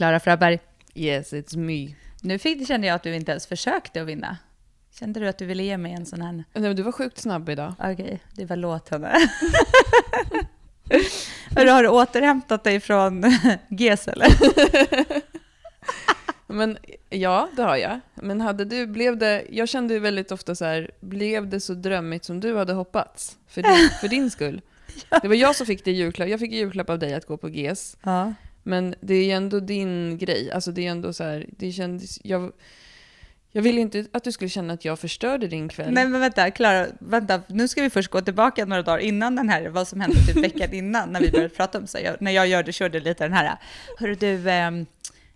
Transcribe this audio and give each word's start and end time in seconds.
Klara 0.00 0.20
Fröberg. 0.20 0.58
Yes, 0.94 1.32
it's 1.32 1.56
me. 1.56 1.94
Nu 2.22 2.38
fick, 2.38 2.68
kände 2.68 2.86
jag 2.86 2.94
att 2.94 3.02
du 3.02 3.14
inte 3.14 3.30
ens 3.30 3.46
försökte 3.46 4.02
att 4.02 4.06
vinna. 4.06 4.38
Kände 4.98 5.20
du 5.20 5.28
att 5.28 5.38
du 5.38 5.46
ville 5.46 5.62
ge 5.62 5.76
mig 5.76 5.92
en 5.92 6.06
sån 6.06 6.22
här... 6.22 6.32
Nej, 6.32 6.44
men 6.52 6.76
du 6.76 6.82
var 6.82 6.92
sjukt 6.92 7.18
snabb 7.18 7.48
idag. 7.48 7.74
Okej, 7.78 8.22
det 8.32 8.44
var 8.44 8.56
låt 8.56 8.88
henne. 8.88 9.12
Hörru, 11.56 11.70
har 11.70 11.82
du 11.82 11.88
återhämtat 11.88 12.64
dig 12.64 12.80
från 12.80 13.24
GES 13.68 14.08
eller? 14.08 14.28
Men 16.46 16.78
ja, 17.10 17.48
det 17.56 17.62
har 17.62 17.76
jag. 17.76 18.00
Men 18.14 18.40
hade 18.40 18.64
du, 18.64 18.86
blev 18.86 19.16
det, 19.16 19.44
jag 19.50 19.68
kände 19.68 19.94
ju 19.94 20.00
väldigt 20.00 20.32
ofta 20.32 20.54
så 20.54 20.64
här, 20.64 20.90
blev 21.00 21.48
det 21.48 21.60
så 21.60 21.74
drömmigt 21.74 22.24
som 22.24 22.40
du 22.40 22.56
hade 22.56 22.72
hoppats? 22.72 23.36
För 23.48 23.62
din, 23.62 23.90
för 24.00 24.08
din 24.08 24.30
skull. 24.30 24.60
Det 25.22 25.28
var 25.28 25.34
jag 25.34 25.56
som 25.56 25.66
fick 25.66 25.84
det 25.84 25.92
julklapp. 25.92 26.28
Jag 26.28 26.40
fick 26.40 26.52
julklapp 26.52 26.90
av 26.90 26.98
dig 26.98 27.14
att 27.14 27.26
gå 27.26 27.36
på 27.36 27.48
GES. 27.48 27.96
Ja. 28.02 28.34
Men 28.62 28.94
det 29.00 29.14
är 29.14 29.24
ju 29.24 29.30
ändå 29.30 29.60
din 29.60 30.18
grej. 30.18 30.50
Alltså 30.52 30.72
det 30.72 30.86
är 30.86 30.90
ändå 30.90 31.12
så 31.12 31.24
här, 31.24 31.46
det 31.58 31.72
kändes, 31.72 32.18
jag, 32.24 32.52
jag 33.52 33.62
ville 33.62 33.80
inte 33.80 34.04
att 34.12 34.24
du 34.24 34.32
skulle 34.32 34.50
känna 34.50 34.74
att 34.74 34.84
jag 34.84 34.98
förstörde 34.98 35.46
din 35.48 35.68
kväll. 35.68 35.90
Nej 35.92 36.06
men 36.08 36.20
vänta, 36.20 36.50
Klara, 36.50 36.86
vänta, 37.00 37.40
nu 37.46 37.68
ska 37.68 37.82
vi 37.82 37.90
först 37.90 38.10
gå 38.10 38.20
tillbaka 38.20 38.64
några 38.64 38.82
dagar 38.82 38.98
innan 38.98 39.36
den 39.36 39.48
här, 39.48 39.68
vad 39.68 39.88
som 39.88 40.00
hände 40.00 40.16
typ 40.26 40.36
veckan 40.44 40.72
innan 40.74 41.08
när 41.12 41.20
vi 41.20 41.30
började 41.30 41.54
prata 41.54 41.78
om 41.78 41.86
så 41.86 41.98
jag, 42.04 42.16
när 42.20 42.30
jag 42.30 42.46
gjorde, 42.48 42.72
körde 42.72 43.00
lite 43.00 43.24
den 43.24 43.32
här, 43.32 43.56
hörru 43.98 44.14
du, 44.14 44.50
ehm, 44.50 44.86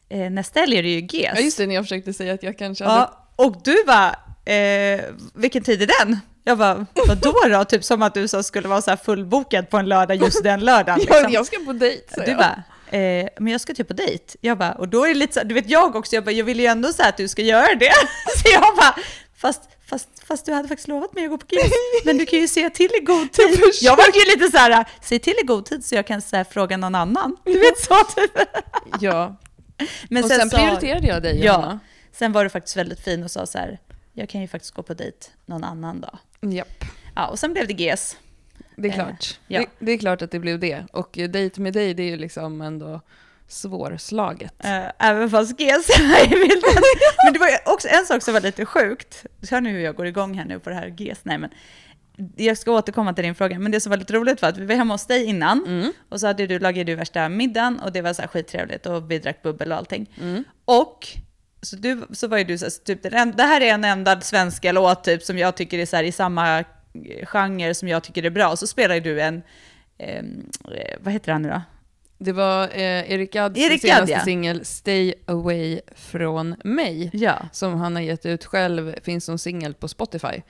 eh, 0.09 0.31
nästa 0.31 0.61
helg 0.61 0.77
är 0.79 0.83
det 0.83 0.89
ju 0.89 1.01
GES. 1.01 1.33
Ja 1.35 1.41
just 1.41 1.59
det, 1.59 1.67
när 1.67 1.75
jag 1.75 1.85
försökte 1.85 2.13
säga 2.13 2.35
att 2.35 2.43
jag 2.43 2.59
kanske 2.59 2.85
hade... 2.85 3.01
Ja, 3.01 3.29
och 3.37 3.57
du 3.65 3.77
bara, 3.87 4.09
eh, 4.55 5.01
vilken 5.35 5.63
tid 5.63 5.83
är 5.83 5.87
den? 6.05 6.19
Jag 6.47 6.59
bara, 6.59 6.87
vadå 7.09 7.35
då? 7.51 7.65
Typ 7.65 7.85
som 7.85 8.03
att 8.03 8.15
du 8.15 8.29
så 8.29 8.43
skulle 8.43 8.69
vara 8.69 8.83
så 8.83 8.91
här 8.91 8.97
fullbokad 8.97 9.71
på 9.71 9.77
en 9.79 9.87
lördag 9.89 10.17
just 10.17 10.43
den 10.43 10.61
lördagen. 10.61 11.01
Ja, 11.09 11.15
Liksom. 11.15 11.33
jag 11.33 11.47
ska 11.47 11.57
på 11.67 11.73
dejt, 11.73 12.15
sa 12.15 12.21
Du 12.25 12.31
jag. 12.31 12.39
bara, 12.39 12.63
eh, 12.99 13.29
men 13.41 13.53
jag 13.53 13.61
ska 13.61 13.75
typ 13.75 13.89
på 13.89 13.95
dejt. 13.95 14.25
Jag 14.41 14.59
bara, 14.59 14.73
och 14.73 14.89
då 14.89 15.05
är 15.05 15.09
det 15.09 15.15
lite 15.15 15.33
så 15.33 15.41
här, 15.41 15.47
du 15.47 15.55
vet 15.55 15.71
jag 15.71 15.97
också, 15.97 16.15
jag 16.15 16.25
bara, 16.25 16.31
jag 16.31 16.45
vill 16.45 16.61
ju 16.61 16.67
ändå 16.67 16.93
säga 16.93 17.09
att 17.09 17.17
du 17.17 17.29
ska 17.29 17.43
göra 17.43 17.75
det. 17.75 17.93
Så 18.43 18.49
jag 18.53 18.77
bara, 18.77 18.97
fast, 19.37 19.63
fast, 19.87 20.09
fast 20.27 20.47
du 20.47 20.53
hade 20.53 20.69
faktiskt 20.69 20.89
lovat 20.89 21.13
mig 21.15 21.25
att 21.25 21.31
gå 21.31 21.39
på 21.39 21.47
GES, 21.51 21.73
men 22.05 22.19
du 22.19 22.27
kan 22.27 22.39
ju 22.39 22.49
säga 22.49 22.71
till 22.71 22.91
i 23.01 23.05
god 23.05 23.33
tid. 23.33 23.61
Jag 23.83 23.97
var 23.97 24.05
ju 24.05 24.37
lite 24.37 24.51
så 24.51 24.59
här, 24.59 24.85
säg 25.03 25.19
till 25.19 25.35
i 25.43 25.47
god 25.47 25.67
tid 25.67 25.85
så 25.85 25.95
jag 25.95 26.07
kan 26.07 26.23
så 26.23 26.37
här, 26.37 26.45
fråga 26.45 26.77
någon 26.77 26.95
annan. 26.95 27.37
Du 27.45 27.59
vet 27.59 27.79
så 27.79 27.95
typ. 28.17 28.31
Ja, 29.01 29.37
Men 30.11 30.25
och 30.25 30.31
sen, 30.31 30.51
prioriterade 30.51 31.07
jag 31.07 31.23
dig, 31.23 31.39
Ja, 31.45 31.45
Johanna. 31.55 31.81
sen 32.13 32.33
var 32.33 32.45
du 32.45 32.51
faktiskt 32.51 32.77
väldigt 32.77 33.01
fin 33.01 33.25
och 33.25 33.31
sa 33.31 33.47
så 33.47 33.59
här, 33.59 33.79
jag 34.13 34.29
kan 34.29 34.41
ju 34.41 34.49
faktiskt 34.49 34.75
gå 34.75 34.83
på 34.83 34.95
dejt 34.95 35.19
någon 35.47 35.65
annan 35.65 36.01
dag. 36.01 36.19
Japp, 36.41 36.85
Ja, 37.17 37.27
och 37.27 37.39
sen 37.39 37.53
blev 37.53 37.67
det 37.67 37.73
GES. 37.83 38.17
Det 38.77 38.89
är 38.89 38.93
Eh, 38.93 38.95
klart. 38.95 39.39
ja. 39.47 39.61
Det, 39.61 39.67
det 39.87 39.93
är 39.93 39.99
klart 39.99 40.23
att 40.23 40.31
det 40.31 40.39
blev 40.39 40.59
det. 40.59 40.85
Och 40.93 41.19
eh, 41.19 41.29
dejt 41.31 41.61
med 41.61 41.73
dig, 41.73 41.95
det 41.95 42.03
är 42.03 42.11
ju 42.11 42.17
liksom 42.17 42.61
ändå 42.61 43.01
svårslaget. 43.49 44.65
Eh, 44.65 44.85
även 44.99 45.31
fast 45.31 45.57
bilden. 45.57 45.81
Men 47.25 47.33
det 47.33 47.39
var 47.39 47.49
också 47.75 47.89
en 47.89 48.07
sak 48.07 48.23
som 48.23 48.35
var 48.35 48.41
lite 48.41 48.67
sjukt. 48.67 49.27
Hör 49.51 49.61
nu 49.61 49.71
hur 49.71 49.81
jag 49.81 49.95
går 49.97 50.07
igång 50.07 50.35
här 50.35 50.45
nu 50.45 50.59
på 50.59 50.71
det 50.71 50.77
här 50.77 50.95
GES. 50.99 51.21
Nej, 51.23 51.39
men 51.39 51.51
jag 52.37 52.59
ska 52.59 52.73
återkomma 52.73 53.13
till 53.15 53.25
din 53.25 53.35
fråga. 53.35 53.59
Men 53.59 53.73
det 53.73 53.81
som 53.81 53.91
var 53.91 53.97
lite 53.97 54.13
roligt 54.13 54.43
var 54.43 54.49
att 54.49 54.59
vi 54.59 54.67
var 54.67 54.75
hemma 54.75 54.95
hos 54.95 55.07
dig 55.07 55.25
innan. 55.25 55.65
Mm. 55.67 55.93
Och 56.09 56.21
så 56.21 56.27
hade 56.27 56.47
du, 56.47 56.59
lagade 56.59 56.85
du 56.85 56.95
värsta 56.95 57.29
middagen 57.29 57.81
och 57.81 57.93
det 57.93 58.03
var 58.03 58.13
så 58.13 58.23
här 58.23 58.29
skittrevligt 58.29 58.87
och 58.87 59.11
vi 59.11 59.19
drack 59.19 59.43
bubbel 59.43 59.73
och 59.73 59.79
allting. 59.79 60.11
Mm. 60.21 60.45
Och 60.65 61.09
så, 61.63 61.77
du, 61.77 62.03
så 62.13 62.29
var 62.29 62.39
ju 62.39 62.45
du 62.45 62.59
så 62.59 62.65
här, 62.65 62.85
typ, 62.85 63.03
det 63.37 63.43
här 63.43 63.61
är 63.61 63.75
en 63.75 63.85
enda 63.85 64.21
svenska 64.21 64.73
låt 64.73 65.05
typ, 65.05 65.23
som 65.23 65.39
jag 65.39 65.55
tycker 65.57 65.79
är 65.79 65.87
så 65.87 65.97
här, 65.97 66.05
i 66.05 66.13
samma 66.13 66.65
genre 67.25 67.75
som 67.75 67.89
jag 67.89 68.03
tycker 68.03 68.23
är 68.23 68.31
bra. 68.31 68.49
Och 68.49 68.59
så 68.59 68.67
spelar 68.67 68.95
ju 68.95 69.01
du 69.01 69.21
en, 69.21 69.43
ehm, 69.99 70.51
eh, 70.77 70.97
vad 71.01 71.13
heter 71.13 71.33
han 71.33 71.43
nu 71.43 71.49
då? 71.49 71.63
Det 72.19 72.33
var 72.33 72.63
eh, 72.65 73.13
Erik 73.13 73.33
Gadds 73.33 73.59
Erik 73.61 73.83
Gadd, 73.83 73.97
senaste 73.97 74.13
ja. 74.13 74.21
singel 74.25 74.65
Stay 74.65 75.15
Away 75.27 75.81
Från 75.97 76.57
Mig. 76.65 77.11
Ja. 77.13 77.49
Som 77.53 77.75
han 77.75 77.95
har 77.97 78.03
gett 78.03 78.27
ut 78.27 78.45
själv, 78.45 78.95
finns 79.03 79.25
som 79.25 79.39
singel 79.39 79.75
på 79.75 79.89
Spotify. 79.89 80.43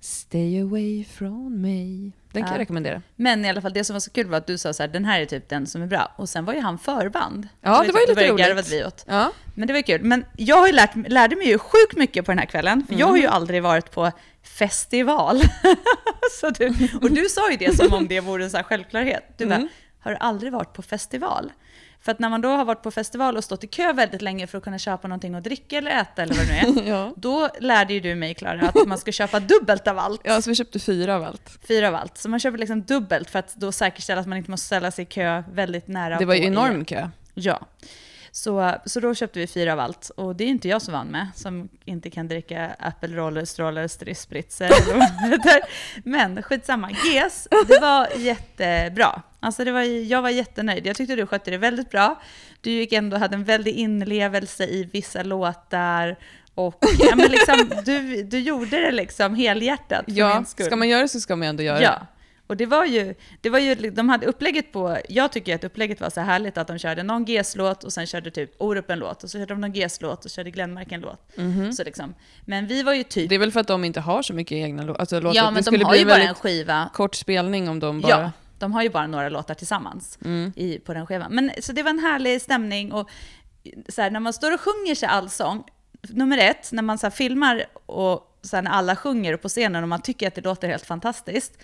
Stay 0.00 0.60
away 0.62 1.04
från 1.04 1.60
mig. 1.60 2.12
Den 2.32 2.42
kan 2.42 2.50
Ja. 2.50 2.54
jag 2.54 2.60
rekommendera. 2.60 3.02
Men 3.16 3.44
i 3.44 3.48
alla 3.48 3.60
fall, 3.60 3.72
det 3.72 3.84
som 3.84 3.94
var 3.94 4.00
så 4.00 4.10
kul 4.10 4.26
var 4.26 4.38
att 4.38 4.46
du 4.46 4.58
sa 4.58 4.72
så 4.72 4.82
här, 4.82 4.88
den 4.88 5.04
här 5.04 5.20
är 5.20 5.26
typ 5.26 5.48
den 5.48 5.66
som 5.66 5.82
är 5.82 5.86
bra. 5.86 6.12
Och 6.16 6.28
sen 6.28 6.44
var 6.44 6.54
ju 6.54 6.60
han 6.60 6.78
förband. 6.78 7.48
Ja, 7.60 7.76
Så 7.76 7.82
det 7.84 7.92
var 7.92 8.00
ju 8.00 8.06
lite 8.06 8.28
roligt. 8.52 8.72
vi 8.72 8.84
åt. 8.84 9.04
Ja. 9.08 9.32
Men 9.54 9.66
det 9.66 9.72
var 9.72 9.78
ju 9.78 9.82
kul. 9.82 10.02
Men 10.02 10.24
jag 10.36 10.56
har 10.56 10.72
lärt, 10.72 11.08
lärde 11.08 11.36
mig 11.36 11.48
ju 11.48 11.58
sjukt 11.58 11.96
mycket 11.96 12.24
på 12.24 12.30
den 12.30 12.38
här 12.38 12.46
kvällen. 12.46 12.86
För 12.88 12.94
jag 12.94 13.06
har 13.06 13.16
ju 13.16 13.22
Mm. 13.22 13.34
aldrig 13.34 13.62
varit 13.62 13.90
på 13.90 14.12
festival. 14.42 15.40
så 16.40 16.50
du, 16.50 16.68
och 17.02 17.10
du 17.10 17.28
sa 17.28 17.50
ju 17.50 17.56
det 17.56 17.76
som 17.76 17.94
om 17.94 18.08
det 18.08 18.20
vore 18.20 18.44
en 18.44 18.50
så 18.50 18.56
här 18.56 18.64
självklarhet. 18.64 19.24
Du 19.36 19.46
bara, 19.46 19.54
Mm. 19.54 19.68
Har 20.02 20.10
du 20.10 20.16
aldrig 20.20 20.52
varit 20.52 20.72
på 20.72 20.82
festival? 20.82 21.52
För 22.00 22.12
att 22.12 22.18
när 22.18 22.28
man 22.28 22.40
då 22.40 22.48
har 22.48 22.64
varit 22.64 22.82
på 22.82 22.90
festival 22.90 23.36
och 23.36 23.44
stått 23.44 23.64
i 23.64 23.66
kö 23.66 23.92
väldigt 23.92 24.22
länge 24.22 24.46
för 24.46 24.58
att 24.58 24.64
kunna 24.64 24.78
köpa 24.78 25.08
någonting 25.08 25.34
att 25.34 25.44
dricka 25.44 25.78
eller 25.78 25.90
äta 25.90 26.22
eller 26.22 26.34
vad 26.34 26.46
det 26.46 26.82
nu 26.82 26.82
är. 26.82 26.88
Ja. 26.92 27.12
Då 27.16 27.48
lärde 27.60 27.94
ju 27.94 28.00
du 28.00 28.14
mig, 28.14 28.34
Klara, 28.34 28.68
att 28.68 28.86
man 28.86 28.98
ska 28.98 29.12
köpa 29.12 29.40
dubbelt 29.40 29.88
av 29.88 29.98
allt. 29.98 30.20
ja, 30.24 30.42
så 30.42 30.50
vi 30.50 30.56
köpte 30.56 30.78
fyra 30.78 31.16
av 31.16 31.22
allt. 31.24 31.58
Fyra 31.68 31.88
av 31.88 31.94
allt. 31.94 32.18
Så 32.18 32.28
man 32.28 32.40
köper 32.40 32.58
liksom 32.58 32.82
dubbelt 32.82 33.30
för 33.30 33.38
att 33.38 33.54
då 33.54 33.72
säkerställa 33.72 34.20
att 34.20 34.26
man 34.26 34.38
inte 34.38 34.50
måste 34.50 34.66
ställa 34.66 34.90
sig 34.90 35.02
i 35.02 35.06
kö 35.06 35.42
väldigt 35.52 35.88
nära. 35.88 36.18
Det 36.18 36.24
var 36.24 36.34
ju 36.34 36.44
enorm 36.44 36.84
kö. 36.84 37.08
Ja. 37.34 37.60
Så, 38.34 38.74
så 38.84 39.00
då 39.00 39.14
köpte 39.14 39.38
vi 39.38 39.46
fyra 39.46 39.72
av 39.72 39.80
allt. 39.80 40.10
Och 40.16 40.36
det 40.36 40.44
är 40.44 40.48
inte 40.48 40.68
jag 40.68 40.82
så 40.82 40.92
van 40.92 41.06
med, 41.06 41.28
som 41.34 41.68
inte 41.84 42.10
kan 42.10 42.28
dricka 42.28 42.70
Apple 42.78 43.46
Stroller, 43.46 44.14
Spritzer. 44.14 44.68
det. 45.44 45.62
Men 46.04 46.42
skitsamma. 46.42 46.90
GES, 46.90 47.48
det 47.66 47.80
var 47.80 48.08
jättebra. 48.16 49.22
Alltså 49.40 49.64
det 49.64 49.72
var, 49.72 49.82
jag 49.82 50.22
var 50.22 50.30
jättenöjd. 50.30 50.86
Jag 50.86 50.96
tyckte 50.96 51.16
du 51.16 51.26
skötte 51.26 51.50
det 51.50 51.58
väldigt 51.58 51.90
bra. 51.90 52.20
Du 52.60 52.70
gick 52.70 52.92
ändå 52.92 53.16
hade 53.16 53.34
en 53.34 53.44
väldig 53.44 53.74
inlevelse 53.74 54.64
i 54.64 54.88
vissa 54.92 55.22
låtar. 55.22 56.16
Och 56.54 56.84
ja, 56.98 57.16
men 57.16 57.30
liksom, 57.30 57.70
du, 57.84 58.22
du 58.22 58.38
gjorde 58.38 58.80
det 58.80 58.90
liksom 58.90 59.34
helhjärtat 59.34 60.04
Ja, 60.06 60.44
ska 60.44 60.76
man 60.76 60.88
göra 60.88 61.02
det 61.02 61.08
så 61.08 61.20
ska 61.20 61.36
man 61.36 61.48
ändå 61.48 61.62
göra 61.62 61.82
Ja. 61.82 62.06
Och 62.46 62.56
det 62.56 62.66
var 62.66 62.84
ju, 62.84 63.14
det 63.40 63.50
var 63.50 63.58
ju, 63.58 63.74
de 63.74 64.08
hade 64.08 64.26
upplägget 64.26 64.72
på, 64.72 64.98
jag 65.08 65.32
tycker 65.32 65.54
att 65.54 65.64
upplägget 65.64 66.00
var 66.00 66.10
så 66.10 66.20
härligt 66.20 66.58
att 66.58 66.66
de 66.66 66.78
körde 66.78 67.02
någon 67.02 67.24
GES-låt 67.24 67.84
och 67.84 67.92
sen 67.92 68.06
körde 68.06 68.30
typ 68.30 68.50
Orup 68.58 68.90
en 68.90 68.98
låt 68.98 69.24
och 69.24 69.30
så 69.30 69.38
körde 69.38 69.54
de 69.54 69.60
någon 69.60 69.72
GES-låt 69.72 70.24
och 70.24 70.30
körde 70.30 70.50
Glenmark 70.50 70.92
en 70.92 71.00
låt. 71.00 71.30
Så 71.76 71.84
liksom. 71.84 72.14
Men 72.44 72.66
vi 72.66 72.82
var 72.82 72.92
ju 72.94 73.02
typ. 73.02 73.28
Det 73.28 73.34
är 73.34 73.38
väl 73.38 73.52
för 73.52 73.60
att 73.60 73.66
de 73.66 73.84
inte 73.84 74.00
har 74.00 74.22
så 74.22 74.34
mycket 74.34 74.52
egna 74.56 74.82
lå- 74.82 74.96
alltså, 74.98 75.20
låtar. 75.20 75.36
ja 75.36 75.44
det 75.44 75.50
men 75.50 75.54
de 75.54 75.62
skulle 75.62 75.84
har 75.84 75.94
ju 75.96 76.04
bara 76.04 76.22
en 76.22 76.34
skiva. 76.34 76.90
kort 76.94 77.14
spelning 77.14 77.68
om 77.68 77.80
de 77.80 78.00
bara... 78.00 78.10
Ja, 78.10 78.30
de 78.58 78.72
har 78.72 78.82
ju 78.82 78.90
bara 78.90 79.06
några 79.06 79.28
låtar 79.28 79.54
tillsammans 79.54 80.18
Mm. 80.24 80.52
i, 80.56 80.78
på 80.78 80.94
den 80.94 81.06
skivan. 81.06 81.34
Men 81.34 81.50
så 81.60 81.72
det 81.72 81.82
var 81.82 81.90
en 81.90 81.98
härlig 81.98 82.42
stämning 82.42 82.92
och 82.92 83.10
så 83.88 84.02
här, 84.02 84.10
när 84.10 84.20
man 84.20 84.32
står 84.32 84.54
och 84.54 84.60
sjunger 84.60 84.94
sig 84.94 85.08
allsång, 85.08 85.64
nummer 86.08 86.38
ett, 86.38 86.72
när 86.72 86.82
man 86.82 86.98
så 86.98 87.10
filmar 87.10 87.64
och 87.86 88.38
så 88.42 88.60
när 88.60 88.70
alla 88.70 88.96
sjunger 88.96 89.36
på 89.36 89.48
scenen 89.48 89.82
och 89.82 89.88
man 89.88 90.02
tycker 90.02 90.28
att 90.28 90.34
det 90.34 90.40
låter 90.40 90.68
helt 90.68 90.86
fantastiskt, 90.86 91.58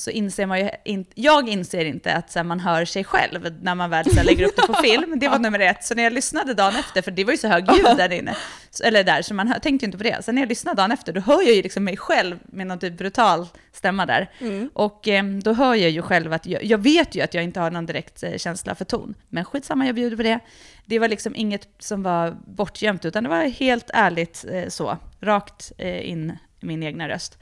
så 0.00 0.10
inser 0.10 0.46
man 0.46 0.58
ju 0.58 0.70
inte, 0.84 1.12
jag 1.14 1.48
inser 1.48 1.84
inte 1.84 2.14
att 2.14 2.34
här, 2.34 2.44
man 2.44 2.60
hör 2.60 2.84
sig 2.84 3.04
själv 3.04 3.54
när 3.62 3.74
man 3.74 3.90
väl 3.90 4.10
så 4.10 4.16
här, 4.16 4.24
lägger 4.24 4.44
upp 4.46 4.56
det 4.56 4.66
på 4.66 4.74
film. 4.82 5.18
Det 5.18 5.28
var 5.28 5.38
nummer 5.38 5.60
ett. 5.60 5.84
Så 5.84 5.94
när 5.94 6.02
jag 6.02 6.12
lyssnade 6.12 6.54
dagen 6.54 6.76
efter, 6.76 7.02
för 7.02 7.10
det 7.10 7.24
var 7.24 7.32
ju 7.32 7.38
så 7.38 7.48
hög 7.48 7.64
ljud 7.76 7.96
där 7.96 8.12
inne, 8.12 8.36
så, 8.70 8.84
eller 8.84 9.04
där, 9.04 9.22
så 9.22 9.34
man 9.34 9.48
hör, 9.48 9.58
tänkte 9.58 9.84
ju 9.84 9.86
inte 9.86 9.98
på 9.98 10.04
det. 10.04 10.24
Sen 10.24 10.34
när 10.34 10.42
jag 10.42 10.48
lyssnade 10.48 10.82
dagen 10.82 10.92
efter, 10.92 11.12
då 11.12 11.20
hör 11.20 11.42
jag 11.42 11.54
ju 11.54 11.62
liksom 11.62 11.84
mig 11.84 11.96
själv 11.96 12.38
med 12.44 12.66
någon 12.66 12.78
typ 12.78 12.98
brutal 12.98 13.46
stämma 13.72 14.06
där. 14.06 14.30
Och 14.72 15.08
eh, 15.08 15.24
då 15.24 15.52
hör 15.52 15.74
jag 15.74 15.90
ju 15.90 16.02
själv 16.02 16.32
att, 16.32 16.46
jag, 16.46 16.64
jag 16.64 16.78
vet 16.78 17.14
ju 17.14 17.20
att 17.20 17.34
jag 17.34 17.44
inte 17.44 17.60
har 17.60 17.70
någon 17.70 17.86
direkt 17.86 18.22
eh, 18.22 18.36
känsla 18.36 18.74
för 18.74 18.84
ton. 18.84 19.14
Men 19.28 19.44
skitsamma, 19.44 19.86
jag 19.86 19.94
bjuder 19.94 20.16
på 20.16 20.22
det. 20.22 20.38
Det 20.86 20.98
var 20.98 21.08
liksom 21.08 21.36
inget 21.36 21.68
som 21.78 22.02
var 22.02 22.36
bortgömt, 22.46 23.04
utan 23.04 23.22
det 23.24 23.30
var 23.30 23.42
helt 23.42 23.90
ärligt 23.94 24.44
eh, 24.52 24.68
så, 24.68 24.98
rakt 25.20 25.72
eh, 25.78 26.10
in 26.10 26.38
i 26.60 26.66
min 26.66 26.82
egna 26.82 27.08
röst. 27.08 27.38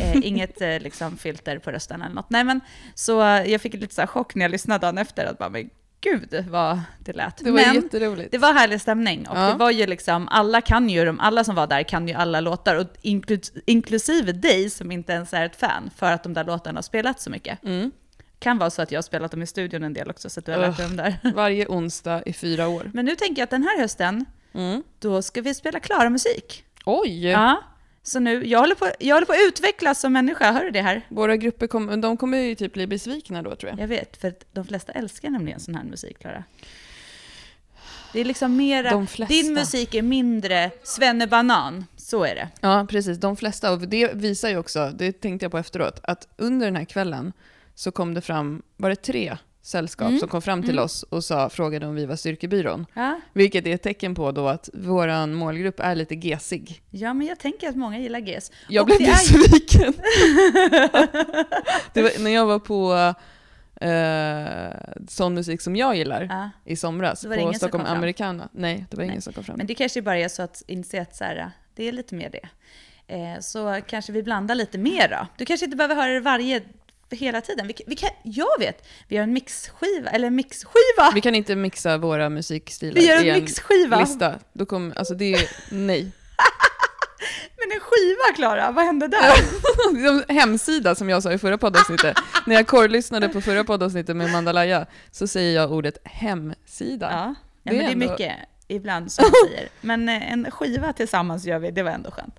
Eh, 0.00 0.16
inget 0.26 0.60
eh, 0.60 0.80
liksom 0.80 1.16
filter 1.16 1.58
på 1.58 1.70
rösten 1.70 2.02
eller 2.02 2.14
något. 2.14 2.30
Nej 2.30 2.44
men, 2.44 2.60
så 2.94 3.22
eh, 3.22 3.50
jag 3.50 3.60
fick 3.60 3.74
lite 3.74 3.94
så 3.94 4.00
här 4.02 4.06
chock 4.06 4.34
när 4.34 4.44
jag 4.44 4.50
lyssnade 4.50 4.86
dagen 4.86 4.98
efter, 4.98 5.26
att 5.26 5.38
bara, 5.38 5.48
men 5.48 5.70
gud 6.00 6.44
vad 6.50 6.80
det 6.98 7.12
lät. 7.12 7.36
Det 7.36 7.50
var 7.50 7.60
men 7.66 7.74
jätteroligt. 7.74 8.30
det 8.32 8.38
var 8.38 8.52
härlig 8.52 8.80
stämning 8.80 9.28
och 9.28 9.36
Ja. 9.38 9.40
det 9.48 9.54
var 9.54 9.70
ju 9.70 9.86
liksom, 9.86 10.28
alla 10.28 10.60
kan 10.60 10.88
ju, 10.88 11.04
de, 11.04 11.20
alla 11.20 11.44
som 11.44 11.54
var 11.54 11.66
där 11.66 11.82
kan 11.82 12.08
ju 12.08 12.14
alla 12.14 12.40
låtar, 12.40 12.74
och 12.76 12.86
inklu, 13.02 13.38
inklusive 13.66 14.32
dig 14.32 14.70
som 14.70 14.92
inte 14.92 15.12
ens 15.12 15.32
är 15.34 15.44
ett 15.46 15.56
fan, 15.56 15.90
för 15.96 16.12
att 16.12 16.22
de 16.22 16.34
där 16.34 16.44
låtarna 16.44 16.76
har 16.78 16.82
spelat 16.82 17.20
så 17.20 17.30
mycket. 17.30 17.64
Mm. 17.64 17.90
Kan 18.38 18.58
vara 18.58 18.70
så 18.70 18.82
att 18.82 18.90
jag 18.92 18.98
har 18.98 19.02
spelat 19.02 19.30
dem 19.30 19.42
i 19.42 19.46
studion 19.46 19.82
en 19.84 19.92
del 19.92 20.10
också, 20.10 20.30
så 20.30 20.40
att 20.40 20.46
du 20.46 20.52
har 20.52 20.58
lärt 20.58 20.76
dig 20.76 20.86
dem 20.86 20.96
där. 20.96 21.16
Varje 21.34 21.66
onsdag 21.66 22.22
i 22.26 22.32
fyra 22.32 22.68
år. 22.68 22.90
Men 22.94 23.04
nu 23.04 23.16
tänker 23.16 23.40
jag 23.40 23.44
att 23.44 23.50
den 23.50 23.62
här 23.62 23.78
hösten, 23.80 24.24
Mm. 24.54 24.82
då 24.98 25.22
ska 25.22 25.40
vi 25.40 25.54
spela 25.54 25.80
klara 25.80 26.10
musik. 26.10 26.64
Oj! 26.84 27.28
Ja. 27.28 27.62
Så 28.08 28.18
nu, 28.20 28.46
jag 28.46 28.58
håller, 28.58 28.74
på, 28.74 28.90
jag 28.98 29.16
håller 29.16 29.26
på 29.26 29.32
att 29.32 29.48
utvecklas 29.48 30.00
som 30.00 30.12
människa, 30.12 30.52
hör 30.52 30.64
du 30.64 30.70
det 30.70 30.82
här? 30.82 31.02
Våra 31.08 31.36
grupper 31.36 31.66
kom, 31.66 32.00
de 32.00 32.16
kommer 32.16 32.38
ju 32.38 32.54
typ 32.54 32.72
bli 32.72 32.86
besvikna 32.86 33.42
då 33.42 33.56
tror 33.56 33.70
jag. 33.70 33.80
Jag 33.80 33.88
vet, 33.88 34.16
för 34.16 34.34
de 34.52 34.64
flesta 34.64 34.92
älskar 34.92 35.30
nämligen 35.30 35.60
sån 35.60 35.74
här 35.74 35.84
musik, 35.84 36.18
Klara. 36.18 36.44
Det 38.12 38.20
är 38.20 38.24
liksom 38.24 38.56
mera, 38.56 38.90
De 38.90 39.06
flesta. 39.06 39.34
din 39.34 39.54
musik 39.54 39.94
är 39.94 40.02
mindre 40.02 40.70
svennebanan, 40.82 41.84
så 41.96 42.24
är 42.24 42.34
det. 42.34 42.48
Ja, 42.60 42.86
precis. 42.90 43.18
De 43.18 43.36
flesta. 43.36 43.72
Och 43.72 43.80
det 43.80 44.14
visar 44.14 44.48
ju 44.48 44.56
också, 44.58 44.90
det 44.94 45.12
tänkte 45.12 45.44
jag 45.44 45.52
på 45.52 45.58
efteråt, 45.58 46.00
att 46.02 46.28
under 46.36 46.66
den 46.66 46.76
här 46.76 46.84
kvällen 46.84 47.32
så 47.74 47.90
kom 47.90 48.14
det 48.14 48.20
fram, 48.20 48.62
var 48.76 48.90
det 48.90 48.96
tre 48.96 49.36
sällskap 49.66 50.08
Mm. 50.08 50.18
som 50.20 50.28
kom 50.28 50.42
fram 50.42 50.62
till 50.62 50.70
Mm. 50.70 50.84
oss 50.84 51.02
och 51.02 51.24
sa, 51.24 51.48
frågade 51.50 51.86
om 51.86 51.94
vi 51.94 52.06
var 52.06 52.16
styrkebyrån. 52.16 52.86
Ja. 52.94 53.20
Vilket 53.32 53.66
är 53.66 53.74
ett 53.74 53.82
tecken 53.82 54.14
på 54.14 54.32
då 54.32 54.48
att 54.48 54.70
vår 54.74 55.26
målgrupp 55.26 55.80
är 55.80 55.94
lite 55.94 56.14
gesig. 56.14 56.82
ja, 56.90 57.14
men 57.14 57.26
jag 57.26 57.38
tänker 57.38 57.68
att 57.68 57.76
många 57.76 57.98
gillar 57.98 58.18
GES. 58.18 58.52
Jag 58.68 58.82
Och 58.82 58.86
blev 58.86 59.00
är- 59.00 59.06
besviken. 59.12 59.94
var, 62.02 62.22
när 62.22 62.30
jag 62.30 62.46
var 62.46 62.58
på 62.58 62.94
eh, 63.80 65.06
sån 65.08 65.34
musik 65.34 65.60
som 65.60 65.76
jag 65.76 65.96
gillar 65.96 66.22
Ja. 66.30 66.50
i 66.64 66.76
somras, 66.76 67.22
på 67.26 67.34
ingen 67.34 67.54
Stockholm? 67.54 67.84
Americana. 67.86 68.48
Nej, 68.52 68.86
det 68.90 68.96
var 68.96 69.04
ingen 69.04 69.14
Nej. 69.14 69.22
som 69.22 69.32
kom 69.32 69.44
fram. 69.44 69.56
Men 69.56 69.66
det 69.66 69.74
kanske 69.74 70.02
bara 70.02 70.18
är 70.18 70.28
så 70.28 70.42
att 70.42 70.62
inse 70.66 71.02
att 71.02 71.16
så 71.16 71.24
här, 71.24 71.50
det 71.74 71.88
är 71.88 71.92
lite 71.92 72.14
mer 72.14 72.30
det. 72.30 72.48
Eh, 73.14 73.40
så 73.40 73.80
kanske 73.86 74.12
vi 74.12 74.22
blandar 74.22 74.54
lite 74.54 74.78
mer 74.78 75.08
då. 75.08 75.26
Du 75.36 75.44
kanske 75.44 75.64
inte 75.66 75.76
behöver 75.76 75.94
höra 75.94 76.12
det 76.12 76.20
varje, 76.20 76.62
hela 77.10 77.40
tiden. 77.40 77.66
Vi, 77.66 77.74
vi 77.86 77.96
kan, 77.96 78.10
jag 78.22 78.58
vet, 78.58 78.86
vi 79.08 79.16
har 79.16 79.22
en 79.24 79.32
mixskiva, 79.32 80.10
eller 80.10 80.26
en 80.26 80.34
mixskiva! 80.34 81.10
Vi 81.14 81.20
kan 81.20 81.34
inte 81.34 81.56
mixa 81.56 81.98
våra 81.98 82.28
musikstilar 82.28 82.94
Vi 82.94 83.06
gör 83.06 83.24
i 83.24 83.28
en 83.30 83.36
en 83.36 83.42
mixskiva! 83.42 84.00
lista. 84.00 84.34
Då 84.52 84.66
kommer, 84.66 84.98
alltså 84.98 85.14
det 85.14 85.32
är, 85.34 85.50
nej. 85.70 86.00
Men 87.58 87.72
en 87.76 87.80
skiva 87.80 88.34
Klara, 88.36 88.70
vad 88.70 88.84
hände 88.84 89.08
där? 89.08 90.32
Hemsida 90.32 90.94
som 90.94 91.08
jag 91.10 91.22
sa 91.22 91.32
i 91.32 91.38
förra 91.38 91.58
poddavsnittet. 91.58 92.16
När 92.46 92.54
jag 92.54 92.66
korrlyssnade 92.66 93.28
på 93.28 93.40
förra 93.40 93.64
poddavsnittet 93.64 94.16
med 94.16 94.30
Mandalaya 94.32 94.86
så 95.10 95.26
säger 95.26 95.54
jag 95.60 95.72
ordet 95.72 95.98
hemsida. 96.04 97.08
Ja, 97.12 97.34
ja 97.62 97.72
Det 97.72 97.76
men 97.76 97.80
är 97.80 97.82
det 97.82 97.84
är 97.90 97.92
ändå- 97.92 98.10
mycket 98.12 98.32
ibland 98.68 99.12
som 99.12 99.22
man 99.22 99.32
säger. 99.50 99.68
Men 99.80 100.08
eh, 100.08 100.32
en 100.32 100.50
skiva 100.50 100.92
tillsammans 100.92 101.44
gör 101.44 101.58
vi, 101.58 101.70
det 101.70 101.82
var 101.82 101.90
ändå 101.90 102.10
skönt. 102.10 102.34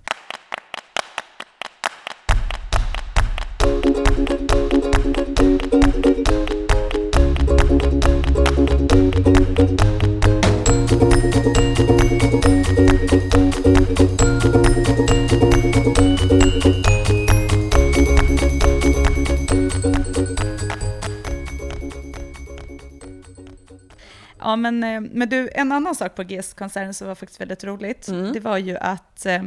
Ja, 24.40 24.56
men, 24.56 24.84
eh, 24.84 25.00
men 25.00 25.28
du, 25.28 25.48
en 25.54 25.72
annan 25.72 25.94
sak 25.94 26.14
på 26.14 26.22
GES-konserten 26.22 26.94
som 26.94 27.08
var 27.08 27.14
faktiskt 27.14 27.40
väldigt 27.40 27.64
roligt, 27.64 28.08
Mm. 28.08 28.32
det 28.32 28.40
var 28.40 28.58
ju 28.58 28.76
att 28.76 29.26
eh, 29.26 29.42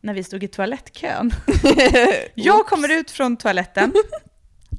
när 0.00 0.14
vi 0.14 0.24
stod 0.24 0.44
i 0.44 0.48
toalettkön, 0.48 1.30
jag 2.34 2.66
kommer 2.66 2.88
ut 3.00 3.10
från 3.10 3.36
toaletten 3.36 3.92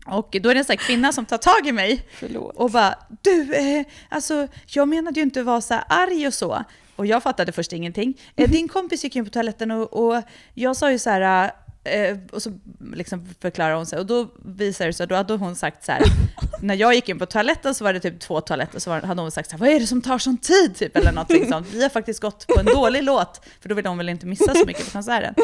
och 0.05 0.37
då 0.41 0.49
är 0.49 0.53
det 0.53 0.59
en 0.59 0.65
sån 0.65 0.77
här 0.79 0.85
kvinna 0.85 1.11
som 1.13 1.25
tar 1.25 1.37
tag 1.37 1.67
i 1.67 1.71
mig 1.71 2.05
Förlåt. 2.19 2.55
och 2.55 2.71
bara 2.71 2.95
du, 3.21 3.53
eh, 3.55 3.85
alltså 4.09 4.47
jag 4.67 4.87
menade 4.87 5.19
ju 5.19 5.23
inte 5.23 5.39
att 5.39 5.45
vara 5.45 5.61
så 5.61 5.73
här 5.73 5.83
arg 5.89 6.27
och 6.27 6.33
så. 6.33 6.63
Och 6.95 7.05
jag 7.05 7.23
fattade 7.23 7.51
först 7.51 7.73
ingenting. 7.73 8.21
Eh, 8.35 8.51
din 8.51 8.67
kompis 8.67 9.03
gick 9.03 9.15
in 9.15 9.25
på 9.25 9.31
toaletten 9.31 9.71
och, 9.71 9.93
och 9.93 10.23
jag 10.53 10.75
sa 10.75 10.91
ju 10.91 10.99
så 10.99 11.09
här, 11.09 11.51
eh, 11.83 12.17
och 12.31 12.41
så 12.41 12.51
liksom 12.93 13.29
förklarar 13.41 13.73
hon 13.75 13.85
sig 13.85 13.99
och 13.99 14.05
då 14.05 14.27
visar 14.45 14.85
det 14.85 14.93
sig, 14.93 15.07
då 15.07 15.15
hade 15.15 15.33
hon 15.33 15.55
sagt 15.55 15.85
så 15.85 15.91
här, 15.91 16.01
när 16.61 16.75
jag 16.75 16.93
gick 16.93 17.09
in 17.09 17.19
på 17.19 17.25
toaletten 17.25 17.75
så 17.75 17.83
var 17.83 17.93
det 17.93 17.99
typ 17.99 18.19
två 18.19 18.41
toaletter, 18.41 18.79
så 18.79 18.89
var, 18.89 19.01
hade 19.01 19.21
hon 19.21 19.31
sagt 19.31 19.49
så 19.49 19.57
här, 19.57 19.59
vad 19.59 19.69
är 19.69 19.79
det 19.79 19.87
som 19.87 20.01
tar 20.01 20.17
sån 20.17 20.37
tid? 20.37 20.75
Typ, 20.75 20.97
eller 20.97 21.11
någonting 21.11 21.49
sånt. 21.49 21.67
Vi 21.71 21.81
har 21.83 21.89
faktiskt 21.89 22.19
gått 22.19 22.47
på 22.47 22.59
en 22.59 22.65
dålig 22.65 23.03
låt, 23.03 23.41
för 23.61 23.69
då 23.69 23.75
vill 23.75 23.85
hon 23.85 23.97
väl 23.97 24.09
inte 24.09 24.25
missa 24.25 24.53
så 24.53 24.65
mycket 24.65 24.85
på 24.85 24.91
konserten. 24.91 25.35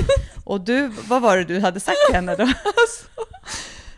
Och 0.44 0.62
du, 0.62 0.88
vad 0.88 1.22
var 1.22 1.38
det 1.38 1.44
du 1.44 1.60
hade 1.60 1.80
sagt 1.80 1.98
till 2.08 2.16
henne 2.16 2.36
då? 2.36 2.48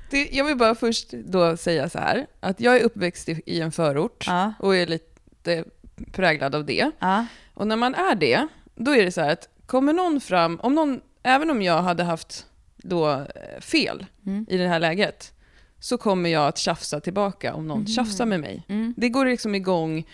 Det, 0.09 0.29
jag 0.31 0.45
vill 0.45 0.57
bara 0.57 0.75
först 0.75 1.11
då 1.11 1.57
säga 1.57 1.89
så 1.89 1.99
här, 1.99 2.27
att 2.39 2.59
jag 2.59 2.77
är 2.77 2.83
uppväxt 2.83 3.29
i, 3.29 3.41
i 3.45 3.61
en 3.61 3.71
förort 3.71 4.23
Ja, 4.27 4.53
och 4.59 4.75
är 4.75 4.85
lite 4.87 5.63
präglad 6.11 6.55
av 6.55 6.65
det. 6.65 6.91
ja, 6.99 7.25
Och 7.53 7.67
när 7.67 7.75
man 7.75 7.95
är 7.95 8.15
det, 8.15 8.47
då 8.75 8.95
är 8.95 9.05
det 9.05 9.11
så 9.11 9.21
här 9.21 9.29
att 9.33 9.49
kommer 9.65 9.93
någon 9.93 10.21
fram, 10.21 10.59
om 10.63 10.75
någon, 10.75 11.01
även 11.23 11.49
om 11.49 11.61
jag 11.61 11.81
hade 11.81 12.03
haft 12.03 12.45
då 12.77 13.09
eh, 13.11 13.59
fel 13.61 14.05
Mm. 14.25 14.45
i 14.49 14.57
det 14.57 14.67
här 14.67 14.79
läget, 14.79 15.33
så 15.79 15.97
kommer 15.97 16.29
jag 16.29 16.47
att 16.47 16.57
tjafsa 16.57 16.99
tillbaka 16.99 17.53
om 17.53 17.67
någon 17.67 17.77
Mhm. 17.79 17.87
tjafsar 17.87 18.25
med 18.25 18.39
mig. 18.39 18.63
mm. 18.67 18.93
Det 18.97 19.09
går 19.09 19.25
liksom 19.25 19.55
igång, 19.55 20.07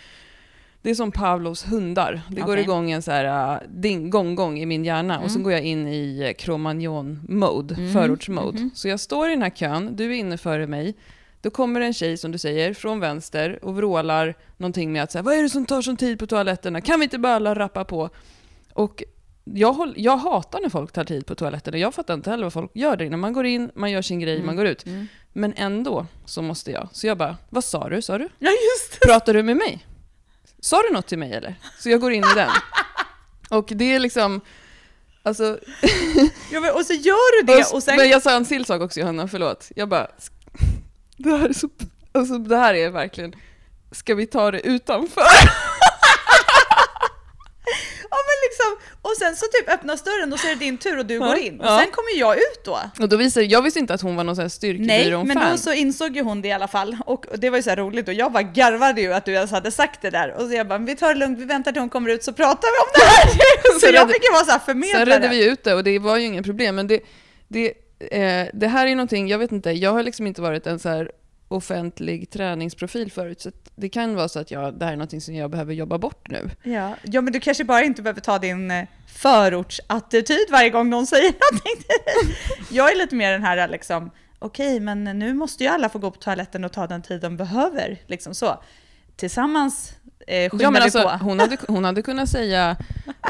det 0.83 0.89
är 0.89 0.95
som 0.95 1.11
Pavlovs 1.11 1.65
hundar. 1.71 2.21
Det 2.29 2.41
går 2.41 2.53
Okej. 2.53 2.63
igång 2.63 2.91
en 2.91 3.01
så 3.01 3.11
här 3.11 3.53
uh, 3.55 3.61
ding, 3.69 4.09
gong, 4.09 4.35
gong 4.35 4.59
i 4.59 4.65
min 4.65 4.85
hjärna 4.85 5.19
och 5.19 5.31
så 5.31 5.35
Mm. 5.35 5.43
går 5.43 5.51
jag 5.53 5.61
in 5.61 5.87
i 5.87 6.21
eh, 6.23 6.33
Cro-Magnon-mode, 6.43 7.75
Mm. 7.75 7.93
förorts-mode. 7.93 8.59
Mhm. 8.59 8.71
Så 8.75 8.87
jag 8.87 8.99
står 8.99 9.27
i 9.27 9.31
den 9.31 9.41
här 9.41 9.49
kön, 9.49 9.95
du 9.95 10.05
är 10.05 10.11
inne 10.17 10.37
före 10.37 10.67
mig, 10.67 10.93
då 11.41 11.49
kommer 11.49 11.81
en 11.81 11.93
tjej 11.93 12.17
som 12.17 12.31
du 12.31 12.37
säger 12.37 12.73
från 12.73 12.99
vänster 12.99 13.59
och 13.65 13.75
vrålar 13.75 14.35
någonting 14.57 14.91
med 14.91 15.03
att 15.03 15.11
säga 15.11 15.21
vad 15.21 15.33
är 15.35 15.43
det 15.43 15.49
som 15.49 15.65
tar 15.65 15.81
sån 15.81 15.97
tid 15.97 16.19
på 16.19 16.27
toaletterna? 16.27 16.81
Kan 16.81 16.99
vi 16.99 17.03
inte 17.03 17.17
bara 17.17 17.35
alla 17.35 17.53
rappa 17.55 17.83
på? 17.85 18.09
Och 18.73 19.03
jag, 19.43 19.73
håll, 19.73 19.93
jag 19.97 20.17
hatar 20.17 20.59
när 20.61 20.69
folk 20.69 20.91
tar 20.91 21.03
tid 21.03 21.25
på 21.25 21.35
toaletterna. 21.35 21.77
Jag 21.77 21.93
fattar 21.93 22.13
inte 22.13 22.29
heller 22.29 22.43
vad 22.43 22.53
folk 22.53 22.71
gör 22.73 22.97
där 22.97 23.05
inne. 23.05 23.17
Man 23.17 23.33
går 23.33 23.45
in, 23.45 23.71
man 23.75 23.91
gör 23.91 24.01
sin 24.01 24.19
grej, 24.19 24.33
Mm. 24.35 24.45
man 24.45 24.55
går 24.55 24.65
ut. 24.65 24.85
Mm. 24.85 25.07
Men 25.33 25.53
ändå 25.57 26.05
så 26.25 26.41
måste 26.41 26.71
jag. 26.71 26.89
Så 26.91 27.07
jag 27.07 27.17
bara, 27.17 27.37
vad 27.49 27.63
sa 27.63 27.89
du? 27.89 28.01
Sa 28.01 28.17
du? 28.17 28.29
Ja, 28.39 28.49
just 28.49 29.01
det! 29.01 29.07
Pratar 29.07 29.33
du 29.33 29.43
med 29.43 29.57
mig? 29.57 29.85
Sa 30.63 30.81
du 30.81 30.93
något 30.93 31.07
till 31.07 31.17
mig 31.17 31.33
eller? 31.33 31.55
Så 31.79 31.89
jag 31.89 32.01
går 32.01 32.11
in 32.11 32.23
i 32.23 32.33
den. 32.35 32.49
Och 33.49 33.65
det 33.75 33.95
är 33.95 33.99
liksom, 33.99 34.41
alltså... 35.23 35.59
Ja, 36.51 36.59
men, 36.59 36.73
och 36.73 36.85
så 36.85 36.93
gör 36.93 37.41
du 37.41 37.53
det 37.53 37.65
och 37.73 37.83
sen... 37.83 37.95
Men 37.95 38.09
jag 38.09 38.21
sa 38.21 38.31
en 38.31 38.45
till 38.45 38.65
sak 38.65 38.81
också 38.81 38.99
Johanna, 38.99 39.27
förlåt. 39.27 39.71
Jag 39.75 39.89
bara, 39.89 40.07
det 41.17 41.29
här 41.29 41.49
är 41.49 41.53
så, 41.53 41.69
alltså 42.11 42.37
det 42.37 42.57
här 42.57 42.73
är 42.73 42.89
verkligen, 42.89 43.35
ska 43.91 44.15
vi 44.15 44.25
ta 44.25 44.51
det 44.51 44.59
utanför? 44.59 45.23
Liksom, 48.53 48.97
och 49.01 49.11
sen 49.19 49.35
så 49.35 49.45
typ 49.45 49.69
öppnas 49.69 50.03
dörren 50.03 50.33
och 50.33 50.39
så 50.39 50.47
är 50.47 50.51
det 50.51 50.59
din 50.59 50.77
tur 50.77 50.97
och 50.99 51.05
du 51.05 51.13
Ja, 51.13 51.25
går 51.25 51.37
in. 51.37 51.59
Och 51.59 51.65
ja. 51.65 51.79
sen 51.79 51.91
kommer 51.91 52.19
jag 52.19 52.37
ut 52.37 52.61
då. 52.65 52.79
Och 52.99 53.09
då 53.09 53.17
visade 53.17 53.45
jag 53.45 53.61
visste 53.61 53.79
inte 53.79 53.93
att 53.93 54.01
hon 54.01 54.15
var 54.15 54.23
någon 54.23 54.35
sån 54.35 54.41
här 54.41 54.49
Nej, 54.61 54.73
men 54.77 54.85
styrkebyrån-fan. 54.87 55.51
då 55.51 55.57
så 55.57 55.73
insåg 55.73 56.15
ju 56.15 56.21
hon 56.21 56.41
det 56.41 56.47
i 56.47 56.51
alla 56.51 56.67
fall. 56.67 56.97
Och 57.05 57.25
det 57.37 57.49
var 57.49 57.57
ju 57.57 57.63
så 57.63 57.69
här 57.69 57.77
roligt 57.77 58.07
och 58.07 58.13
jag 58.13 58.31
bara 58.31 58.43
garvade 58.43 59.01
ju 59.01 59.13
att 59.13 59.25
du 59.25 59.33
ens 59.33 59.51
hade 59.51 59.71
sagt 59.71 60.01
det 60.01 60.09
där. 60.09 60.33
Och 60.33 60.41
så 60.47 60.53
jag 60.55 60.67
bara, 60.67 60.77
vi 60.79 60.95
tar 60.95 61.07
det 61.13 61.19
lugnt, 61.19 61.39
vi 61.39 61.45
väntar 61.45 61.71
till 61.71 61.81
hon 61.81 61.89
kommer 61.89 62.09
ut 62.09 62.23
så 62.23 62.33
pratar 62.33 62.67
vi 62.67 62.79
om 62.85 62.91
det 62.93 63.05
här. 63.05 63.73
så 63.73 63.79
Så 63.79 63.93
jag 63.93 64.11
fick 64.13 64.23
ju 64.23 64.31
vara 64.31 64.43
så 64.45 64.51
här 64.51 64.59
Sen 64.59 64.65
förmedlare. 64.65 65.05
redde 65.05 65.27
vi 65.27 65.45
ut 65.49 65.63
det 65.63 65.73
och 65.73 65.83
det 65.83 65.99
var 65.99 66.17
ju 66.17 66.25
inget 66.25 66.45
problem. 66.45 66.75
Men 66.75 66.87
det, 66.87 66.99
det, 67.47 67.73
eh, 68.11 68.47
det 68.53 68.67
här 68.67 68.87
är 68.87 68.95
någonting, 68.95 69.27
jag 69.27 69.37
vet 69.39 69.51
inte, 69.51 69.71
jag 69.71 69.91
har 69.93 70.03
liksom 70.03 70.27
inte 70.27 70.41
varit 70.41 70.67
en 70.67 70.79
så 70.79 70.89
här 70.89 71.11
offentlig 71.47 72.29
träningsprofil 72.29 73.11
förut. 73.11 73.41
Så 73.41 73.51
det 73.75 73.89
kan 73.89 74.15
vara 74.15 74.29
så 74.29 74.39
att 74.39 74.51
jag, 74.51 74.73
det 74.73 74.85
här 74.85 74.91
är 74.91 74.97
någonting 74.97 75.21
som 75.21 75.35
jag 75.35 75.51
behöver 75.51 75.73
jobba 75.73 75.97
bort 75.97 76.29
nu. 76.29 76.49
Ja. 76.63 76.95
ja, 77.03 77.21
men 77.21 77.33
du 77.33 77.39
kanske 77.39 77.63
bara 77.63 77.83
inte 77.83 78.01
behöver 78.01 78.21
ta 78.21 78.39
din 78.39 78.71
eh, 78.71 78.87
förortsattityd 79.07 80.47
varje 80.51 80.69
gång 80.69 80.89
någon 80.89 81.07
säger 81.07 81.23
någonting 81.51 81.75
till 81.77 81.87
dig. 82.05 82.37
Jag 82.69 82.91
är 82.91 82.97
lite 82.97 83.15
mer 83.15 83.31
den 83.31 83.43
här 83.43 83.67
liksom, 83.67 84.11
okej, 84.39 84.79
men 84.79 85.03
nu 85.03 85.33
måste 85.33 85.63
ju 85.63 85.69
alla 85.69 85.89
få 85.89 85.99
gå 85.99 86.11
på 86.11 86.19
toaletten 86.19 86.63
och 86.63 86.71
ta 86.71 86.87
den 86.87 87.01
tid 87.01 87.21
de 87.21 87.37
behöver. 87.37 88.01
Liksom 88.07 88.35
så. 88.35 88.63
Tillsammans 89.15 89.93
eh, 90.27 90.49
skyndar 90.49 90.65
Ja, 90.65 90.71
men 90.71 90.81
alltså, 90.81 91.03
på. 91.03 91.09
hon, 91.09 91.39
hade, 91.39 91.57
hon 91.67 91.83
hade 91.85 92.01
kunnat 92.01 92.29
säga 92.29 92.77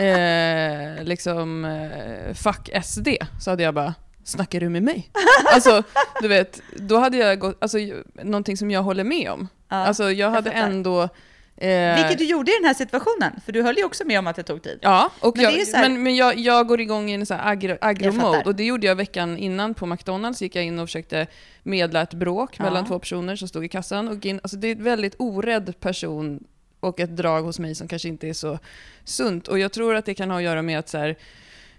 eh, 0.01 1.03
liksom 1.03 1.65
eh, 1.65 2.33
fuck 2.33 2.69
SD, 2.83 3.07
så 3.41 3.49
hade 3.49 3.63
jag 3.63 3.73
bara 3.73 3.93
Snackar 4.25 4.59
du 4.59 4.69
med 4.69 4.83
mig? 4.83 5.09
Alltså, 5.53 5.83
du 6.21 6.27
vet, 6.27 6.61
då 6.75 6.97
hade 6.97 7.17
jag 7.17 7.39
gått, 7.39 7.57
alltså 7.61 7.77
någonting 8.23 8.57
som 8.57 8.71
jag 8.71 8.83
håller 8.83 9.03
med 9.03 9.31
om. 9.31 9.47
Alltså 9.75 10.11
jag 10.11 10.29
hade 10.31 10.51
fattar. 10.51 10.67
ändå... 10.67 11.09
Eh, 11.57 11.95
Vilket 11.95 12.17
du 12.17 12.25
gjorde 12.25 12.51
i 12.51 12.55
den 12.61 12.65
här 12.67 12.73
situationen, 12.73 13.39
för 13.45 13.51
du 13.51 13.61
höll 13.61 13.77
ju 13.77 13.83
också 13.83 14.05
med 14.05 14.19
om 14.19 14.27
att 14.27 14.35
det 14.35 14.43
tog 14.43 14.63
tid. 14.63 14.79
Ja, 14.81 15.11
och 15.19 15.37
Men 15.37 15.43
jag, 15.45 15.51
här- 15.51 15.89
men, 15.89 16.03
men 16.03 16.15
jag, 16.15 16.37
jag 16.37 16.67
går 16.67 16.81
igång 16.81 17.09
i 17.09 17.13
en 17.13 17.25
så 17.25 17.33
agro-mode 17.33 18.11
fattar. 18.11 18.47
och 18.47 18.55
det 18.55 18.63
gjorde 18.63 18.87
jag 18.87 18.95
veckan 18.95 19.37
innan 19.37 19.73
på 19.73 19.85
McDonalds. 19.85 20.41
gick 20.41 20.55
jag 20.55 20.65
in 20.65 20.79
och 20.79 20.87
försökte 20.87 21.27
medla 21.63 22.01
ett 22.01 22.13
bråk 22.13 22.55
Ja. 22.57 22.63
mellan 22.63 22.85
två 22.85 22.99
personer 22.99 23.35
som 23.35 23.47
stod 23.47 23.65
i 23.65 23.67
kassan. 23.67 24.07
Och 24.07 24.25
in, 24.25 24.39
alltså 24.43 24.57
det 24.57 24.67
är 24.67 24.71
ett 24.71 24.81
väldigt 24.81 25.15
orädd 25.19 25.79
person 25.79 26.43
och 26.79 26.99
ett 26.99 27.17
drag 27.17 27.41
hos 27.43 27.59
mig 27.59 27.75
som 27.75 27.87
kanske 27.87 28.07
inte 28.07 28.27
är 28.29 28.33
så 28.33 28.59
sunt. 29.03 29.47
Och 29.47 29.59
jag 29.59 29.71
tror 29.71 29.95
att 29.95 30.05
det 30.05 30.13
kan 30.13 30.29
ha 30.29 30.37
att 30.37 30.43
göra 30.43 30.61
med 30.61 30.79
att 30.79 30.89
så 30.89 30.97
här, 30.97 31.15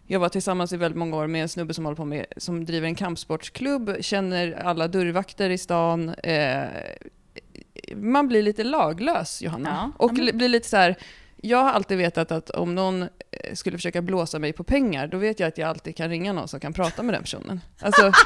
jag 0.07 0.21
var 0.21 0.29
tillsammans 0.29 0.73
i 0.73 0.77
väldigt 0.77 0.99
många 0.99 1.17
år 1.17 1.27
med 1.27 1.43
en 1.43 1.49
snubbe 1.49 1.75
som 1.75 1.85
håller 1.85 1.97
på 1.97 2.05
med, 2.05 2.27
som 2.37 2.65
driver 2.65 2.87
en 2.89 2.95
kampsportsklubb, 2.95 3.97
känner 4.01 4.53
alla 4.65 4.89
dörrvakter 4.89 5.51
i 5.51 5.59
stan. 5.59 6.09
Eh, 6.09 6.65
man 7.97 8.29
blir 8.29 8.43
lite 8.43 8.65
laglös, 8.65 9.43
Johanna. 9.43 9.69
Ja, 9.99 10.05
och 10.07 10.13
li- 10.13 10.33
blir 10.33 10.49
lite 10.49 10.69
så 10.69 10.77
här, 10.77 10.97
jag 11.37 11.59
har 11.59 11.71
alltid 11.71 11.99
vetat 11.99 12.33
att 12.33 12.51
om 12.51 12.75
någon 12.75 13.03
eh, 13.03 13.09
skulle 13.55 13.79
försöka 13.79 14.03
blåsa 14.03 14.39
mig 14.39 14.53
på 14.53 14.65
pengar, 14.65 15.07
då 15.07 15.19
vet 15.19 15.41
jag 15.41 15.47
att 15.49 15.59
jag 15.59 15.69
alltid 15.69 15.97
kan 15.97 16.09
ringa 16.09 16.33
någon 16.33 16.49
som 16.49 16.61
kan 16.61 16.73
prata 16.73 17.03
med 17.03 17.15
den 17.15 17.23
personen. 17.23 17.61
Alltså, 17.81 18.03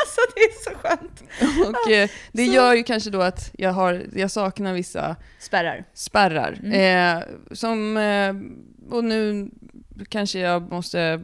Alltså 0.00 0.20
det 0.34 0.40
är 0.40 0.64
så 0.64 0.78
skönt. 0.78 1.22
och 1.68 1.90
eh, 1.90 2.08
det 2.32 2.46
Så- 2.46 2.52
gör 2.52 2.74
ju 2.74 2.82
kanske 2.82 3.10
då 3.10 3.20
att 3.22 3.50
jag, 3.58 3.72
har, 3.72 4.02
jag 4.14 4.30
saknar 4.30 4.74
vissa 4.74 5.16
Spärrar. 5.38 5.84
spärrar. 5.94 6.58
Mm. 6.64 7.16
Eh, 7.18 7.24
som, 7.52 7.96
eh, 7.96 8.34
och 8.96 9.04
nu 9.04 9.50
kanske 10.08 10.38
jag 10.38 10.72
måste, 10.72 11.20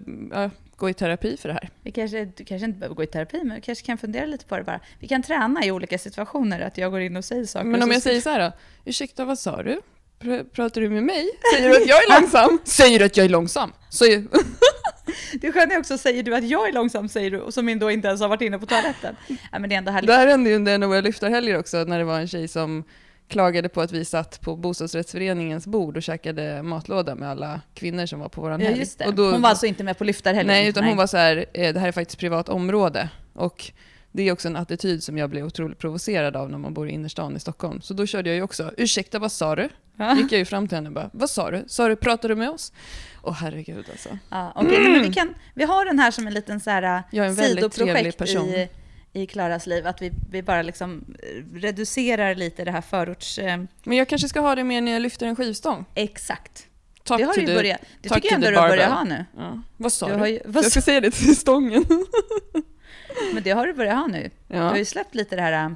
gå 0.77 0.91
i 0.91 0.95
terapi 0.95 1.37
för 1.37 1.49
det 1.49 1.53
här. 1.55 1.71
Vi 1.83 1.93
kanske, 1.93 2.25
du 2.25 2.45
kanske 2.45 2.65
inte 2.65 2.79
behöver 2.79 2.95
gå 2.95 3.03
i 3.03 3.07
terapi, 3.07 3.41
men 3.45 3.55
vi 3.55 3.61
kanske 3.61 3.87
kan 3.87 3.99
fundera 3.99 4.27
lite 4.27 4.45
på 4.45 4.57
det 4.57 4.65
bara. 4.65 4.81
Vi 4.99 5.09
kan 5.09 5.23
träna 5.23 5.65
i 5.65 5.71
olika 5.71 5.99
situationer, 5.99 6.61
att 6.61 6.79
jag 6.79 6.91
går 6.91 7.01
in 7.01 7.17
och 7.17 7.25
säger 7.25 7.45
saker. 7.45 7.67
Men 7.67 7.83
om 7.83 7.91
jag 7.91 8.03
säger 8.03 8.21
så 8.21 8.31
här 8.31 8.41
då, 8.41 8.53
ursäkta 8.85 9.25
vad 9.25 9.39
sa 9.39 9.63
du? 9.63 9.81
Pr- 10.21 10.45
Pratar 10.45 10.81
du 10.81 10.89
med 10.89 11.03
mig? 11.03 11.31
Säger 11.55 11.69
du 11.69 11.77
att 11.77 11.89
jag 11.89 11.99
är 12.05 12.21
långsam? 12.21 12.59
Säger 12.65 12.99
du 12.99 13.05
att 13.05 13.17
jag 13.17 13.25
är 13.25 13.31
långsam? 13.31 13.73
Är... 14.03 14.25
Det 15.41 15.53
sköna 15.53 15.75
är 15.75 15.79
också, 15.79 15.99
säger 15.99 16.23
du 16.23 16.35
att 16.35 16.45
jag 16.49 16.69
är 16.69 16.73
långsam, 16.73 17.09
säger 17.09 17.31
du, 17.31 17.41
och 17.41 17.55
som 17.55 17.79
då 17.79 17.91
inte 17.91 18.09
ens 18.09 18.21
har 18.21 18.29
varit 18.29 18.43
inne 18.43 18.59
på 18.59 18.67
toaletten. 18.67 19.17
Ja, 19.29 19.59
men 19.59 19.69
det 19.69 19.75
är 19.75 19.79
ändå 19.79 19.91
härligt. 19.93 20.07
Det 20.09 20.15
här 20.15 20.27
hände 20.27 20.51
ju 20.51 20.57
under 20.57 20.75
en 20.75 20.83
av 20.83 20.89
våra 20.89 21.01
lyftarhelger 21.01 21.59
också, 21.59 21.85
när 21.85 21.99
det 21.99 22.05
var 22.05 22.21
en 22.21 22.29
tjej 22.29 22.49
som 22.49 22.85
klagade 23.29 23.69
på 23.69 23.81
att 23.81 23.93
vi 23.93 24.05
satt 24.05 24.41
på 24.41 24.57
bostadsrättsföreningens 24.57 25.67
bord 25.67 25.97
och 25.97 26.03
käkade 26.03 26.63
matlåda 26.63 27.15
med 27.15 27.31
alla 27.31 27.61
kvinnor 27.75 28.07
som 28.07 28.21
var 28.21 28.29
på 28.29 28.41
våran 28.41 28.61
Ja, 28.61 28.67
helg. 28.71 28.85
det. 28.99 29.07
Och 29.07 29.15
då, 29.15 29.31
hon 29.31 29.43
var 29.43 29.49
alltså 29.51 29.67
inte 29.67 29.85
med 29.85 29.99
på 29.99 30.05
lyftarhelgen? 30.05 30.47
Nej, 30.47 30.69
utan 30.69 30.85
hon 30.85 30.97
var 30.97 31.07
så 31.07 31.17
här, 31.17 31.45
eh, 31.55 31.73
det 31.75 31.81
här 31.81 31.89
är 31.89 31.93
faktiskt 31.93 32.19
privat 32.19 32.49
område. 32.49 33.09
Och 33.33 33.73
det 34.13 34.23
är 34.29 34.33
också 34.33 34.49
en 34.49 34.57
attityd 34.57 35.03
som 35.03 35.19
jag 35.19 35.31
blir 35.31 35.43
otroligt 35.43 35.79
provocerad 35.79 36.37
av 36.37 36.51
när 36.51 36.59
man 36.59 36.75
bor 36.75 36.89
i 36.89 36.93
innerstan 36.93 37.37
i 37.37 37.41
Stockholm. 37.41 37.81
Så 37.81 37.95
då 37.95 38.07
körde 38.07 38.29
jag 38.31 38.37
ju 38.37 38.43
också, 38.43 38.71
ursäkta 38.77 39.19
vad 39.19 39.33
sa 39.33 39.57
du? 39.57 39.69
Ja. 39.97 40.17
Gick 40.17 40.33
jag 40.33 40.39
ju 40.39 40.45
fram 40.45 40.69
till 40.69 40.77
henne 40.77 40.89
och 40.89 40.95
bara, 40.95 41.11
vad 41.13 41.31
sa 41.31 41.51
du? 41.51 41.65
Sa 41.67 41.89
du, 41.89 41.97
pratar 41.97 42.29
du 42.29 42.35
med 42.37 42.51
oss? 42.51 42.73
Åh 43.23 43.33
herregud 43.33 43.85
alltså. 43.91 44.09
Ja, 44.31 44.53
okej, 44.57 44.79
nej, 44.81 44.93
men 44.93 45.03
vi, 45.03 45.13
kan, 45.13 45.35
vi 45.55 45.65
har 45.65 45.85
den 45.85 45.99
här 45.99 46.11
som 46.11 46.27
en 46.27 46.35
liten 46.35 46.61
så 46.61 46.71
här, 46.71 47.03
Jag 47.11 47.25
är 47.25 47.29
en 47.29 47.35
väldigt 47.35 47.73
trevlig 47.73 48.17
person. 48.17 48.49
i, 48.49 48.69
i 49.17 49.27
Klaras 49.27 49.67
liv, 49.67 49.87
att 49.87 50.03
vi, 50.03 50.13
vi 50.31 50.43
bara 50.43 50.63
liksom 50.63 51.05
eh, 51.23 51.59
reducerar 51.59 52.35
lite 52.35 52.65
det 52.65 52.71
här 52.71 52.81
förorts... 52.81 53.39
Eh, 53.39 53.57
Men 53.85 53.97
jag 53.99 54.09
kanske 54.09 54.29
ska 54.29 54.41
ha 54.41 54.55
det 54.55 54.65
mer 54.65 54.81
när 54.81 54.93
jag 54.93 55.03
lyfter 55.03 55.27
en 55.27 55.37
skivstång. 55.37 55.85
exakt. 55.95 56.67
Talk 57.05 57.21
det 57.21 57.25
har 57.27 57.35
du 57.35 57.47
börjat. 57.55 57.81
Det 58.03 58.09
tycker 58.09 58.29
jag 58.29 58.35
ändå 58.35 58.51
du 58.51 58.57
börjar 58.69 58.91
ha 58.91 59.05
nu. 59.05 59.25
Ja. 59.37 59.63
Vad 59.77 59.93
sa 59.93 60.09
Du 60.09 60.17
du? 60.19 60.29
ju, 60.29 60.41
vad, 60.45 60.65
Jag 60.65 60.71
ska 60.71 60.81
säga 60.81 61.01
det 61.01 61.11
till 61.11 61.37
stången. 61.37 61.85
Men 63.35 63.43
det 63.43 63.51
har 63.51 63.67
du 63.67 63.73
börjat 63.73 63.97
ha 63.97 64.07
nu. 64.07 64.31
Du 64.49 64.57
har 64.59 64.65
Ja. 64.65 64.77
ju 64.77 64.85
släppt 64.85 65.15
lite 65.15 65.37
det 65.37 65.43
här 65.43 65.53
äh, 65.65 65.71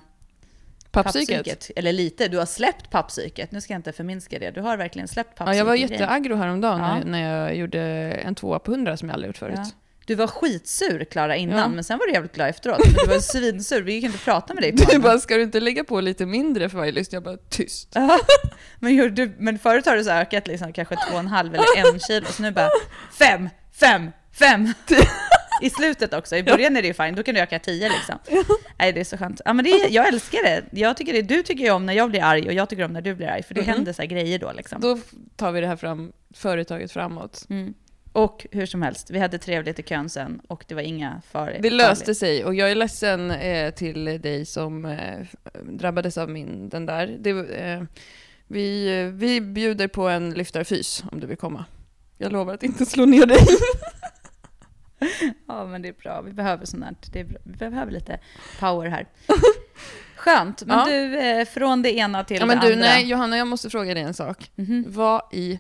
Pappsyket. 0.91 1.37
pappsyket. 1.37 1.71
Eller 1.77 1.93
lite, 1.93 2.29
du 2.29 2.39
har 2.39 2.47
släppt 2.47 2.91
pappsyket. 2.91 3.53
Nu 3.53 3.61
ska 3.61 3.73
jag 3.73 3.79
inte 3.79 3.93
förminska 3.93 4.39
det. 4.39 4.51
Du 4.51 4.61
har 4.61 4.77
verkligen 4.77 5.09
släppt 5.09 5.31
Ja, 5.31 5.37
pappsyket. 5.39 5.59
jag 5.59 5.65
var 5.65 5.75
jätteaggro 5.75 6.37
häromdagen 6.37 6.81
Ja. 6.81 6.95
när, 6.99 7.05
när 7.05 7.39
jag 7.39 7.57
gjorde 7.57 7.81
en 8.25 8.35
tvåa 8.35 8.59
på 8.59 8.71
hundra 8.71 8.97
som 8.97 9.09
jag 9.09 9.15
aldrig 9.15 9.29
gjort 9.29 9.37
förut. 9.39 9.55
Ja. 9.57 9.71
Du 10.09 10.15
var 10.15 10.27
skitsur 10.27 11.05
Klara 11.05 11.37
innan, 11.37 11.59
Ja. 11.59 11.69
men 11.69 11.85
sen 11.85 11.99
var 11.99 12.07
du 12.07 12.13
jävligt 12.13 12.35
glad 12.35 12.49
efteråt. 12.49 12.79
Men 12.85 12.93
du 12.95 13.07
var 13.13 13.19
svinsur, 13.21 13.83
vi 13.83 13.93
gick 13.93 14.05
inte 14.05 14.19
prata 14.19 14.55
med 14.55 14.63
dig 14.63 14.77
på 14.77 14.91
Du 14.91 14.99
bara, 14.99 15.19
ska 15.19 15.37
du 15.37 15.43
inte 15.43 15.61
lägga 15.61 15.85
på 15.85 16.01
lite 16.01 16.27
mindre 16.27 16.69
för 16.69 16.79
varje 16.79 16.93
lyssning? 16.93 17.17
Jag 17.17 17.23
bara, 17.23 17.37
tyst. 17.51 17.89
Ja, 17.95 18.19
men, 18.81 19.15
du, 19.15 19.33
men 19.39 19.59
förut 19.59 19.87
har 19.87 19.97
du 19.97 20.05
så 20.05 20.11
ökat 20.11 20.47
liksom, 20.47 20.73
kanske 20.73 20.95
två 20.97 21.15
och 21.15 21.21
en 21.21 21.27
halv 21.27 21.55
eller 21.55 21.93
en 21.95 22.01
kilo, 22.01 22.27
så 22.27 22.43
nu 22.43 22.51
bara 22.51 22.69
fem, 23.19 23.49
fem, 23.73 24.11
fem. 24.33 24.75
I 25.63 25.71
slutet 25.71 26.15
också, 26.15 26.37
i 26.37 26.43
början 26.43 26.77
är 26.77 26.83
det 26.83 26.89
ju 26.89 26.95
fine, 26.95 27.15
då 27.15 27.23
kan 27.23 27.35
du 27.35 27.41
öka 27.41 27.59
tio 27.59 27.89
liksom. 27.89 28.19
Nej 28.79 28.93
det 28.93 29.01
är 29.01 29.05
så 29.05 29.17
skönt. 29.19 29.41
Ja 29.45 29.53
men 29.53 29.65
det 29.65 29.71
är, 29.71 29.91
jag 29.91 30.09
älskar 30.09 30.43
det. 30.43 30.63
Jag 30.71 30.97
tycker 30.97 31.13
det. 31.13 31.23
Du 31.23 31.43
tycker 31.43 31.65
ju 31.65 31.71
om 31.71 31.87
när 31.87 31.93
jag 31.93 32.11
blir 32.11 32.23
arg 32.23 32.47
och 32.47 32.53
jag 32.53 32.69
tycker 32.69 32.85
om 32.85 32.93
när 32.93 33.01
du 33.03 33.15
blir 33.15 33.27
arg, 33.29 33.43
för 33.43 33.55
det 33.55 33.61
Mhm. 33.61 33.71
händer 33.71 33.93
så 33.93 34.03
här 34.03 34.07
grejer 34.09 34.39
då 34.39 34.53
liksom. 34.53 34.81
Då 34.81 34.99
tar 35.37 35.53
vi 35.53 35.61
det 35.61 35.67
här 35.67 35.77
fram, 35.77 36.13
företaget 36.35 36.93
framåt. 36.93 37.47
Mm. 37.51 37.75
Och 38.19 38.47
hur 38.53 38.67
som 38.67 38.83
helst, 38.83 39.11
vi 39.11 39.19
hade 39.19 39.39
trevligt 39.39 39.79
i 39.79 39.83
kön 39.83 40.09
sen 40.09 40.41
och 40.49 40.65
det 40.69 40.75
var 40.75 40.83
inga 40.83 41.23
far 41.31 41.57
Det 41.61 41.71
löste 41.71 42.15
sig 42.15 42.45
och 42.45 42.55
jag 42.55 42.71
är 42.71 42.75
ledsen 42.75 43.31
eh, 43.31 43.71
till 43.75 44.05
dig 44.05 44.47
som 44.47 44.85
eh, 44.85 45.27
drabbades 45.63 46.19
av 46.19 46.31
min, 46.31 46.69
den 46.69 46.87
där. 46.87 47.17
Det, 47.21 47.31
eh, 47.31 47.83
vi, 48.47 48.99
eh, 49.01 49.07
vi 49.07 49.41
bjuder 49.41 49.89
på 49.89 50.09
en 50.09 50.31
lyftarfys 50.31 51.05
om 51.13 51.21
du 51.21 51.27
vill 51.27 51.37
komma. 51.37 51.65
Jag 52.19 52.33
lovar 52.33 52.55
att 52.55 52.63
inte 52.63 52.87
slå 52.87 53.05
ner 53.07 53.27
dig. 53.27 53.39
Ja 55.47 55.67
men 55.67 55.83
det 55.83 55.89
är 55.89 55.93
bra, 55.93 56.21
vi 56.23 56.33
behöver 56.33 56.65
sånt 56.67 56.85
här. 56.85 56.95
Det 57.13 57.21
är 57.21 57.25
bra. 57.25 57.39
Vi 57.45 57.53
behöver 57.57 57.93
lite 57.93 58.19
power 58.61 58.89
här. 58.89 59.07
Skönt, 60.17 60.65
men 60.67 60.79
Ja. 60.79 60.85
du, 60.85 61.19
eh, 61.19 61.45
från 61.45 61.83
det 61.83 61.93
ena 61.93 62.25
till 62.25 62.37
Ja, 62.41 62.47
men 62.47 62.61
det 62.61 62.67
du, 62.67 62.73
andra. 62.73 62.87
nej 62.87 63.09
Johanna, 63.09 63.37
jag 63.37 63.47
måste 63.47 63.71
fråga 63.71 63.95
dig 63.95 64.03
en 64.03 64.15
sak. 64.15 64.51
Mhm. 64.55 64.85
Vad 64.89 65.23
i 65.33 65.59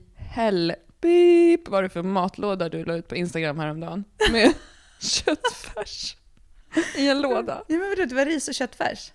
helpip 1.02 1.69
var 1.69 1.83
det 1.83 1.88
för 1.88 2.02
matlåda 2.02 2.69
du 2.69 2.85
la 2.85 2.95
ut 2.95 3.09
på 3.09 3.17
Instagram 3.17 3.59
häromdagen? 3.59 4.05
Med 4.33 4.52
köttfärs 5.00 6.17
i 6.97 7.09
en 7.09 7.21
låda. 7.21 7.62
Ja, 7.67 7.76
men 7.78 7.88
vadå, 7.88 8.05
det 8.05 8.14
var 8.14 8.26
ris 8.26 8.49
och 8.49 8.55
köttfärs. 8.55 9.12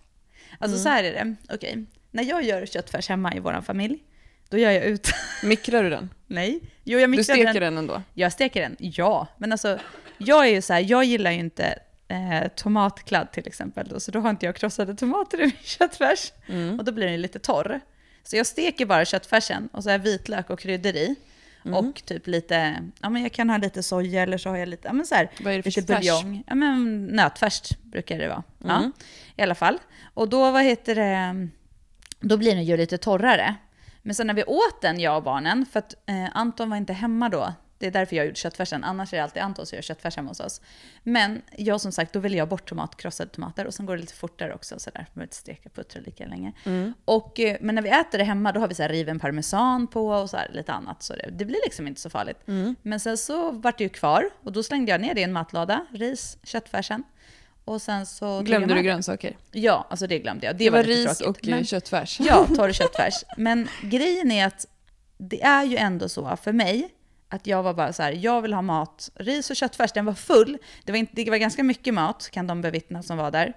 Alltså 0.60 0.75
Mm. 0.78 0.84
så 0.84 0.90
här 0.90 1.04
är 1.04 1.12
det, 1.13 1.36
okej. 1.54 1.86
När 2.12 2.24
jag 2.24 2.44
gör 2.44 2.66
köttfärs 2.66 3.10
hemma 3.10 3.36
i 3.36 3.40
vår 3.40 3.62
familj, 3.62 4.04
då 4.50 4.58
gör 4.58 4.72
jag 4.72 4.84
ut... 4.86 5.08
Mikrar 5.44 5.84
du 5.84 5.90
den? 5.90 6.10
Nej. 6.28 6.60
Jo, 6.84 7.00
jag 7.00 7.10
Du 7.10 7.12
mixar 7.12 7.34
steker 7.34 7.54
den. 7.54 7.62
den 7.62 7.78
ändå? 7.78 8.02
Jag 8.13 8.32
steker 8.34 8.62
den, 8.62 8.75
ja. 8.80 9.28
Men 9.38 9.52
alltså, 9.52 9.80
jag 10.18 10.48
är 10.48 10.52
ju 10.52 10.62
så 10.62 10.74
här, 10.74 10.80
jag 10.88 11.04
gillar 11.04 11.32
ju 11.32 11.40
inte 11.40 11.80
eh, 12.08 12.48
tomatkladd 12.56 13.32
till 13.32 13.48
exempel. 13.48 13.88
Då, 13.88 14.00
så 14.00 14.12
då 14.12 14.20
har 14.20 14.30
inte 14.30 14.46
jag 14.46 14.56
krossade 14.56 14.96
tomater 14.96 15.38
i 15.38 15.42
min 15.42 15.52
köttfärs. 15.63 16.32
Mm. 16.48 16.80
Och 16.80 16.86
då 16.86 16.92
blir 16.92 17.04
den 17.06 17.13
ju 17.13 17.20
lite 17.20 17.40
torr. 17.40 17.80
Så 18.24 18.36
jag 18.38 18.48
steker 18.48 18.86
bara 18.86 19.06
köttfärsen 19.06 19.70
och 19.74 19.84
så 19.84 19.90
har 19.90 19.94
jag 19.94 20.00
vitlök 20.04 20.50
och 20.50 20.60
kryddor 20.60 20.96
i. 20.96 21.16
Mm. 21.65 21.74
Och 21.89 22.05
typ 22.05 22.27
lite, 22.27 22.84
ja 23.01 23.10
men 23.10 23.22
jag 23.24 23.32
kan 23.32 23.50
ha 23.50 23.58
lite 23.58 23.84
soja 23.84 24.24
eller 24.24 24.38
så 24.38 24.50
har 24.50 24.58
jag 24.58 24.67
lite, 24.70 24.88
ja 24.88 24.93
men 24.93 25.05
så 25.05 25.15
här, 25.15 25.29
Vad 25.43 25.53
är 25.53 25.58
det 25.58 25.63
för 25.63 25.82
lite 25.82 25.93
färs? 25.93 26.00
buljong. 26.00 26.43
Ja 26.48 26.55
men 26.55 27.05
nötfärs 27.05 27.62
brukar 27.84 28.17
det 28.20 28.27
vara. 28.27 28.43
Ja, 28.58 28.77
Mm. 28.77 28.91
i 29.36 29.41
alla 29.41 29.55
fall. 29.55 29.77
Och 30.13 30.29
då, 30.29 30.51
vad 30.51 30.63
heter 30.63 30.96
det, 30.96 31.48
då 32.20 32.38
blir 32.38 32.55
den 32.55 32.63
ju 32.65 32.77
lite 32.77 32.98
torrare. 32.98 33.55
Men 34.01 34.15
sen 34.15 34.27
när 34.27 34.34
vi 34.34 34.43
åt 34.43 34.82
den, 34.82 35.00
jag 35.00 35.17
och 35.17 35.24
barnen, 35.24 35.65
för 35.72 35.79
att 35.79 35.93
eh, 36.05 36.25
Anton 36.34 36.70
var 36.70 36.77
inte 36.77 36.93
hemma 36.93 37.29
då. 37.29 37.53
Det 37.84 37.88
är 37.88 37.92
därför 37.92 38.16
jag 38.16 38.25
gjorde 38.25 38.36
köttfärsen, 38.38 38.84
annars 38.84 39.13
är 39.13 39.18
det 39.18 39.24
alltid 39.24 39.42
Anton 39.42 39.66
som 39.66 39.75
gör 39.75 39.82
köttfärs 39.82 40.16
hemma 40.16 40.30
hos 40.30 40.40
oss. 40.40 40.62
Men 41.04 41.42
jag 41.58 41.82
som 41.82 41.92
sagt, 41.92 42.13
då 42.13 42.20
ville 42.20 42.38
jag 42.38 42.48
bort 42.48 42.70
tomat, 42.70 42.98
krossade 42.98 43.30
tomater 43.30 43.68
och 43.68 43.74
sen 43.74 43.86
går 43.86 43.96
det 43.96 44.02
lite 44.02 44.13
fortare 44.13 44.54
också 44.54 44.80
sådär. 44.80 45.08
Man 45.13 45.24
inte 45.24 45.36
steka 45.36 45.70
puttra 45.70 46.02
lika 46.02 46.25
länge. 46.25 46.54
Mm. 46.66 46.94
Och, 47.06 47.40
eh, 47.40 47.58
men 47.62 47.75
när 47.75 47.82
vi 47.82 47.90
äter 47.90 48.18
det 48.18 48.24
hemma, 48.24 48.52
då 48.52 48.60
har 48.60 48.68
vi 48.68 48.75
så 48.75 48.84
riven 48.84 49.20
parmesan 49.20 49.88
på 49.88 50.08
och 50.08 50.30
så 50.30 50.38
här 50.38 50.50
lite 50.54 50.74
annat. 50.74 51.04
Så 51.04 51.13
det, 51.13 51.30
det 51.32 51.46
blir 51.46 51.60
liksom 51.66 51.88
inte 51.88 52.02
så 52.02 52.10
farligt. 52.10 52.38
Mm. 52.48 52.75
Men 52.82 53.00
sen 53.00 53.18
så 53.18 53.52
vart 53.52 53.78
det 53.78 53.84
ju 53.84 53.90
kvar 53.90 54.30
och 54.44 54.52
då 54.52 54.63
slängde 54.63 54.92
jag 54.92 55.02
ner 55.02 55.13
det 55.13 55.22
i 55.22 55.24
en 55.24 55.34
matlåda, 55.34 55.86
ris, 55.92 56.38
köttfärsen. 56.44 57.04
Och 57.66 57.82
sen 57.82 58.06
så... 58.06 58.42
Glömde 58.42 58.74
du 58.74 58.82
grönsaker? 58.82 59.38
Ja, 59.52 59.88
alltså 59.90 60.08
det 60.08 60.20
glömde 60.20 60.46
jag. 60.46 60.56
Det, 60.58 60.63
Det 60.63 60.70
var, 60.70 60.78
var 60.78 60.84
ris 60.84 61.18
tråkigt. 61.18 61.44
och 61.46 61.50
Men- 61.50 61.66
köttfärs. 61.66 62.20
Ja, 62.20 62.48
torr 62.56 62.72
köttfärs. 62.72 63.24
Men 63.38 63.68
grejen 63.82 64.32
är 64.32 64.48
att 64.48 64.66
det 65.18 65.44
är 65.44 65.63
ju 65.63 65.78
ändå 65.78 66.10
så 66.10 66.38
för 66.38 66.52
mig 66.52 66.90
att 67.34 67.48
jag 67.48 67.63
var 67.63 67.74
bara 67.74 67.94
så 67.94 68.04
här, 68.04 68.12
jag 68.12 68.42
vill 68.42 68.54
ha 68.54 68.62
mat, 68.62 69.10
ris 69.16 69.50
och 69.50 69.56
köttfärs, 69.56 69.92
den 69.92 70.06
var 70.06 70.13
full. 70.13 70.58
Det 70.84 70.92
var, 70.92 71.00
inte, 71.00 71.13
det 71.16 71.30
var 71.30 71.38
ganska 71.38 71.63
mycket 71.63 71.94
mat, 71.94 72.30
kan 72.32 72.48
de 72.48 72.62
bevittna 72.62 73.04
som 73.04 73.18
var 73.18 73.32
där. 73.32 73.54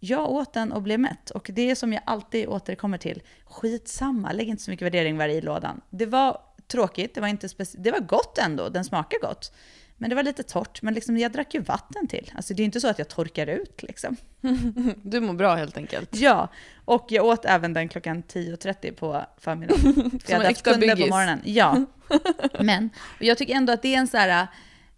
Jag 0.00 0.30
åt 0.30 0.52
den 0.52 0.72
och 0.72 0.82
blev 0.82 1.00
mätt. 1.00 1.30
Och 1.30 1.50
det 1.54 1.70
är 1.70 1.74
som 1.74 1.92
jag 1.92 2.02
alltid 2.06 2.48
återkommer 2.48 2.98
till, 2.98 3.22
skitsamma, 3.44 4.32
lägg 4.32 4.48
inte 4.48 4.62
så 4.62 4.70
mycket 4.70 4.86
värdering 4.86 5.18
var 5.18 5.28
i 5.28 5.40
lådan. 5.40 5.80
Det 5.90 6.06
var 6.06 6.40
tråkigt, 6.66 7.14
det 7.14 7.20
var, 7.20 7.28
inte 7.28 7.46
speci- 7.46 7.76
det 7.78 7.90
var 7.90 8.00
gott 8.00 8.38
ändå, 8.38 8.68
den 8.68 8.84
smakar 8.84 9.18
gott. 9.20 9.52
Men 9.96 10.10
det 10.10 10.16
var 10.16 10.22
lite 10.22 10.42
torrt, 10.42 10.82
men 10.82 10.94
liksom, 10.94 11.18
jag 11.18 11.32
drack 11.32 11.54
ju 11.54 11.60
vatten 11.60 12.06
till. 12.08 12.32
Alltså 12.34 12.54
det 12.54 12.62
är 12.62 12.64
inte 12.64 12.80
så 12.80 12.88
att 12.88 12.98
jag 12.98 13.08
torkar 13.08 13.46
ut 13.46 13.82
liksom. 13.82 14.16
Du 15.02 15.20
mår 15.20 15.34
bra 15.34 15.54
helt 15.54 15.76
enkelt. 15.76 16.16
Ja, 16.16 16.48
och 16.84 17.06
jag 17.08 17.24
åt 17.26 17.44
även 17.44 17.72
den 17.72 17.88
klockan 17.88 18.22
10.30 18.22 18.92
på 18.92 19.24
förmiddagen. 19.38 19.80
För 19.94 20.10
Som 20.10 20.20
jag 20.26 20.34
hade 20.34 20.34
en 20.34 20.46
haft 20.46 20.58
äkta 20.58 20.70
kunder 20.72 20.96
på 20.96 21.06
morgonen. 21.06 21.40
Ja, 21.44 21.84
men 22.60 22.90
och 23.18 23.22
jag 23.24 23.38
tycker 23.38 23.54
ändå 23.54 23.72
att 23.72 23.82
det 23.82 23.94
är 23.94 23.98
en 23.98 24.08
så 24.08 24.16
här, 24.16 24.46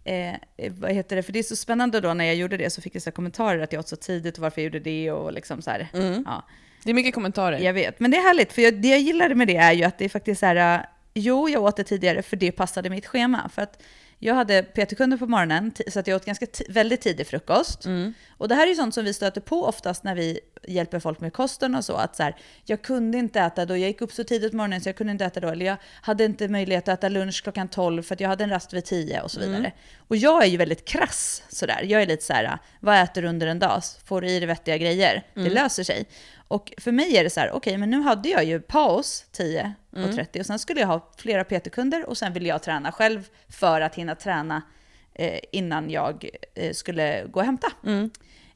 eh, 0.04 0.34
vad 0.70 0.90
heter 0.92 1.16
det, 1.16 1.22
för 1.22 1.32
det 1.32 1.38
är 1.38 1.42
så 1.42 1.56
spännande 1.56 2.00
då 2.00 2.14
när 2.14 2.24
jag 2.24 2.34
gjorde 2.34 2.56
det 2.56 2.70
så 2.70 2.80
fick 2.82 2.94
jag 2.94 3.02
så 3.02 3.10
här 3.10 3.12
kommentarer 3.14 3.60
att 3.60 3.72
jag 3.72 3.80
åt 3.80 3.88
så 3.88 3.96
tidigt 3.96 4.36
och 4.36 4.42
varför 4.42 4.60
jag 4.60 4.64
gjorde 4.64 4.80
det 4.80 5.10
och 5.10 5.32
liksom 5.32 5.62
så 5.62 5.70
här. 5.70 5.88
Mm. 5.92 6.22
Ja, 6.26 6.44
Det 6.84 6.90
är 6.90 6.94
mycket 6.94 7.14
kommentarer. 7.14 7.58
jag 7.58 7.72
vet, 7.72 8.00
men 8.00 8.10
det 8.10 8.16
är 8.16 8.22
härligt 8.22 8.52
för 8.52 8.62
jag, 8.62 8.74
det 8.74 8.88
jag 8.88 9.00
gillade 9.00 9.34
med 9.34 9.46
det 9.48 9.56
är 9.56 9.72
ju 9.72 9.84
att 9.84 9.98
det 9.98 10.04
är 10.04 10.08
faktiskt 10.08 10.40
så 10.40 10.46
här, 10.46 10.78
eh, 10.78 10.84
jo 11.14 11.48
jag 11.48 11.62
åt 11.62 11.76
det 11.76 11.84
tidigare 11.84 12.22
för 12.22 12.36
det 12.36 12.52
passade 12.52 12.90
mitt 12.90 13.06
schema. 13.06 13.48
För 13.54 13.62
att 13.62 13.82
jag 14.18 14.35
hade 14.35 14.62
PT-kunder 14.62 15.16
på 15.16 15.26
morgonen 15.26 15.73
så 15.88 16.00
att 16.00 16.06
jag 16.06 16.16
åt 16.16 16.25
ganska 16.25 16.46
väldigt 16.68 17.00
tidig 17.00 17.26
frukost. 17.26 17.85
Mm. 17.85 18.14
Och 18.38 18.49
det 18.49 18.54
här 18.54 18.66
är 18.66 18.68
ju 18.68 18.75
sånt 18.75 18.94
som 18.94 19.04
vi 19.04 19.14
stöter 19.14 19.40
på 19.40 19.64
oftast 19.64 20.04
när 20.04 20.14
vi 20.14 20.40
hjälper 20.68 21.00
folk 21.00 21.20
med 21.20 21.32
kosten 21.32 21.75
och 21.75 21.85
så. 21.85 21.96
Att 21.96 22.16
så 22.16 22.23
här, 22.23 22.37
jag 22.64 22.82
kunde 22.82 23.18
inte 23.18 23.40
äta 23.40 23.66
då, 23.66 23.76
jag 23.76 23.88
gick 23.88 24.00
upp 24.00 24.12
så 24.12 24.25
tidigt 24.25 24.50
på 24.50 24.56
morgonen 24.56 24.80
så 24.80 24.88
jag 24.88 24.96
kunde 24.96 25.11
inte 25.11 25.25
äta 25.25 25.40
då. 25.40 25.49
Eller 25.49 25.66
jag 25.66 25.76
hade 26.00 26.25
inte 26.25 26.49
möjlighet 26.49 26.88
att 26.88 26.99
äta 26.99 27.08
lunch 27.08 27.42
klockan 27.42 27.68
12 27.68 28.02
för 28.02 28.14
att 28.14 28.20
jag 28.20 28.28
hade 28.28 28.44
en 28.44 28.50
rast 28.50 28.73
vid 28.73 28.85
10 28.85 29.23
och 29.23 29.30
så 29.30 29.40
vidare. 29.40 29.73
Och 30.08 30.16
jag 30.16 30.42
är 30.44 30.49
ju 30.49 30.56
väldigt 30.56 30.85
krass 30.85 31.42
sådär. 31.49 31.82
Jag 31.82 32.02
är 32.02 32.06
lite 32.06 32.25
så 32.25 32.32
här, 32.32 32.58
vad 32.80 33.02
äter 33.02 33.23
du 33.23 33.28
under 33.28 33.46
en 33.46 33.58
dag? 33.58 33.82
Får 34.04 34.20
du 34.20 34.28
i 34.28 34.38
dig 34.38 34.46
vettiga 34.46 34.76
grejer? 34.78 35.26
Det 35.35 35.50
löser 35.50 35.85
sig. 35.85 36.06
Och 36.48 36.72
för 36.78 36.92
mig 36.92 37.16
är 37.16 37.24
det 37.24 37.30
så 37.30 37.40
här, 37.40 37.50
okej 37.52 37.78
men 37.78 37.90
nu 37.90 38.00
hade 38.00 38.28
jag 38.28 38.44
ju 38.44 38.60
paus 38.60 39.26
10 39.32 39.72
och 39.90 40.14
30 40.14 40.40
och 40.40 40.46
sen 40.46 40.58
skulle 40.58 40.80
jag 40.80 40.88
ha 40.88 41.10
flera 41.16 41.44
PT-kunder 41.44 42.06
och 42.08 42.18
sen 42.18 42.32
ville 42.32 42.48
jag 42.48 42.62
träna 42.62 42.92
själv 42.92 43.28
för 43.48 43.80
att 43.80 43.94
hinna 43.94 44.14
träna 44.14 44.62
eh, 45.14 45.38
innan 45.52 45.90
jag 45.90 46.28
eh, 46.54 46.72
skulle 46.72 47.24
gå 47.26 47.40
och 47.40 47.46
hämta. 47.46 47.72
Mm. 47.84 48.10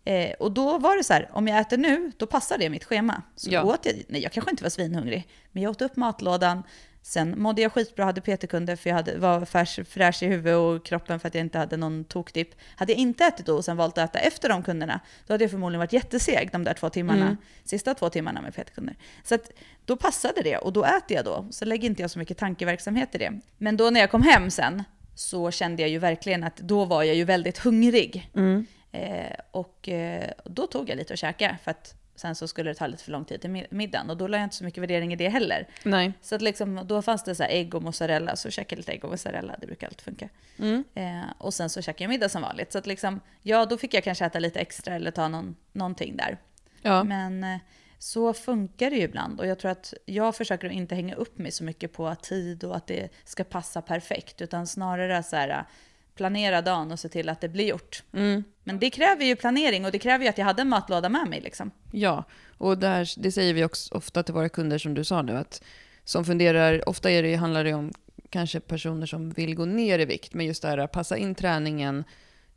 Eh, 0.05 0.31
och 0.39 0.53
då 0.53 0.79
var 0.79 0.97
det 0.97 1.05
så 1.05 1.13
här, 1.13 1.29
om 1.33 1.49
jag 1.49 1.59
äter 1.61 1.79
nu, 1.79 2.13
då 2.17 2.27
passar 2.27 2.59
det 2.59 2.71
mitt 2.71 2.85
schema. 2.85 3.23
Så 3.37 3.51
Ja. 3.51 3.63
åt 3.63 3.87
jag, 3.87 3.95
nej 4.09 4.23
jag 4.23 4.33
kanske 4.33 4.51
inte 4.51 4.63
var 4.63 4.71
svinhungrig, 4.71 5.29
men 5.53 5.63
jag 5.63 5.71
åt 5.71 5.83
upp 5.83 5.97
matlådan, 5.97 6.63
Sen 7.03 7.41
mådde 7.43 7.63
jag 7.63 7.73
skitbra, 7.73 8.05
hade 8.05 8.21
PT-kunder 8.21 8.77
för 8.77 8.91
jag 8.91 8.97
hade, 8.97 9.19
var 9.19 9.45
fräsch, 9.45 9.81
fräsch 9.89 10.23
i 10.23 10.27
huvudet 10.27 10.57
och 10.57 10.87
kroppen 10.87 11.21
för 11.21 11.29
att 11.29 11.35
jag 11.35 11.41
inte 11.45 11.59
hade 11.59 11.77
någon 11.77 12.05
tokdipp. 12.05 12.51
Hade 12.77 12.93
jag 12.93 12.99
inte 12.99 13.25
ätit 13.25 13.47
då 13.47 13.57
och 13.57 13.65
sen 13.65 13.77
valt 13.77 13.99
att 13.99 14.11
äta 14.11 14.19
efter 14.19 14.49
de 14.49 14.63
kunderna, 14.63 15.01
då 15.27 15.35
hade 15.35 15.45
jag 15.45 15.51
förmodligen 15.51 15.79
varit 15.79 15.93
jätteseg 15.93 16.49
de 16.53 16.65
där 16.65 16.75
två 16.75 16.91
timmarna, 16.91 17.25
Mm. 17.25 17.37
sista 17.65 17.95
två 17.95 18.11
timmarna 18.11 18.41
med 18.43 18.55
PT-kunder. 18.55 18.97
Så 19.25 19.35
att 19.35 19.51
då 19.85 19.97
passade 19.97 20.43
det 20.43 20.57
och 20.57 20.73
då 20.73 20.85
äter 20.85 21.17
jag 21.17 21.25
då. 21.25 21.47
Så 21.51 21.65
lägger 21.65 21.89
inte 21.89 22.03
jag 22.03 22.11
så 22.11 22.19
mycket 22.19 22.39
tankeverksamhet 22.39 23.15
i 23.15 23.19
det. 23.19 23.41
Men 23.59 23.77
då 23.77 23.91
när 23.91 24.01
jag 24.01 24.11
kom 24.11 24.23
hem 24.23 24.51
sen 24.51 24.83
så 25.15 25.51
kände 25.51 25.83
jag 25.83 25.89
ju 25.91 25.99
verkligen 25.99 26.45
att 26.45 26.57
då 26.57 26.85
var 26.85 27.03
jag 27.03 27.17
ju 27.17 27.25
väldigt 27.25 27.59
hungrig. 27.59 28.31
Mm. 28.35 28.67
Eh, 28.93 29.37
och 29.51 29.89
eh, 29.89 30.31
då 30.45 30.67
tog 30.67 30.91
jag 30.91 30.97
lite 30.97 31.13
och 31.13 31.19
käkade 31.19 31.57
för 31.65 31.71
att 31.71 31.95
sen 32.21 32.35
så 32.35 32.49
skulle 32.49 32.71
det 32.71 32.75
ta 32.75 32.87
lite 32.87 33.05
för 33.05 33.13
lång 33.13 33.25
tid 33.25 33.41
till 33.41 33.51
mid- 33.51 33.67
middagen 33.71 34.11
och 34.11 34.17
då 34.17 34.27
la 34.27 34.37
jag 34.37 34.45
inte 34.45 34.57
så 34.57 34.65
mycket 34.65 34.83
värdering 34.83 35.13
i 35.13 35.17
det 35.17 35.29
heller. 35.29 35.69
Nej. 35.83 36.13
Så 36.23 36.35
att 36.35 36.43
liksom, 36.43 36.81
då 36.87 37.03
fanns 37.03 37.25
det 37.25 37.35
så 37.35 37.43
här 37.43 37.51
ägg 37.51 37.75
och 37.75 37.83
mozzarella, 37.83 38.37
så 38.37 38.51
käkade 38.51 38.73
jag 38.73 38.79
lite 38.79 38.93
ägg 38.93 39.05
och 39.05 39.11
mozzarella, 39.11 39.57
det 39.61 39.67
brukar 39.67 39.87
alltid 39.87 40.01
funka. 40.01 40.29
Mm. 40.59 40.85
Eh, 40.95 41.31
och 41.39 41.55
sen 41.55 41.71
så 41.71 41.83
käkade 41.83 42.05
jag 42.05 42.09
middag 42.09 42.29
som 42.29 42.43
vanligt. 42.43 42.73
Så 42.73 42.79
att 42.79 42.87
liksom, 42.87 43.21
ja 43.43 43.67
då 43.67 43.77
fick 43.77 43.95
jag 43.95 44.05
kanske 44.05 44.25
äta 44.25 44.39
lite 44.39 44.61
extra 44.61 44.95
eller 44.95 45.11
ta 45.11 45.29
någon, 45.29 45.57
någonting 45.73 46.17
där. 46.17 46.39
Ja. 46.83 47.05
Men 47.05 47.45
eh, 47.45 47.59
så 47.99 48.33
funkar 48.35 48.91
det 48.91 48.97
ju 48.97 49.03
ibland 49.03 49.41
och 49.41 49.47
jag 49.47 49.59
tror 49.59 49.71
att 49.71 49.95
jag 50.05 50.37
försöker 50.37 50.67
att 50.67 50.73
inte 50.73 50.95
hänga 50.95 51.15
upp 51.15 51.39
mig 51.39 51.51
så 51.53 51.65
mycket 51.65 51.93
på 51.93 52.15
tid 52.15 52.65
och 52.65 52.77
att 52.77 52.87
det 52.87 53.09
ska 53.25 53.45
passa 53.45 53.83
perfekt 53.83 54.41
utan 54.41 54.67
snarare 54.67 55.23
så 55.23 55.37
här 55.37 55.65
planera 56.15 56.63
dagen 56.63 56.93
och 56.93 57.01
se 57.01 57.09
till 57.09 57.29
att 57.29 57.41
det 57.41 57.49
blir 57.49 57.67
gjort. 57.67 58.03
Mm. 58.13 58.45
Men 58.65 58.79
det 58.79 58.91
kräver 58.91 59.25
ju 59.25 59.37
planering 59.37 59.85
och 59.85 59.93
det 59.93 59.99
kräver 59.99 60.25
ju 60.25 60.29
att 60.31 60.39
jag 60.39 60.45
hade 60.45 60.63
en 60.63 60.69
matlåda 60.69 61.09
med 61.09 61.29
mig 61.29 61.41
liksom. 61.41 61.71
Ja, 61.93 62.25
och 62.59 62.79
där, 62.79 63.09
det 63.23 63.33
säger 63.33 63.55
vi 63.55 63.65
också 63.65 63.95
ofta 63.95 64.23
till 64.23 64.35
våra 64.35 64.49
kunder 64.49 64.79
som 64.79 64.95
du 64.95 65.05
sa 65.05 65.23
nu, 65.23 65.37
att 65.37 65.63
som 66.05 66.25
funderar, 66.25 66.89
ofta 66.89 67.11
är 67.11 67.23
det, 67.23 67.35
handlar 67.35 67.65
det 67.65 67.75
om 67.75 67.93
kanske 68.31 68.61
personer 68.61 69.07
som 69.07 69.31
vill 69.31 69.55
gå 69.55 69.65
ner 69.65 69.99
i 69.99 70.05
vikt, 70.05 70.35
men 70.35 70.47
just 70.47 70.63
det 70.63 70.69
här 70.69 70.79
att 70.79 70.93
passa 70.93 71.17
in 71.17 71.35
träningen 71.35 72.05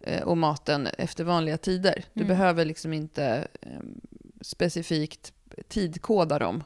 eh, 0.01 0.21
och 0.23 0.37
maten 0.37 0.87
efter 0.97 1.23
vanliga 1.23 1.57
tider. 1.57 2.03
Du 2.13 2.21
Mm. 2.21 2.27
behöver 2.27 2.65
liksom 2.65 2.93
inte 2.93 3.47
eh, 3.61 3.69
specifikt 4.41 5.33
tidkoda 5.67 6.39
dem, 6.39 6.63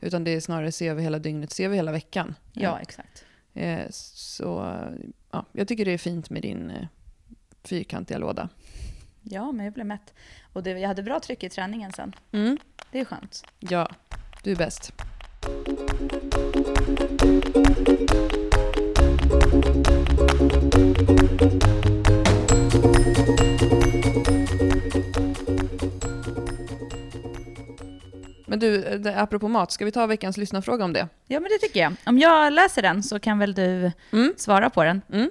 utan 0.00 0.24
det 0.24 0.30
är 0.30 0.40
snarare 0.40 0.72
se 0.72 0.88
över 0.88 1.02
hela 1.02 1.18
dygnet, 1.18 1.50
se 1.52 1.64
över 1.64 1.76
hela 1.76 1.92
veckan. 1.92 2.34
Ja, 2.52 2.78
exakt. 2.80 3.24
Eh, 3.54 3.80
så 3.90 4.76
ja, 5.30 5.46
jag 5.52 5.68
tycker 5.68 5.84
det 5.84 5.92
är 5.92 5.98
fint 5.98 6.30
med 6.30 6.42
din 6.42 6.70
eh, 6.70 6.86
fyrkantiga 7.64 8.18
låda. 8.18 8.48
Ja, 9.22 9.52
men 9.52 9.64
jag 9.64 9.74
blev 9.74 9.86
mätt. 9.86 10.14
Och 10.52 10.62
det, 10.62 10.70
jag 10.70 10.88
hade 10.88 11.02
bra 11.02 11.20
tryck 11.20 11.44
i 11.44 11.48
träningen 11.48 11.92
sen. 11.92 12.12
Mm. 12.32 12.58
Det 12.90 13.00
är 13.00 13.04
skönt. 13.04 13.44
Ja, 13.58 13.88
du 14.42 14.52
är 14.52 14.56
bäst. 14.56 14.92
Men 28.50 28.58
du, 28.58 28.84
eh, 28.84 28.98
det- 29.00 29.20
apropå 29.20 29.48
mat, 29.48 29.72
ska 29.72 29.84
vi 29.84 29.92
ta 29.92 30.06
veckans 30.06 30.36
lyssnarfråga 30.36 30.84
om 30.84 30.92
det? 30.92 31.08
Ja, 31.26 31.40
men 31.40 31.50
det 31.52 31.58
tycker 31.66 31.80
jag. 31.80 31.94
Om 32.06 32.18
jag 32.18 32.52
läser 32.52 32.82
den 32.82 33.02
så 33.02 33.20
kan 33.20 33.38
väl 33.38 33.54
du 33.54 33.92
Mm. 34.12 34.34
svara 34.36 34.70
på 34.70 34.84
den. 34.84 35.02
Mm. 35.12 35.30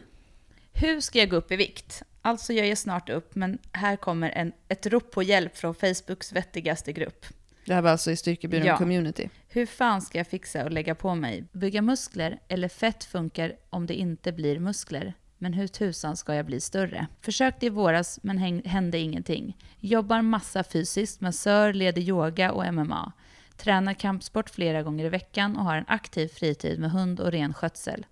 Hur 0.74 1.00
ska 1.02 1.20
jag 1.20 1.30
gå 1.30 1.36
upp 1.36 1.52
i 1.52 1.56
vikt? 1.56 2.04
Alltså 2.22 2.54
jag 2.54 2.68
ger 2.68 2.76
snart 2.76 3.10
upp, 3.10 3.36
men 3.36 3.58
här 3.72 3.96
kommer 3.96 4.30
en, 4.30 4.52
ett 4.68 4.86
rop 4.88 5.12
på 5.12 5.24
hjälp 5.24 5.58
från 5.58 5.76
Facebooks 5.76 6.32
vettigaste 6.34 6.94
grupp. 6.94 7.26
Det 7.66 7.74
här 7.74 7.82
var 7.82 7.92
alltså 7.92 8.12
i 8.12 8.16
Styrkebyrån 8.16 8.66
Ja. 8.68 8.78
Community. 8.78 9.30
Hur 9.50 9.66
fan 9.66 10.02
ska 10.02 10.18
jag 10.18 10.28
fixa 10.28 10.64
och 10.64 10.72
lägga 10.72 10.96
på 10.96 11.16
mig? 11.16 11.44
Bygga 11.52 11.82
muskler 11.82 12.40
eller 12.48 12.68
fett 12.70 13.04
funkar 13.04 13.54
om 13.70 13.86
det 13.86 13.94
inte 13.94 14.32
blir 14.32 14.60
muskler. 14.60 15.14
Men 15.41 15.53
hur 15.53 15.67
tusan 15.67 16.17
ska 16.17 16.36
jag 16.36 16.46
bli 16.46 16.62
större? 16.62 17.08
Försökte 17.22 17.65
i 17.65 17.69
våras 17.69 18.19
men 18.24 18.38
häng- 18.38 18.67
hände 18.67 18.98
ingenting. 18.98 19.58
Jobbar 19.79 20.22
massa 20.22 20.63
fysiskt, 20.63 21.22
massör, 21.22 21.74
leder 21.74 22.01
yoga 22.01 22.51
och 22.51 22.74
MMA. 22.74 23.12
Tränar 23.58 23.93
kampsport 23.93 24.50
flera 24.50 24.84
gånger 24.84 25.05
i 25.05 25.10
veckan 25.10 25.58
och 25.58 25.63
har 25.63 25.75
en 25.77 25.86
aktiv 25.88 26.27
fritid 26.27 26.79
med 26.79 26.91
hund 26.91 27.19
och 27.19 27.31
ren 27.31 27.53
skötsel. 27.53 28.05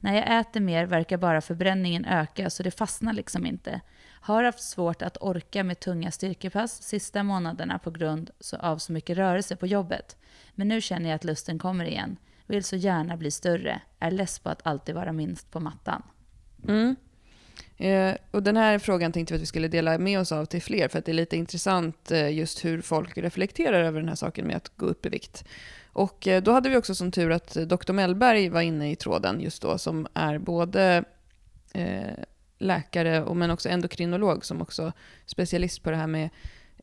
När 0.00 0.14
jag 0.14 0.40
äter 0.40 0.60
mer 0.60 0.86
verkar 0.86 1.16
bara 1.16 1.40
förbränningen 1.40 2.04
öka 2.04 2.50
så 2.50 2.62
det 2.62 2.70
fastnar 2.70 3.12
liksom 3.12 3.46
inte. 3.46 3.80
Har 4.20 4.44
haft 4.44 4.62
svårt 4.62 5.02
att 5.02 5.16
orka 5.20 5.64
med 5.64 5.80
tunga 5.80 6.10
styrkepass 6.10 6.82
sista 6.82 7.22
månaderna 7.22 7.78
på 7.78 7.90
grund 7.90 8.30
av 8.58 8.78
så 8.78 8.92
mycket 8.92 9.16
rörelse 9.16 9.56
på 9.56 9.66
jobbet. 9.66 10.16
Men 10.54 10.68
nu 10.68 10.80
känner 10.80 11.08
jag 11.08 11.16
att 11.16 11.24
lusten 11.24 11.58
kommer 11.58 11.84
igen. 11.84 12.16
Vill 12.46 12.64
så 12.64 12.76
gärna 12.76 13.16
bli 13.16 13.30
större. 13.30 13.80
Är 13.98 14.10
less 14.10 14.38
på 14.38 14.48
att 14.50 14.66
alltid 14.66 14.94
vara 14.94 15.12
minst 15.12 15.50
på 15.50 15.60
mattan. 15.60 16.02
Mm. 16.68 16.96
Eh, 17.76 18.16
och 18.30 18.42
den 18.42 18.56
här 18.56 18.78
frågan 18.78 19.12
tänkte 19.12 19.34
vi 19.34 19.36
att 19.36 19.42
vi 19.42 19.46
skulle 19.46 19.68
dela 19.68 19.98
med 19.98 20.20
oss 20.20 20.32
av 20.32 20.44
till 20.44 20.62
fler, 20.62 20.88
för 20.88 20.98
att 20.98 21.04
det 21.04 21.12
är 21.12 21.14
lite 21.14 21.36
intressant 21.36 22.10
eh, 22.10 22.32
just 22.32 22.64
hur 22.64 22.80
folk 22.80 23.18
reflekterar 23.18 23.82
över 23.82 24.00
den 24.00 24.08
här 24.08 24.16
saken 24.16 24.46
med 24.46 24.56
att 24.56 24.76
gå 24.76 24.86
upp 24.86 25.06
i 25.06 25.08
vikt. 25.08 25.44
Och 25.92 26.26
eh, 26.26 26.42
då 26.42 26.52
hade 26.52 26.68
vi 26.68 26.76
också 26.76 26.94
som 26.94 27.10
tur 27.10 27.30
att 27.30 27.56
eh, 27.56 27.62
Dr. 27.62 27.92
Mellberg 27.92 28.48
var 28.48 28.60
inne 28.60 28.90
i 28.90 28.96
tråden 28.96 29.40
just 29.40 29.62
då, 29.62 29.78
som 29.78 30.06
är 30.14 30.38
både 30.38 31.04
eh, 31.74 32.24
läkare 32.58 33.22
och 33.22 33.36
men 33.36 33.50
också 33.50 33.68
endokrinolog, 33.68 34.44
som 34.44 34.62
också 34.62 34.92
specialist 35.26 35.82
på 35.82 35.90
det 35.90 35.96
här 35.96 36.06
med 36.06 36.30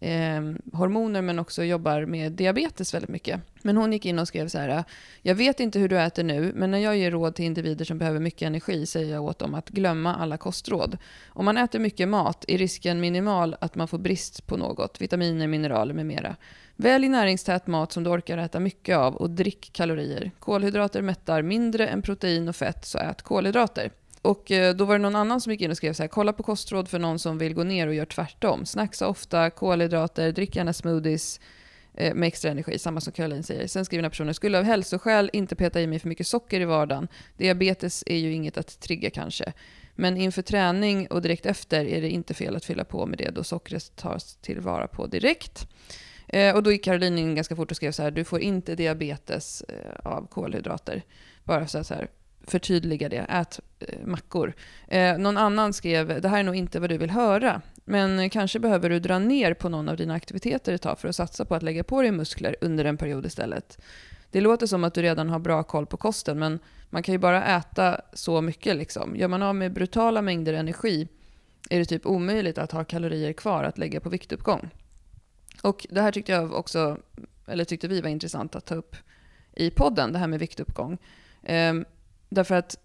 eh, 0.02 0.42
hormoner, 0.74 1.22
men 1.22 1.40
också 1.40 1.64
jobbar 1.64 2.06
med 2.06 2.32
diabetes 2.32 2.94
väldigt 2.94 3.10
mycket. 3.10 3.42
Men 3.62 3.78
hon 3.78 3.94
gick 3.94 4.06
in 4.06 4.20
och 4.20 4.28
skrev 4.28 4.48
så 4.48 4.58
här, 4.58 4.84
jag 5.22 5.36
vet 5.36 5.60
inte 5.60 5.80
hur 5.80 5.90
du 5.90 6.00
äter 6.00 6.24
nu, 6.24 6.52
men 6.56 6.72
när 6.72 6.78
jag 6.78 6.98
ger 6.98 7.12
råd 7.12 7.36
till 7.36 7.46
individer 7.46 7.86
som 7.86 7.98
behöver 7.98 8.20
mycket 8.20 8.42
energi 8.42 8.86
säger 8.86 9.14
jag 9.14 9.24
åt 9.24 9.40
dem 9.40 9.54
att 9.54 9.70
glömma 9.70 10.16
alla 10.16 10.38
kostråd. 10.38 10.98
Om 11.28 11.46
man 11.46 11.58
äter 11.58 11.80
mycket 11.80 12.08
mat 12.08 12.46
är 12.48 12.58
risken 12.58 13.00
minimal 13.00 13.56
att 13.62 13.76
man 13.76 13.88
får 13.88 13.98
brist 13.98 14.48
på 14.48 14.58
något, 14.58 15.02
vitaminer, 15.02 15.48
mineraler 15.48 15.94
med 15.94 16.06
mera. 16.06 16.36
Välj 16.76 17.10
näringstät 17.10 17.68
mat 17.68 17.92
som 17.92 18.04
du 18.04 18.10
orkar 18.10 18.38
äta 18.38 18.60
mycket 18.60 18.98
av 18.98 19.16
och 19.16 19.30
drick 19.30 19.70
kalorier. 19.74 20.32
Kolhydrater 20.40 21.02
mättar 21.02 21.42
mindre 21.42 21.88
än 21.88 22.02
protein 22.02 22.50
och 22.50 22.56
fett, 22.56 22.86
så 22.86 22.98
ät 22.98 23.22
kolhydrater. 23.22 23.92
Och 24.28 24.52
eh, 24.52 24.76
då 24.76 24.86
var 24.86 24.94
det 24.94 25.02
någon 25.02 25.16
annan 25.16 25.42
som 25.42 25.52
gick 25.52 25.62
in 25.62 25.72
och 25.72 25.78
skrev 25.78 25.94
så 25.94 26.04
här, 26.04 26.08
kolla 26.08 26.34
på 26.34 26.44
kostråd 26.44 26.88
för 26.88 27.00
någon 27.00 27.20
som 27.20 27.38
vill 27.38 27.54
gå 27.54 27.64
ner 27.64 27.88
och 27.88 27.94
gör 27.94 28.06
tvärtom. 28.06 28.66
Snacksa 28.66 29.08
ofta, 29.08 29.50
kolhydrater, 29.50 30.32
drick 30.32 30.56
gärna 30.56 30.74
smoothies 30.74 31.40
eh, 31.94 32.16
med 32.16 32.28
extra 32.28 32.52
energi, 32.52 32.80
samma 32.80 33.02
som 33.02 33.14
Caroline 33.14 33.44
säger. 33.44 33.68
Sen 33.68 33.86
skriver 33.86 34.02
den 34.02 34.06
här 34.06 34.10
personen, 34.10 34.34
skulle 34.34 34.58
av 34.58 34.64
hälsoskäl 34.64 35.30
inte 35.34 35.56
peta 35.56 35.82
i 35.82 35.88
mig 35.88 36.00
för 36.00 36.10
mycket 36.10 36.28
socker 36.28 36.62
i 36.62 36.66
vardagen. 36.66 37.08
Diabetes 37.38 38.04
är 38.06 38.16
ju 38.16 38.34
inget 38.34 38.58
att 38.58 38.80
trigga 38.80 39.10
kanske. 39.10 39.54
Men 39.96 40.18
inför 40.18 40.42
träning 40.42 41.08
och 41.08 41.22
direkt 41.22 41.46
efter 41.46 41.86
är 41.86 42.02
det 42.02 42.10
inte 42.10 42.34
fel 42.34 42.56
att 42.56 42.66
fylla 42.66 42.84
på 42.84 43.06
med 43.06 43.18
det 43.18 43.30
då 43.30 43.44
sockret 43.44 43.96
tas 43.96 44.36
tillvara 44.36 44.88
på 44.88 45.08
direkt. 45.08 45.68
Eh, 46.28 46.56
och 46.56 46.64
då 46.64 46.72
gick 46.72 46.84
Caroline 46.84 47.18
in 47.18 47.36
ganska 47.36 47.56
fort 47.56 47.72
och 47.72 47.78
skrev 47.78 47.92
så 47.92 48.04
här, 48.04 48.12
du 48.12 48.24
får 48.24 48.42
inte 48.42 48.76
diabetes 48.76 49.62
eh, 49.62 50.12
av 50.12 50.28
kolhydrater. 50.28 51.02
Bara 51.44 51.68
så 51.68 51.78
här, 51.78 51.84
så 51.84 51.94
här 51.94 52.08
förtydliga 52.48 53.10
det, 53.10 53.26
ät 53.30 53.60
eh, 53.80 54.06
mackor. 54.06 54.54
Eh, 54.88 55.18
någon 55.18 55.38
annan 55.38 55.74
skrev, 55.74 56.22
det 56.22 56.28
här 56.28 56.40
är 56.40 56.44
nog 56.44 56.56
inte 56.56 56.80
vad 56.80 56.90
du 56.90 56.98
vill 56.98 57.10
höra, 57.10 57.62
men 57.86 58.30
kanske 58.30 58.60
behöver 58.60 58.90
du 58.90 59.00
dra 59.00 59.20
ner 59.20 59.54
på 59.54 59.70
någon 59.70 59.90
av 59.90 59.98
dina 59.98 60.14
aktiviteter 60.14 60.74
ett 60.74 60.82
tag 60.82 61.00
för 61.00 61.08
att 61.08 61.16
satsa 61.16 61.46
på 61.46 61.56
att 61.56 61.64
lägga 61.64 61.84
på 61.84 62.02
dig 62.02 62.12
muskler 62.12 62.56
under 62.62 62.86
en 62.86 62.98
period 62.98 63.26
istället. 63.26 63.78
Det 64.32 64.42
låter 64.42 64.68
som 64.68 64.84
att 64.84 64.94
du 64.94 65.02
redan 65.02 65.30
har 65.30 65.40
bra 65.40 65.64
koll 65.64 65.86
på 65.86 65.98
kosten, 65.98 66.40
men 66.40 66.60
man 66.90 67.04
kan 67.04 67.14
ju 67.14 67.20
bara 67.20 67.46
äta 67.46 68.02
så 68.14 68.42
mycket. 68.42 68.76
Liksom. 68.76 69.16
Gör 69.16 69.28
man 69.28 69.44
av 69.44 69.56
med 69.56 69.74
brutala 69.74 70.22
mängder 70.22 70.54
energi 70.54 71.08
är 71.70 71.80
det 71.80 71.86
typ 71.86 72.06
omöjligt 72.06 72.58
att 72.58 72.72
ha 72.72 72.84
kalorier 72.84 73.34
kvar 73.34 73.64
att 73.64 73.78
lägga 73.78 74.00
på 74.00 74.10
viktuppgång. 74.10 74.70
Och 75.62 75.88
det 75.90 76.02
här 76.02 76.12
tyckte 76.12 76.32
jag 76.32 76.54
också, 76.54 76.98
eller 77.46 77.66
tyckte 77.66 77.88
vi 77.88 78.02
var 78.02 78.10
intressant 78.10 78.56
att 78.56 78.66
ta 78.66 78.76
upp 78.76 78.96
i 79.56 79.70
podden, 79.70 80.14
det 80.14 80.20
här 80.20 80.28
med 80.28 80.40
viktuppgång. 80.40 80.98
Ehm, 81.44 81.86
därför 82.30 82.56
att 82.56 82.78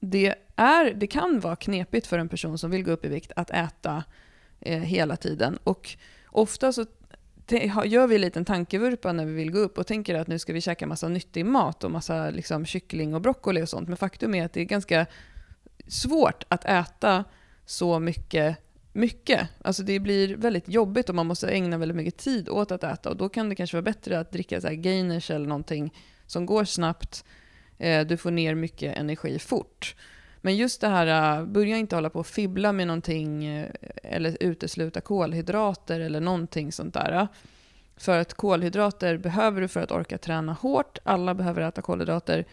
det, 0.00 0.34
är, 0.56 0.94
det 0.94 1.06
kan 1.06 1.40
vara 1.40 1.56
knepigt 1.56 2.06
för 2.06 2.18
en 2.18 2.28
person 2.28 2.58
som 2.58 2.70
vill 2.70 2.82
gå 2.82 2.90
upp 2.90 3.04
i 3.04 3.08
vikt 3.08 3.32
att 3.36 3.50
äta 3.50 4.04
eh, 4.60 4.80
hela 4.80 5.16
tiden. 5.16 5.58
Och 5.64 5.96
ofta 6.30 6.72
så 6.72 6.86
gör 7.84 8.06
vi 8.06 8.14
en 8.14 8.20
liten 8.20 8.44
tankevurpa 8.44 9.12
när 9.12 9.24
vi 9.24 9.32
vill 9.32 9.50
gå 9.50 9.58
upp 9.58 9.78
och 9.78 9.86
tänker 9.86 10.14
att 10.14 10.28
nu 10.28 10.38
ska 10.38 10.52
vi 10.52 10.60
käka 10.60 10.86
massa 10.86 11.08
nyttig 11.08 11.46
mat 11.46 11.84
och 11.84 11.90
massa 11.90 12.30
liksom, 12.30 12.66
kyckling 12.66 13.14
och 13.14 13.20
broccoli 13.20 13.62
och 13.62 13.68
sånt. 13.68 13.88
Men 13.88 13.96
faktum 13.96 14.34
är 14.34 14.44
att 14.44 14.52
det 14.52 14.60
är 14.60 14.64
ganska 14.64 15.06
svårt 15.86 16.44
att 16.48 16.64
äta 16.64 17.24
så 17.64 17.98
mycket 17.98 18.56
mycket. 18.96 19.48
Alltså 19.62 19.82
det 19.82 20.00
blir 20.00 20.36
väldigt 20.36 20.68
jobbigt 20.68 21.08
och 21.08 21.14
man 21.14 21.26
måste 21.26 21.48
ägna 21.48 21.78
väldigt 21.78 21.96
mycket 21.96 22.16
tid 22.16 22.48
åt 22.48 22.70
att 22.72 22.84
äta 22.84 23.10
och 23.10 23.16
då 23.16 23.28
kan 23.28 23.48
det 23.48 23.54
kanske 23.54 23.76
vara 23.76 23.82
bättre 23.82 24.18
att 24.18 24.32
dricka 24.32 24.60
så 24.60 24.66
här 24.66 24.74
gainers 24.74 25.30
eller 25.30 25.46
någonting 25.46 25.94
som 26.26 26.46
går 26.46 26.64
snabbt. 26.64 27.24
Eh, 27.78 28.06
du 28.06 28.16
får 28.16 28.30
ner 28.30 28.54
mycket 28.54 28.96
energi 28.96 29.38
fort. 29.38 29.94
Men 30.40 30.56
just 30.56 30.80
det 30.80 30.88
här, 30.88 31.38
eh, 31.38 31.46
börja 31.46 31.76
inte 31.76 31.94
hålla 31.96 32.10
på 32.10 32.18
och 32.18 32.26
fibbla 32.26 32.72
med 32.72 32.86
någonting 32.86 33.44
eh, 33.44 33.70
eller 34.02 34.36
utesluta 34.40 35.00
kolhydrater 35.00 36.00
eller 36.00 36.20
någonting 36.20 36.72
sånt 36.72 36.94
där. 36.94 37.28
För 37.96 38.18
att 38.18 38.34
kolhydrater 38.34 39.16
behöver 39.16 39.60
du 39.60 39.68
för 39.68 39.80
att 39.80 39.92
orka 39.92 40.18
träna 40.18 40.52
hårt. 40.52 40.98
Alla 41.04 41.34
behöver 41.34 41.62
äta 41.62 41.82
kolhydrater. 41.82 42.44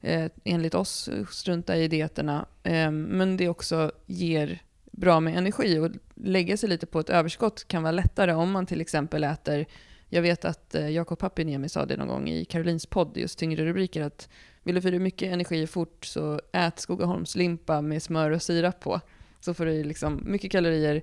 eh, 0.00 0.30
enligt 0.44 0.74
oss, 0.74 1.08
strunta 1.30 1.76
i 1.76 1.88
dieterna. 1.88 2.46
Eh, 2.62 2.90
men 2.90 3.36
det 3.36 3.48
också 3.48 3.92
ger 4.06 4.62
bra 4.92 5.20
med 5.20 5.36
energi 5.36 5.78
och 5.78 5.90
lägga 6.14 6.56
sig 6.56 6.68
lite 6.68 6.86
på 6.86 7.00
ett 7.00 7.10
överskott 7.10 7.68
kan 7.68 7.82
vara 7.82 7.92
lättare 7.92 8.32
om 8.32 8.50
man 8.50 8.66
till 8.66 8.80
exempel 8.80 9.24
äter 9.24 9.66
jag 10.14 10.22
vet 10.22 10.44
att 10.44 10.74
eh, 10.74 10.88
Jakob 10.88 11.18
Papiniemi 11.18 11.68
sa 11.68 11.86
det 11.86 11.96
någon 11.96 12.08
gång 12.08 12.28
i 12.28 12.44
Karolins 12.44 12.86
podd, 12.86 13.16
just 13.16 13.38
tyngre 13.38 13.64
rubriker, 13.64 14.02
att 14.02 14.28
vill 14.62 14.74
du 14.74 14.82
få 14.82 14.90
mycket 14.90 15.32
energi 15.32 15.66
fort 15.66 16.04
så 16.04 16.40
ät 16.52 16.78
Skogaholmslimpa 16.78 17.80
med 17.80 18.02
smör 18.02 18.30
och 18.30 18.42
sirap 18.42 18.80
på. 18.80 19.00
Så 19.40 19.54
får 19.54 19.66
du 19.66 19.84
liksom 19.84 20.22
mycket 20.26 20.52
kalorier 20.52 21.02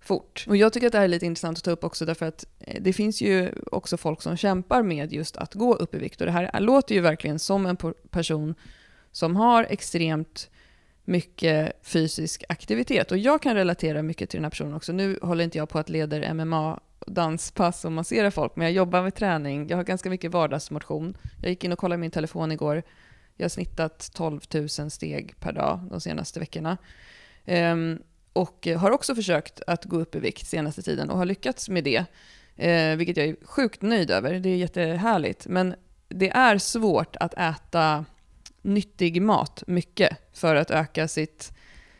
fort. 0.00 0.44
Och 0.48 0.56
jag 0.56 0.72
tycker 0.72 0.86
att 0.86 0.92
det 0.92 0.98
här 0.98 1.04
är 1.04 1.08
lite 1.08 1.26
intressant 1.26 1.58
att 1.58 1.64
ta 1.64 1.70
upp 1.70 1.84
också 1.84 2.04
därför 2.04 2.26
att 2.26 2.46
eh, 2.58 2.82
det 2.82 2.92
finns 2.92 3.20
ju 3.20 3.52
också 3.72 3.96
folk 3.96 4.22
som 4.22 4.36
kämpar 4.36 4.82
med 4.82 5.12
just 5.12 5.36
att 5.36 5.54
gå 5.54 5.74
upp 5.74 5.94
i 5.94 5.98
vikt 5.98 6.20
och 6.20 6.26
det 6.26 6.32
här 6.32 6.60
låter 6.60 6.94
ju 6.94 7.00
verkligen 7.00 7.38
som 7.38 7.66
en 7.66 7.76
person 8.10 8.54
som 9.12 9.36
har 9.36 9.66
extremt 9.70 10.50
mycket 11.04 11.72
fysisk 11.82 12.44
aktivitet. 12.48 13.12
Och 13.12 13.18
jag 13.18 13.42
kan 13.42 13.54
relatera 13.54 14.02
mycket 14.02 14.30
till 14.30 14.36
den 14.36 14.44
här 14.44 14.50
personen 14.50 14.74
också. 14.74 14.92
Nu 14.92 15.18
håller 15.22 15.44
inte 15.44 15.58
jag 15.58 15.68
på 15.68 15.78
att 15.78 15.88
leda 15.88 16.34
MMA 16.34 16.80
danspass 17.14 17.84
och 17.84 17.92
massera 17.92 18.30
folk, 18.30 18.56
men 18.56 18.66
jag 18.66 18.72
jobbar 18.72 19.02
med 19.02 19.14
träning. 19.14 19.68
Jag 19.68 19.76
har 19.76 19.84
ganska 19.84 20.10
mycket 20.10 20.30
vardagsmotion. 20.30 21.16
Jag 21.42 21.50
gick 21.50 21.64
in 21.64 21.72
och 21.72 21.78
kollade 21.78 22.00
min 22.00 22.10
telefon 22.10 22.52
igår. 22.52 22.82
Jag 23.36 23.44
har 23.44 23.48
snittat 23.48 24.10
12 24.14 24.40
000 24.54 24.68
steg 24.68 25.34
per 25.40 25.52
dag 25.52 25.80
de 25.90 26.00
senaste 26.00 26.40
veckorna. 26.40 26.76
Um, 27.46 27.98
och 28.32 28.68
har 28.76 28.90
också 28.90 29.14
försökt 29.14 29.62
att 29.66 29.84
gå 29.84 30.00
upp 30.00 30.14
i 30.14 30.20
vikt 30.20 30.46
senaste 30.46 30.82
tiden 30.82 31.10
och 31.10 31.18
har 31.18 31.24
lyckats 31.24 31.68
med 31.68 31.84
det. 31.84 32.04
Eh, 32.56 32.96
vilket 32.96 33.16
jag 33.16 33.26
är 33.26 33.36
sjukt 33.42 33.82
nöjd 33.82 34.10
över. 34.10 34.34
Det 34.34 34.48
är 34.48 34.56
jättehärligt. 34.56 35.46
Men 35.46 35.74
det 36.08 36.30
är 36.30 36.58
svårt 36.58 37.16
att 37.16 37.34
äta 37.34 38.04
nyttig 38.62 39.22
mat 39.22 39.62
mycket 39.66 40.16
för 40.32 40.56
att 40.56 40.70
öka 40.70 41.08
sitt 41.08 41.52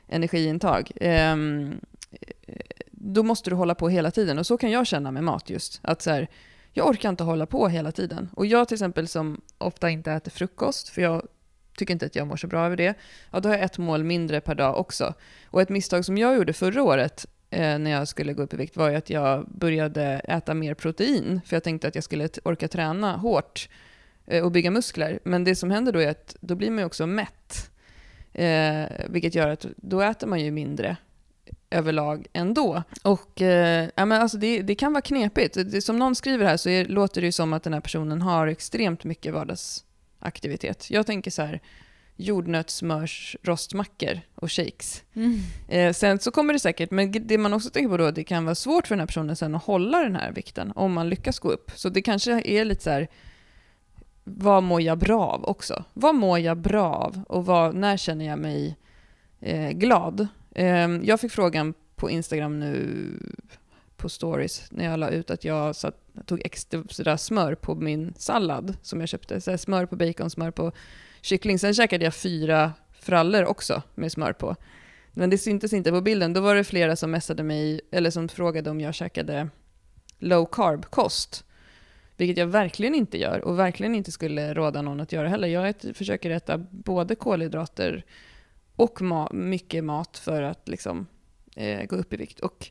energiintag. 0.08 0.90
Eh, 0.96 1.36
då 3.02 3.22
måste 3.22 3.50
du 3.50 3.56
hålla 3.56 3.74
på 3.74 3.88
hela 3.88 4.10
tiden. 4.10 4.38
Och 4.38 4.46
så 4.46 4.56
kan 4.56 4.70
jag 4.70 4.86
känna 4.86 5.10
med 5.10 5.24
mat 5.24 5.50
just. 5.50 5.80
Att 5.82 6.02
så 6.02 6.10
här, 6.10 6.28
jag 6.72 6.88
orkar 6.88 7.08
inte 7.08 7.24
hålla 7.24 7.46
på 7.46 7.68
hela 7.68 7.92
tiden. 7.92 8.30
Och 8.36 8.46
jag 8.46 8.68
till 8.68 8.74
exempel 8.74 9.08
som 9.08 9.40
ofta 9.58 9.90
inte 9.90 10.12
äter 10.12 10.30
frukost, 10.30 10.88
för 10.88 11.02
jag 11.02 11.26
tycker 11.76 11.92
inte 11.92 12.06
att 12.06 12.16
jag 12.16 12.26
mår 12.26 12.36
så 12.36 12.46
bra 12.46 12.66
över 12.66 12.76
det, 12.76 12.94
ja 13.30 13.40
då 13.40 13.48
har 13.48 13.56
jag 13.56 13.64
ett 13.64 13.78
mål 13.78 14.04
mindre 14.04 14.40
per 14.40 14.54
dag 14.54 14.78
också. 14.78 15.14
Och 15.44 15.62
ett 15.62 15.68
misstag 15.68 16.04
som 16.04 16.18
jag 16.18 16.36
gjorde 16.36 16.52
förra 16.52 16.82
året 16.82 17.26
eh, 17.50 17.78
när 17.78 17.90
jag 17.90 18.08
skulle 18.08 18.32
gå 18.32 18.42
upp 18.42 18.54
i 18.54 18.56
vikt 18.56 18.76
var 18.76 18.90
ju 18.90 18.96
att 18.96 19.10
jag 19.10 19.48
började 19.48 20.02
äta 20.04 20.54
mer 20.54 20.74
protein, 20.74 21.40
för 21.46 21.56
jag 21.56 21.64
tänkte 21.64 21.88
att 21.88 21.94
jag 21.94 22.04
skulle 22.04 22.28
orka 22.44 22.68
träna 22.68 23.16
hårt 23.16 23.68
eh, 24.26 24.44
och 24.44 24.52
bygga 24.52 24.70
muskler. 24.70 25.18
Men 25.24 25.44
det 25.44 25.56
som 25.56 25.70
händer 25.70 25.92
då 25.92 25.98
är 25.98 26.10
att 26.10 26.36
då 26.40 26.54
blir 26.54 26.70
man 26.70 26.78
ju 26.78 26.84
också 26.84 27.06
mätt. 27.06 27.70
Eh, 28.32 28.84
vilket 29.08 29.34
gör 29.34 29.48
att 29.48 29.66
då 29.76 30.00
äter 30.00 30.26
man 30.26 30.40
ju 30.40 30.50
mindre 30.50 30.96
överlag 31.70 32.26
ändå. 32.32 32.82
Och 33.02 33.42
eh, 33.42 33.88
ja, 33.94 34.04
men 34.04 34.22
alltså 34.22 34.38
det, 34.38 34.62
det 34.62 34.74
kan 34.74 34.92
vara 34.92 35.02
knepigt. 35.02 35.54
Det, 35.54 35.80
som 35.80 35.98
någon 35.98 36.14
skriver 36.14 36.46
här 36.46 36.56
så 36.56 36.68
är, 36.68 36.84
låter 36.84 37.20
det 37.20 37.26
ju 37.26 37.32
som 37.32 37.52
att 37.52 37.62
den 37.62 37.72
här 37.72 37.80
personen 37.80 38.22
har 38.22 38.46
extremt 38.46 39.04
mycket 39.04 39.34
vardagsaktivitet. 39.34 40.90
Jag 40.90 41.06
tänker 41.06 41.30
så 41.30 41.42
här, 41.42 41.60
jordnötssmörsrostmackor 42.20 44.20
och 44.34 44.52
shakes. 44.52 45.02
Mm. 45.14 45.40
Eh, 45.68 45.92
sen 45.92 46.18
så 46.18 46.30
kommer 46.30 46.52
det 46.52 46.58
säkert, 46.58 46.90
men 46.90 47.26
det 47.26 47.38
man 47.38 47.52
också 47.52 47.70
tänker 47.70 47.88
på 47.88 47.96
då, 47.96 48.10
det 48.10 48.24
kan 48.24 48.44
vara 48.44 48.54
svårt 48.54 48.86
för 48.86 48.94
den 48.94 49.00
här 49.00 49.06
personen 49.06 49.36
sen 49.36 49.54
att 49.54 49.64
hålla 49.64 50.02
den 50.02 50.16
här 50.16 50.32
vikten 50.32 50.72
om 50.74 50.92
man 50.92 51.08
lyckas 51.08 51.38
gå 51.38 51.50
upp. 51.50 51.70
Så 51.74 51.88
det 51.88 52.02
kanske 52.02 52.42
är 52.44 52.64
lite 52.64 52.82
så 52.82 52.90
här, 52.90 53.08
vad 54.24 54.62
mår 54.62 54.80
jag 54.80 54.98
bra 54.98 55.26
av 55.26 55.44
också? 55.44 55.84
Vad 55.92 56.14
mår 56.14 56.38
jag 56.38 56.56
bra 56.56 56.94
av 56.94 57.22
och 57.28 57.46
vad, 57.46 57.74
när 57.74 57.96
känner 57.96 58.24
jag 58.24 58.38
mig 58.38 58.76
eh, 59.40 59.70
glad? 59.70 60.28
Ehm, 60.54 61.04
jag 61.04 61.20
fick 61.20 61.32
frågan 61.32 61.74
på 61.96 62.10
Instagram 62.10 62.60
nu 62.60 63.06
på 63.96 64.08
stories 64.08 64.64
när 64.70 64.84
jag 64.84 64.98
la 64.98 65.10
ut 65.10 65.30
att 65.30 65.44
jag 65.44 65.76
satt, 65.76 65.94
tog 66.26 66.40
extra 66.44 67.18
smör 67.18 67.54
på 67.54 67.74
min 67.74 68.14
sallad 68.16 68.76
som 68.82 69.00
jag 69.00 69.08
köpte. 69.08 69.40
Så 69.40 69.58
smör 69.58 69.86
på 69.86 69.96
bacon, 69.96 70.30
smör 70.30 70.50
på 70.50 70.72
kyckling. 71.20 71.58
Sen 71.58 71.74
käkade 71.74 72.04
jag 72.04 72.14
fyra 72.14 72.72
frallor 72.92 73.44
också 73.44 73.82
med 73.94 74.12
smör 74.12 74.32
på. 74.32 74.56
Men 75.12 75.30
det 75.30 75.38
syntes 75.38 75.72
inte 75.72 75.90
på 75.90 76.00
bilden. 76.00 76.32
Då 76.32 76.40
var 76.40 76.54
det 76.54 76.64
flera 76.64 76.96
som 76.96 77.10
messade 77.10 77.42
mig, 77.42 77.80
eller 77.90 78.10
som 78.10 78.28
frågade 78.28 78.70
om 78.70 78.80
jag 78.80 78.94
käkade 78.94 79.48
low 80.18 80.46
carb-kost. 80.52 81.44
Vilket 82.16 82.36
jag 82.36 82.46
verkligen 82.46 82.94
inte 82.94 83.18
gör 83.18 83.44
och 83.44 83.58
verkligen 83.58 83.94
inte 83.94 84.12
skulle 84.12 84.54
råda 84.54 84.82
någon 84.82 85.00
att 85.00 85.12
göra 85.12 85.28
heller. 85.28 85.48
Jag 85.48 85.74
försöker 85.94 86.30
äta 86.30 86.58
både 86.58 87.14
kolhydrater 87.14 88.04
och 88.80 89.02
ma 89.02 89.28
mycket 89.32 89.84
mat 89.84 90.18
för 90.18 90.42
att 90.42 90.68
liksom, 90.68 91.06
eh, 91.56 91.84
gå 91.84 91.96
upp 91.96 92.12
i 92.12 92.16
vikt. 92.16 92.40
Och, 92.40 92.70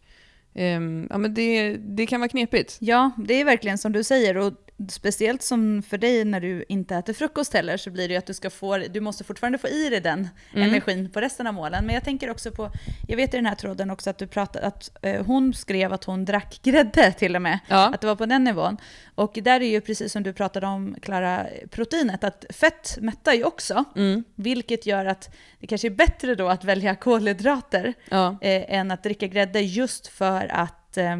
eh, 0.54 0.82
ja, 1.10 1.18
men 1.18 1.34
det, 1.34 1.78
det 1.78 2.06
kan 2.06 2.20
vara 2.20 2.30
knepigt. 2.30 2.78
Ja, 2.82 3.12
det 3.18 3.34
är 3.34 3.46
verkligen 3.46 3.78
som 3.78 3.92
du 3.92 4.04
säger. 4.04 4.38
Och 4.38 4.54
speciellt 4.88 5.44
som 5.44 5.84
för 5.84 5.98
dig 5.98 6.26
när 6.26 6.40
du 6.40 6.66
inte 6.70 6.96
äter 6.96 7.14
frukost 7.14 7.54
heller 7.54 7.78
så 7.78 7.90
blir 7.90 8.08
det 8.08 8.12
ju 8.14 8.18
att 8.18 8.26
du 8.26 8.34
ska 8.34 8.50
få, 8.50 8.78
du 8.78 9.02
måste 9.02 9.24
fortfarande 9.24 9.58
få 9.58 9.68
i 9.68 9.90
dig 9.90 10.02
den 10.02 10.30
mm. 10.54 10.70
energin 10.70 11.10
på 11.10 11.22
resten 11.22 11.48
av 11.48 11.54
målen. 11.54 11.86
Men 11.86 11.94
jag 11.94 12.04
tänker 12.04 12.30
också 12.30 12.52
på, 12.52 12.72
jag 13.08 13.18
vet 13.18 13.34
i 13.34 13.38
den 13.38 13.46
här 13.46 13.56
tråden 13.56 13.92
också 13.92 14.10
att 14.10 14.18
du 14.18 14.28
pratade, 14.28 14.68
att 14.68 14.92
eh, 15.02 15.26
hon 15.26 15.54
skrev 15.54 15.94
att 15.94 16.04
hon 16.04 16.26
drack 16.26 16.60
grädde 16.64 17.12
till 17.18 17.36
och 17.36 17.42
med. 17.42 17.60
Ja. 17.68 17.94
Att 17.94 18.02
det 18.02 18.08
var 18.08 18.16
på 18.16 18.26
den 18.26 18.44
nivån. 18.44 18.78
Och 19.16 19.40
där 19.42 19.62
är 19.62 19.70
ju 19.70 19.82
precis 19.82 20.12
som 20.12 20.24
du 20.24 20.34
pratade 20.34 20.68
om 20.68 20.96
Klara, 21.02 21.46
proteinet, 21.70 22.24
att 22.24 22.46
fett 22.50 22.98
mättar 23.02 23.34
ju 23.34 23.44
också. 23.44 23.84
Mm. 23.96 24.24
Vilket 24.36 24.86
gör 24.86 25.06
att 25.06 25.36
det 25.60 25.68
kanske 25.68 25.88
är 25.88 25.96
bättre 25.96 26.36
då 26.36 26.48
att 26.48 26.64
välja 26.64 26.96
kolhydrater 26.96 27.94
ja. 28.10 28.38
eh, 28.42 28.74
än 28.78 28.92
att 28.92 29.04
dricka 29.04 29.28
grädde 29.28 29.62
just 29.62 30.08
för 30.08 30.48
att 30.52 30.98
eh, 30.98 31.18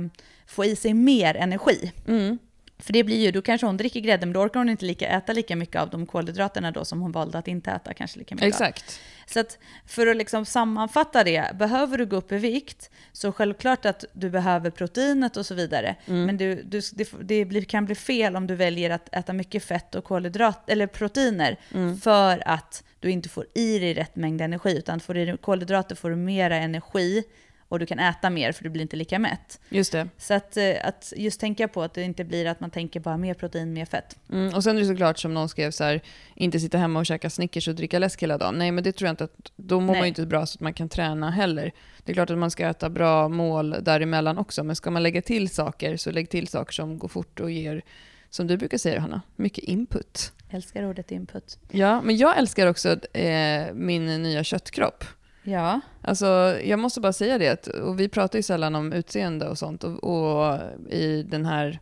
få 0.48 0.66
i 0.66 0.76
sig 0.76 0.94
mer 0.94 1.36
energi. 1.36 1.92
Mm. 2.08 2.40
För 2.80 2.94
det 2.94 3.04
blir 3.04 3.18
ju, 3.26 3.32
då 3.32 3.42
kanske 3.42 3.68
hon 3.68 3.78
dricker 3.78 4.00
grädde, 4.00 4.26
men 4.26 4.34
då 4.34 4.40
orkar 4.40 4.60
hon 4.60 4.70
inte 4.70 4.86
lika, 4.86 5.08
äta 5.08 5.34
lika 5.34 5.56
mycket 5.56 5.82
av 5.82 5.90
de 5.90 6.06
kolhydraterna 6.06 6.72
då 6.72 6.86
som 6.86 7.02
hon 7.02 7.12
valde 7.12 7.38
att 7.38 7.48
inte 7.48 7.72
äta 7.72 7.94
kanske 7.94 8.20
lika 8.20 8.36
mycket 8.36 8.48
Exakt. 8.48 8.84
Av. 8.88 9.34
Så 9.34 9.40
att 9.40 9.58
för 9.86 10.08
att 10.08 10.18
liksom 10.18 10.46
sammanfatta 10.46 11.24
det, 11.24 11.56
behöver 11.56 11.98
du 11.98 12.06
gå 12.06 12.16
upp 12.16 12.32
i 12.32 12.38
vikt, 12.38 12.90
så 13.12 13.32
självklart 13.32 13.86
att 13.86 14.06
du 14.14 14.30
behöver 14.30 14.70
proteinet 14.70 15.38
och 15.38 15.46
så 15.46 15.56
vidare. 15.56 15.96
Mm. 16.06 16.26
Men 16.26 16.38
du, 16.38 16.64
du, 16.64 16.82
det, 16.94 17.10
det 17.22 17.46
blir, 17.46 17.62
kan 17.62 17.86
bli 17.86 17.96
fel 17.96 18.36
om 18.36 18.48
du 18.48 18.56
väljer 18.56 18.90
att 18.90 19.16
äta 19.16 19.34
mycket 19.34 19.64
fett 19.64 19.96
och 19.96 20.04
kolhydrat, 20.04 20.70
eller 20.70 20.88
proteiner, 20.88 21.60
mm. 21.74 21.98
för 21.98 22.48
att 22.48 22.84
du 23.00 23.12
inte 23.12 23.30
får 23.30 23.46
i 23.54 23.80
dig 23.80 23.94
rätt 23.94 24.16
mängd 24.16 24.42
energi, 24.42 24.78
utan 24.78 25.00
får 25.00 25.14
du 25.14 25.38
kolhydrater 25.38 25.96
får 25.96 26.10
du 26.10 26.16
mera 26.16 26.56
energi 26.56 27.24
och 27.70 27.80
du 27.80 27.86
kan 27.86 28.00
äta 28.00 28.30
mer 28.30 28.52
för 28.52 28.64
du 28.64 28.70
blir 28.70 28.82
inte 28.82 28.96
lika 28.96 29.20
mätt. 29.20 29.60
Just 29.70 29.92
det. 29.92 30.08
Så 30.18 30.34
att, 30.34 30.58
eh, 30.58 30.76
att 30.84 31.14
just 31.16 31.40
tänka 31.40 31.68
på 31.68 31.82
att 31.84 31.94
det 31.94 32.04
inte 32.04 32.24
blir 32.24 32.46
att 32.46 32.60
man 32.60 32.70
tänker 32.70 33.00
bara 33.00 33.18
mer 33.18 33.34
protein, 33.34 33.74
mer 33.74 33.86
fett. 33.86 34.18
Mm, 34.32 34.54
och 34.54 34.64
sen 34.64 34.76
är 34.76 34.80
det 34.82 34.88
såklart 34.88 35.20
som 35.20 35.34
någon 35.34 35.50
skrev 35.50 35.72
så 35.72 35.84
här, 35.84 36.02
inte 36.36 36.60
sitta 36.60 36.78
hemma 36.78 37.00
och 37.00 37.06
käka 37.06 37.30
Snickers 37.30 37.68
och 37.68 37.76
dricka 37.76 38.00
läsk 38.00 38.24
hela 38.24 38.38
dagen. 38.38 38.56
Nej 38.58 38.72
men 38.72 38.84
det 38.84 38.92
tror 38.92 39.08
jag 39.08 39.14
inte 39.14 39.24
att, 39.24 39.52
då 39.56 39.80
mår 39.80 39.94
Nej. 39.94 40.02
man 40.02 40.08
ju 40.08 40.10
inte 40.10 40.26
bra 40.26 40.46
så 40.46 40.58
att 40.58 40.62
man 40.62 40.74
kan 40.74 40.90
träna 40.90 41.32
heller. 41.32 41.72
Det 42.04 42.12
är 42.12 42.14
klart 42.14 42.30
att 42.30 42.38
man 42.38 42.52
ska 42.52 42.68
äta 42.68 42.90
bra 42.90 43.30
mål 43.30 43.76
däremellan 43.82 44.38
också, 44.38 44.64
men 44.64 44.76
ska 44.76 44.92
man 44.92 45.04
lägga 45.04 45.22
till 45.22 45.50
saker 45.50 45.98
så 45.98 46.12
lägg 46.12 46.30
till 46.30 46.48
saker 46.48 46.74
som 46.74 47.00
går 47.00 47.08
fort 47.08 47.40
och 47.40 47.52
ger 47.52 47.82
som 48.30 48.48
du 48.48 48.58
brukar 48.58 48.78
säga 48.78 49.00
Hanna, 49.00 49.22
mycket 49.36 49.64
input. 49.64 50.32
Jag 50.48 50.56
älskar 50.56 50.84
ordet 50.84 51.12
input. 51.12 51.60
Ja, 51.72 52.02
men 52.02 52.18
jag 52.18 52.38
älskar 52.38 52.68
också 52.68 53.18
eh, 53.18 53.74
min 53.74 54.24
nya 54.24 54.44
köttkropp. 54.44 55.04
Ja. 55.44 55.80
Alltså, 56.02 56.60
jag 56.64 56.80
måste 56.80 57.02
bara 57.02 57.14
säga 57.14 57.38
det, 57.38 57.68
och 57.68 58.00
vi 58.00 58.10
pratar 58.10 58.40
ju 58.40 58.44
sällan 58.44 58.76
om 58.76 58.94
utseende 58.94 59.48
och 59.48 59.58
sånt 59.58 59.84
och, 59.84 60.04
och 60.04 60.60
i 60.90 61.24
den 61.24 61.46
här 61.46 61.80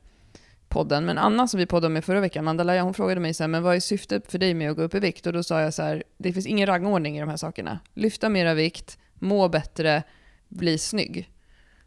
podden. 0.69 1.05
Men 1.05 1.17
Anna 1.17 1.47
som 1.47 1.57
vi 1.57 1.65
poddade 1.65 1.93
med 1.93 2.05
förra 2.05 2.19
veckan, 2.19 2.45
Mandalaya, 2.45 2.81
hon 2.81 2.93
frågade 2.93 3.21
mig 3.21 3.33
så 3.33 3.43
här, 3.43 3.47
men 3.47 3.63
vad 3.63 3.75
är 3.75 3.79
syftet 3.79 4.31
för 4.31 4.37
dig 4.37 4.53
med 4.53 4.71
att 4.71 4.77
gå 4.77 4.83
upp 4.83 4.95
i 4.95 4.99
vikt? 4.99 5.27
Och 5.27 5.33
då 5.33 5.43
sa 5.43 5.61
jag 5.61 5.73
så 5.73 5.83
här, 5.83 6.03
det 6.17 6.33
finns 6.33 6.47
ingen 6.47 6.67
rangordning 6.67 7.17
i 7.17 7.19
de 7.19 7.29
här 7.29 7.37
sakerna. 7.37 7.79
Lyfta 7.93 8.29
mera 8.29 8.53
vikt, 8.53 8.97
må 9.13 9.49
bättre, 9.49 10.03
bli 10.47 10.77
snygg. 10.77 11.29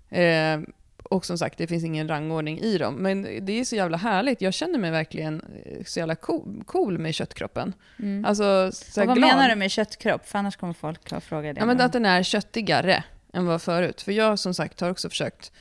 Eh, 0.08 0.60
och 1.10 1.24
som 1.24 1.38
sagt, 1.38 1.58
det 1.58 1.66
finns 1.66 1.84
ingen 1.84 2.08
rangordning 2.08 2.58
i 2.58 2.78
dem. 2.78 2.94
Men 2.94 3.22
det 3.22 3.60
är 3.60 3.64
så 3.64 3.76
jävla 3.76 3.96
härligt. 3.96 4.40
Jag 4.40 4.54
känner 4.54 4.78
mig 4.78 4.90
verkligen 4.90 5.42
eh, 5.64 5.84
så 5.84 5.98
jävla 5.98 6.14
cool, 6.14 6.62
cool 6.66 6.98
med 6.98 7.14
köttkroppen. 7.14 7.72
Mm. 7.98 8.24
Alltså, 8.24 8.70
så 8.72 9.00
och 9.00 9.06
vad 9.06 9.16
glad. 9.16 9.30
menar 9.30 9.48
du 9.48 9.54
med 9.54 9.70
köttkropp? 9.70 10.28
För 10.28 10.38
annars 10.38 10.56
kommer 10.56 10.72
folk 10.72 11.12
att 11.12 11.24
fråga 11.24 11.52
det. 11.52 11.60
Ja, 11.60 11.66
men 11.66 11.80
att 11.80 11.92
den 11.92 12.06
är 12.06 12.22
köttigare 12.22 13.04
än 13.32 13.46
vad 13.46 13.62
förut. 13.62 14.02
För 14.02 14.12
jag 14.12 14.38
som 14.38 14.54
sagt 14.54 14.80
har 14.80 14.90
också 14.90 15.08
försökt 15.08 15.52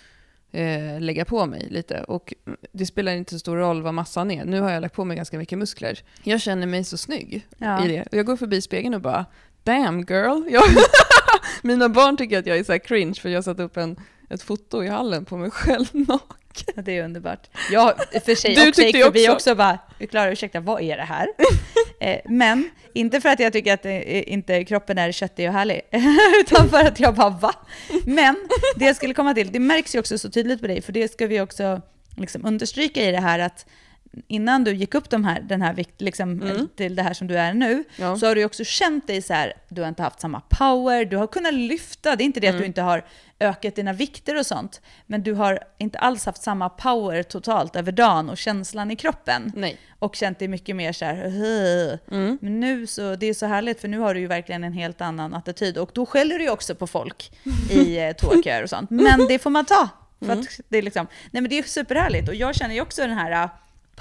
eh, 0.52 1.00
lägga 1.00 1.26
på 1.26 1.46
mig 1.46 1.68
lite. 1.70 2.04
Och 2.04 2.34
det 2.72 2.86
spelar 2.86 3.12
inte 3.12 3.32
så 3.32 3.40
stor 3.40 3.58
roll 3.58 3.82
vad 3.82 3.94
massan 3.94 4.32
är. 4.32 4.46
Nu 4.46 4.62
har 4.62 4.72
jag 4.72 4.82
lagt 4.82 4.96
på 4.96 5.06
mig 5.06 5.18
ganska 5.18 5.38
mycket 5.38 5.58
muskler. 5.58 6.00
Jag 6.24 6.42
känner 6.42 6.68
mig 6.68 6.84
så 6.84 6.98
snygg 6.98 7.48
ja. 7.58 7.86
i 7.86 7.88
det. 7.88 8.08
Jag 8.12 8.26
går 8.26 8.38
förbi 8.38 8.62
spegeln 8.62 8.94
och 8.94 9.02
bara 9.02 9.26
Damn 9.64 10.00
girl! 10.00 10.44
Jag 10.52 10.64
Mina 11.62 11.90
barn 11.90 12.18
tycker 12.18 12.40
att 12.40 12.46
jag 12.46 12.58
är 12.58 12.64
så 12.64 12.80
cringe 12.80 13.14
för 13.14 13.30
jag 13.30 13.44
satt 13.44 13.60
upp 13.60 13.78
en 13.78 14.00
ett 14.30 14.42
foto 14.42 14.84
i 14.84 14.88
hallen 14.88 15.26
på 15.26 15.38
mig 15.38 15.52
själv 15.52 15.88
naken. 15.94 16.36
Ja, 16.76 16.82
Det 16.82 16.98
är 16.98 17.04
underbart. 17.04 17.48
Jag 17.72 17.94
för 18.26 18.36
sig 18.36 18.56
Du 18.56 18.70
också 18.70 18.82
tyckte 18.82 18.98
gick 18.98 19.06
förbi 19.06 19.24
också. 19.24 19.34
också 19.34 19.56
bara, 19.56 19.78
Klara 20.10 20.32
ursäkta, 20.32 20.60
vad 20.60 20.82
är 20.82 20.98
det 20.98 21.04
här? 21.04 21.28
eh, 22.00 22.20
men, 22.26 22.70
inte 22.94 23.22
för 23.22 23.30
att 23.30 23.40
jag 23.40 23.54
tycker 23.54 23.74
att 23.74 23.86
eh, 23.86 24.34
inte 24.34 24.64
kroppen 24.64 24.98
är 24.98 25.12
köttig 25.12 25.48
och 25.48 25.54
härlig, 25.54 25.82
utan 26.42 26.70
för 26.70 26.78
att 26.78 27.00
jag 27.00 27.16
bara 27.16 27.30
va? 27.30 27.54
Men 28.06 28.36
det 28.76 28.86
jag 28.86 28.96
skulle 28.96 29.14
komma 29.14 29.34
till, 29.34 29.52
det 29.52 29.60
märks 29.60 29.96
ju 29.96 30.00
också 30.00 30.18
så 30.18 30.30
tydligt 30.30 30.62
på 30.62 30.68
dig, 30.68 30.82
för 30.82 30.92
det 30.94 31.12
ska 31.12 31.28
vi 31.28 31.42
också 31.42 31.82
liksom 32.18 32.46
understryka 32.46 33.02
i 33.02 33.12
det 33.12 33.22
här 33.22 33.40
att 33.40 33.66
innan 34.28 34.64
du 34.64 34.74
gick 34.74 34.96
upp 34.96 35.10
de 35.10 35.24
här, 35.26 35.42
den 35.42 35.62
här 35.62 35.74
vikt, 35.74 36.02
liksom, 36.02 36.42
Mm. 36.42 36.68
till 36.76 36.96
det 36.96 37.04
här 37.04 37.14
som 37.14 37.28
du 37.28 37.38
är 37.38 37.54
nu, 37.54 37.84
Ja. 37.98 38.18
så 38.18 38.28
har 38.28 38.36
du 38.36 38.46
också 38.46 38.64
känt 38.64 39.08
dig 39.08 39.22
så 39.22 39.34
här, 39.34 39.54
du 39.70 39.82
har 39.82 39.90
inte 39.90 40.04
haft 40.04 40.22
samma 40.22 40.40
power, 40.50 41.06
du 41.06 41.18
har 41.18 41.28
kunnat 41.28 41.54
lyfta, 41.54 42.16
det 42.16 42.24
är 42.24 42.26
inte 42.26 42.40
det 42.40 42.48
att 42.48 42.52
Mm. 42.52 42.62
du 42.62 42.68
inte 42.68 42.82
har 42.82 43.06
ökat 43.40 43.76
dina 43.76 43.94
vikter 43.94 44.38
och 44.38 44.46
sånt, 44.46 44.82
men 45.06 45.24
du 45.24 45.34
har 45.34 45.60
inte 45.78 46.00
alls 46.00 46.26
haft 46.26 46.42
samma 46.42 46.70
power 46.70 47.24
totalt 47.24 47.76
över 47.76 47.92
dagen 47.92 48.30
och 48.30 48.38
känslan 48.38 48.92
i 48.92 48.96
kroppen. 48.96 49.52
Nej. 49.56 49.78
Och 50.00 50.16
känt 50.16 50.40
dig 50.40 50.48
mycket 50.48 50.76
mer 50.76 50.92
så 50.94 51.06
här. 51.06 51.16
Mm. 52.12 52.38
men 52.42 52.60
nu 52.60 52.88
så, 52.88 53.16
det 53.16 53.26
är 53.26 53.34
så 53.34 53.46
härligt 53.46 53.82
för 53.82 53.88
nu 53.88 54.00
har 54.00 54.14
du 54.14 54.20
ju 54.20 54.28
verkligen 54.28 54.64
en 54.64 54.74
helt 54.74 55.02
annan 55.02 55.34
attityd 55.34 55.78
och 55.78 55.92
då 55.94 56.06
skäller 56.06 56.38
du 56.38 56.44
ju 56.44 56.50
också 56.50 56.76
på 56.76 56.88
folk 56.88 57.32
i 57.72 57.98
eh, 58.00 58.12
toaköer 58.14 58.64
och 58.64 58.70
sånt. 58.70 58.90
Men 58.90 59.28
det 59.28 59.40
får 59.40 59.50
man 59.50 59.66
ta. 59.66 59.90
För 60.20 60.26
Mm. 60.26 60.40
att 60.40 60.48
det 60.70 60.78
är 60.78 60.82
liksom, 60.82 61.08
nej 61.32 61.42
men 61.42 61.50
det 61.50 61.60
är 61.60 61.64
superhärligt 61.64 62.30
och 62.30 62.36
jag 62.36 62.56
känner 62.56 62.76
ju 62.76 62.82
också 62.82 63.02
den 63.02 63.18
här 63.18 63.50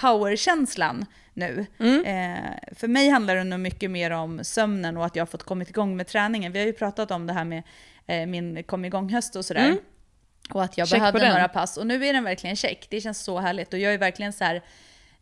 powerkänslan 0.00 1.06
nu. 1.34 1.66
Mm. 1.78 2.04
Eh, 2.04 2.74
för 2.74 2.88
mig 2.88 3.08
handlar 3.08 3.36
det 3.36 3.44
nog 3.44 3.60
mycket 3.60 3.90
mer 3.90 4.10
om 4.10 4.44
sömnen 4.44 4.96
och 4.96 5.06
att 5.06 5.16
jag 5.16 5.20
har 5.20 5.26
fått 5.26 5.42
kommit 5.42 5.70
igång 5.70 5.96
med 5.96 6.06
träningen. 6.06 6.52
Vi 6.52 6.58
har 6.58 6.66
ju 6.66 6.72
pratat 6.72 7.10
om 7.10 7.26
det 7.26 7.32
här 7.32 7.44
med 7.44 7.62
eh, 8.06 8.26
min 8.26 8.62
kom 8.62 8.84
igång-höst 8.84 9.36
och 9.36 9.44
sådär. 9.44 9.66
Mm. 9.66 9.78
Och 10.50 10.64
att 10.64 10.78
jag 10.78 10.88
Check 10.88 10.98
behövde 10.98 11.28
några 11.28 11.48
pass. 11.48 11.76
Och 11.76 11.86
nu 11.86 12.06
är 12.06 12.12
den 12.12 12.24
verkligen 12.24 12.56
check. 12.56 12.86
Det 12.90 13.00
känns 13.00 13.20
så 13.20 13.38
härligt. 13.38 13.72
Och 13.72 13.78
jag 13.78 13.94
är 13.94 13.98
verkligen 13.98 14.32
så 14.32 14.44
här, 14.44 14.62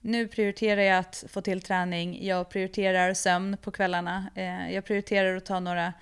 nu 0.00 0.28
prioriterar 0.28 0.82
jag 0.82 0.98
att 0.98 1.24
få 1.28 1.40
till 1.40 1.62
träning. 1.62 2.26
Jag 2.26 2.50
prioriterar 2.50 3.14
sömn 3.14 3.56
på 3.62 3.70
kvällarna. 3.70 4.30
Eh, 4.34 4.72
jag 4.74 4.84
prioriterar 4.84 5.36
att 5.36 5.46
ta 5.46 5.60
några 5.60 5.92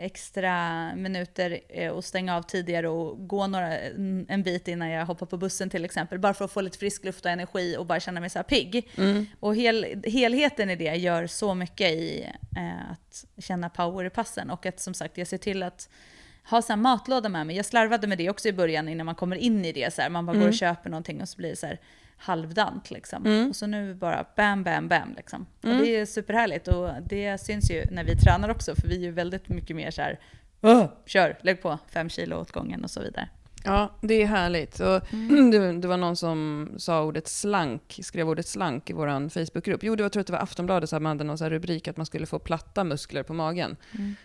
extra 0.00 0.94
minuter 0.94 1.60
eh, 1.68 1.90
och 1.90 2.04
stänga 2.04 2.36
av 2.36 2.42
tidigare 2.42 2.88
och 2.88 3.28
gå 3.28 3.46
några, 3.46 3.78
en 3.78 4.40
en 4.40 4.44
bit 4.44 4.68
innan 4.68 4.90
jag 4.90 5.06
hoppar 5.06 5.26
på 5.26 5.36
bussen 5.36 5.70
till 5.70 5.84
exempel. 5.84 6.18
Bara 6.18 6.34
för 6.34 6.44
att 6.44 6.50
få 6.50 6.60
lite 6.60 6.78
frisk 6.78 7.04
luft 7.04 7.24
och 7.24 7.30
energi 7.30 7.76
och 7.76 7.86
bara 7.86 8.00
känna 8.00 8.20
mig 8.20 8.30
så 8.30 8.38
här 8.38 8.44
pigg. 8.44 8.88
Mm. 8.96 9.26
Och 9.40 9.56
hel, 9.56 10.02
helheten 10.06 10.70
i 10.70 10.76
det 10.76 10.94
gör 10.96 11.26
så 11.26 11.54
mycket 11.54 11.90
i 11.90 12.28
eh, 12.56 12.90
att 12.90 13.24
känna 13.38 13.70
power 13.70 14.04
i 14.04 14.10
passen. 14.10 14.50
Och 14.50 14.66
att 14.66 14.80
som 14.80 14.94
sagt, 14.94 15.18
jag 15.18 15.26
ser 15.26 15.38
till 15.38 15.62
att 15.62 15.88
ha 16.44 16.62
så 16.62 16.76
matlåda 16.76 17.28
med 17.28 17.46
mig. 17.46 17.56
Jag 17.56 17.64
slarvade 17.66 18.06
med 18.06 18.18
det 18.18 18.30
också 18.30 18.48
i 18.48 18.52
början 18.52 18.88
innan 18.88 19.06
man 19.06 19.14
kommer 19.14 19.36
in 19.36 19.64
i 19.64 19.72
det. 19.72 19.94
Så 19.94 20.02
här. 20.02 20.10
Man 20.10 20.26
bara 20.26 20.36
går 20.36 20.48
och 20.48 20.54
köper 20.54 20.90
någonting 20.90 21.20
och 21.22 21.28
så 21.28 21.36
blir 21.36 21.50
det 21.50 21.56
så 21.56 21.66
här 21.66 21.78
halvdant. 22.16 22.90
Liksom. 22.90 23.26
Mm. 23.26 23.48
Och 23.48 23.56
så 23.56 23.66
nu 23.66 23.94
bara 23.94 24.24
bam, 24.36 24.64
bam, 24.64 24.88
bam. 24.88 25.14
Liksom. 25.16 25.46
Och 25.62 25.68
det 25.68 25.96
är 25.96 26.06
superhärligt 26.06 26.68
och 26.68 26.90
det 27.02 27.38
syns 27.38 27.70
ju 27.70 27.84
när 27.90 28.04
vi 28.04 28.16
tränar 28.16 28.48
också. 28.48 28.74
För 28.74 28.88
vi 28.88 28.94
är 28.96 29.00
ju 29.00 29.10
väldigt 29.10 29.48
mycket 29.48 29.76
mer 29.76 29.90
så 29.90 30.02
här, 30.02 30.18
"Åh, 30.60 30.84
kör, 31.06 31.38
lägg 31.42 31.62
på 31.62 31.78
fem 31.88 32.08
kilo 32.08 32.36
åt 32.36 32.52
gången 32.52 32.84
och 32.84 32.90
så 32.90 33.00
vidare. 33.00 33.28
Ja, 33.64 33.90
det 34.00 34.14
är 34.22 34.26
härligt. 34.26 34.80
Och 34.80 35.00
det, 35.52 35.72
det 35.78 35.88
var 35.88 35.96
någon 35.96 36.16
som 36.16 36.68
sa 36.78 37.02
ordet 37.04 37.28
slank, 37.28 38.00
skrev 38.02 38.28
ordet 38.28 38.46
slank 38.46 38.90
i 38.90 38.92
vår 38.92 39.28
Facebookgrupp. 39.28 39.82
Jo, 39.82 39.96
det 39.96 40.02
var, 40.02 40.04
jag 40.04 40.12
tror 40.12 40.20
att 40.20 40.26
det 40.26 40.32
var 40.32 40.40
Aftonbladet 40.40 40.90
som 40.90 41.04
hade 41.04 41.24
någon 41.24 41.38
så 41.38 41.48
rubrik 41.48 41.88
att 41.88 41.96
man 41.96 42.06
skulle 42.06 42.26
få 42.26 42.38
platta 42.38 42.84
muskler 42.84 43.22
på 43.22 43.34
magen. 43.34 43.76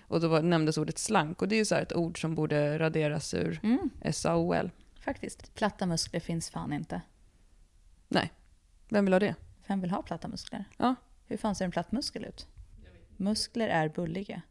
Och 0.08 0.22
då 0.22 0.28
var, 0.28 0.42
nämndes 0.42 0.78
ordet 0.78 0.98
slank. 0.98 1.42
Och 1.42 1.48
det 1.48 1.56
är 1.56 1.58
ju 1.58 1.66
så 1.66 1.76
här 1.76 1.82
ett 1.82 1.94
ord 1.96 2.22
som 2.22 2.36
borde 2.36 2.80
raderas 2.80 3.34
ur 3.34 3.60
Mm, 3.64 3.90
SAOL. 4.14 4.72
faktiskt. 5.00 5.56
Platta 5.56 5.86
muskler 5.86 6.20
finns 6.20 6.50
fan 6.50 6.74
inte. 6.74 7.02
Nej, 8.08 8.32
vem 8.90 9.06
vill 9.06 9.14
ha 9.14 9.20
det? 9.20 9.36
Vem 9.68 9.82
vill 9.82 9.92
ha 9.92 10.02
platta 10.02 10.28
muskler? 10.28 10.66
Ja. 10.78 10.96
Hur 11.28 11.38
fan 11.38 11.56
ser 11.56 11.66
en 11.66 11.72
platt 11.72 11.92
muskel 11.92 12.26
ut? 12.26 12.48
Muskler 13.18 13.68
är 13.68 13.90
bulliga. 13.90 14.42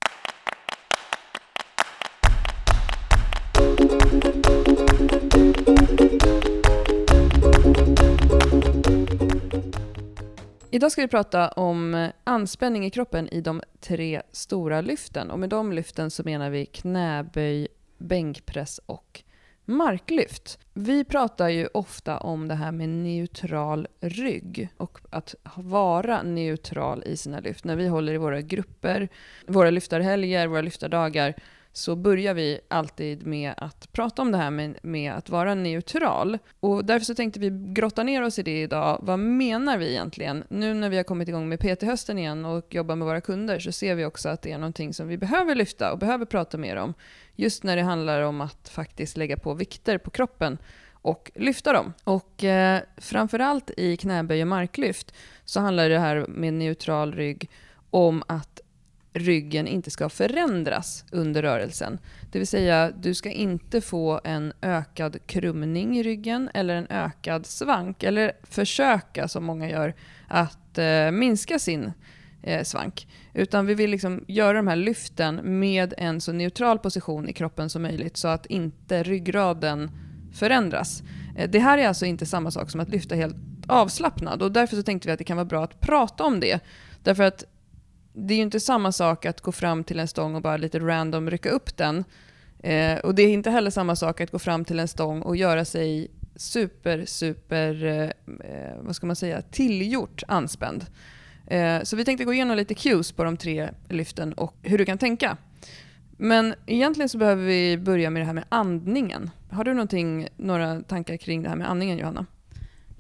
Idag 10.74 10.92
ska 10.92 11.02
vi 11.02 11.08
prata 11.08 11.48
om 11.48 12.10
anspänning 12.24 12.87
i 12.87 12.90
kroppen 12.90 13.28
i 13.28 13.40
de 13.40 13.62
tre 13.80 14.22
stora 14.32 14.80
lyften. 14.80 15.30
Och 15.30 15.38
med 15.38 15.48
de 15.48 15.72
lyften 15.72 16.10
så 16.10 16.22
menar 16.22 16.50
vi 16.50 16.66
knäböj, 16.66 17.68
bänkpress 17.98 18.80
och 18.87 19.22
marklyft. 19.64 20.58
Vi 20.72 21.04
pratar 21.04 21.48
ju 21.48 21.68
ofta 21.74 22.18
om 22.18 22.48
det 22.48 22.54
här 22.54 22.72
med 22.72 22.88
neutral 22.88 23.88
rygg 24.00 24.68
och 24.76 24.98
att 25.10 25.34
vara 25.56 26.22
neutral 26.22 27.02
i 27.06 27.16
sina 27.16 27.40
lyft. 27.40 27.64
När 27.64 27.76
vi 27.76 27.88
håller 27.88 28.12
i 28.12 28.18
våra 28.18 28.40
grupper, 28.40 29.08
våra 29.46 29.70
lyftarhelger, 29.70 30.46
våra 30.46 30.60
lyftardagar 30.60 31.34
så 31.76 31.96
börjar 31.96 32.34
vi 32.34 32.60
alltid 32.68 33.26
med 33.26 33.54
att 33.56 33.92
prata 33.92 34.22
om 34.22 34.32
det 34.32 34.38
här 34.38 34.50
med, 34.50 34.78
med 34.82 35.12
att 35.12 35.28
vara 35.28 35.54
neutral. 35.54 36.38
Och 36.60 36.84
därför 36.84 37.04
så 37.04 37.14
tänkte 37.14 37.40
vi 37.40 37.50
grotta 37.52 38.02
ner 38.02 38.22
oss 38.22 38.38
i 38.38 38.42
det 38.42 38.62
idag. 38.62 38.98
Vad 39.02 39.18
menar 39.18 39.78
vi 39.78 39.90
egentligen? 39.90 40.44
Nu 40.48 40.74
när 40.74 40.88
vi 40.88 40.96
har 40.96 41.04
kommit 41.04 41.28
igång 41.28 41.48
med 41.48 41.60
PT-hösten 41.60 42.18
igen 42.18 42.44
och 42.44 42.74
jobbar 42.74 42.96
med 42.96 43.06
våra 43.06 43.20
kunder 43.20 43.58
så 43.58 43.72
ser 43.72 43.94
vi 43.94 44.04
också 44.04 44.28
att 44.28 44.42
det 44.42 44.52
är 44.52 44.58
någonting 44.58 44.94
som 44.94 45.08
vi 45.08 45.18
behöver 45.18 45.54
lyfta 45.54 45.92
och 45.92 45.98
behöver 45.98 46.24
prata 46.24 46.58
mer 46.58 46.76
om. 46.76 46.94
Just 47.37 47.62
när 47.62 47.76
det 47.76 47.82
handlar 47.82 48.20
om 48.20 48.40
att 48.40 48.68
faktiskt 48.68 49.16
lägga 49.16 49.37
på 49.37 49.54
vikter 49.54 49.98
på 49.98 50.10
kroppen 50.10 50.58
och 50.92 51.30
lyfta 51.34 51.72
dem. 51.72 51.92
Och 52.04 52.44
eh, 52.44 52.80
framförallt 52.96 53.70
i 53.76 53.96
knäböj 53.96 54.42
och 54.42 54.48
marklyft 54.48 55.14
så 55.44 55.60
handlar 55.60 55.88
det 55.88 55.98
här 55.98 56.26
med 56.28 56.54
neutral 56.54 57.12
rygg 57.12 57.50
om 57.90 58.22
att 58.26 58.60
ryggen 59.14 59.66
inte 59.66 59.90
ska 59.90 60.09
förändras 60.09 61.05
under 61.11 61.42
rörelsen. 61.42 61.98
Det 62.33 62.38
vill 62.38 62.48
säga, 62.48 62.92
du 63.00 63.14
ska 63.14 63.31
inte 63.31 63.81
få 63.81 64.20
en 64.24 64.53
ökad 64.62 65.27
krumning 65.27 65.98
i 65.98 66.03
ryggen 66.03 66.50
eller 66.55 66.74
en 66.77 66.87
ökad 66.90 67.46
svank, 67.46 68.03
eller 68.03 68.33
försöka, 68.42 69.29
som 69.29 69.44
många 69.44 69.70
gör, 69.70 69.94
att 70.29 70.79
eh, 70.79 71.11
minska 71.11 71.59
sin 71.59 71.92
eh, 72.42 72.64
svank. 72.64 73.07
Utan 73.35 73.66
vi 73.66 73.74
vill 73.74 73.90
liksom 73.90 74.24
göra 74.29 74.57
de 74.57 74.66
här 74.66 74.77
lyften 74.77 75.61
med 75.61 75.94
en 75.98 76.20
så 76.20 76.33
neutral 76.33 76.79
position 76.79 77.29
i 77.29 77.33
kroppen 77.33 77.70
som 77.70 77.83
möjligt 77.83 78.16
så 78.16 78.29
att 78.29 78.46
inte 78.46 79.03
ryggraden 79.03 79.90
förändras. 80.33 81.03
Eh, 81.37 81.50
det 81.50 81.59
här 81.59 81.79
är 81.79 81.88
alltså 81.88 82.07
inte 82.07 82.27
samma 82.27 82.50
sak 82.50 82.70
som 82.70 82.81
att 82.81 82.88
lyfta 82.88 83.14
helt 83.14 83.37
avslappnad 83.66 84.42
och 84.42 84.53
därför 84.53 84.77
så 84.77 84.83
tänkte 84.83 85.09
vi 85.09 85.12
att 85.12 85.18
det 85.18 85.24
kan 85.24 85.37
vara 85.37 85.44
bra 85.44 85.64
att 85.64 85.81
prata 85.81 86.24
om 86.24 86.40
det. 86.40 86.61
Därför 87.03 87.22
att 87.22 87.44
det 88.14 88.35
är 88.35 88.37
ju 88.37 88.42
inte 88.42 88.61
samma 88.61 88.92
sak 88.92 89.27
att 89.27 89.40
gå 89.40 89.53
fram 89.53 89.85
till 89.85 90.00
en 90.00 90.09
stång 90.09 90.35
och 90.35 90.42
bara 90.42 90.57
lite 90.57 90.79
random 90.79 91.31
rycka 91.31 91.50
upp 91.50 91.77
den. 91.77 92.05
Eh, 92.62 92.98
och 92.98 93.14
det 93.14 93.22
är 93.22 93.29
inte 93.29 93.50
heller 93.50 93.70
samma 93.70 93.96
sak 93.96 94.20
att 94.20 94.31
gå 94.31 94.38
fram 94.38 94.64
till 94.64 94.79
en 94.79 94.88
stång 94.88 95.22
och 95.22 95.37
göra 95.37 95.64
sig 95.64 96.11
super, 96.37 97.05
super, 97.05 97.85
eh, 97.85 98.03
eh, 98.50 98.77
vad 98.81 98.96
ska 98.96 99.07
man 99.07 99.16
säga, 99.16 99.42
tillgjort 99.42 100.22
anspänd. 100.29 100.87
Eh, 101.46 101.83
så 101.83 101.96
vi 101.96 102.05
tänkte 102.05 102.24
gå 102.24 102.33
igenom 102.33 102.57
lite 102.57 102.74
cues 102.74 103.12
på 103.12 103.24
de 103.24 103.37
tre 103.37 103.70
lyften 103.88 104.33
och 104.33 104.55
hur 104.62 104.79
du 104.79 104.85
kan 104.85 104.98
tänka. 104.98 105.37
Men 106.16 106.55
egentligen 106.66 107.09
så 107.09 107.18
behöver 107.18 107.44
vi 107.44 107.79
börja 107.79 108.11
med 108.11 108.22
det 108.22 108.27
här 108.27 108.33
med 108.33 108.44
andningen. 108.48 109.31
Har 109.50 109.64
du 109.64 109.74
någonting, 109.74 110.29
några 110.37 110.81
tankar 110.81 111.16
kring 111.16 111.42
det 111.42 111.48
här 111.48 111.57
med 111.57 111.70
andningen 111.70 111.98
Johanna? 111.98 112.27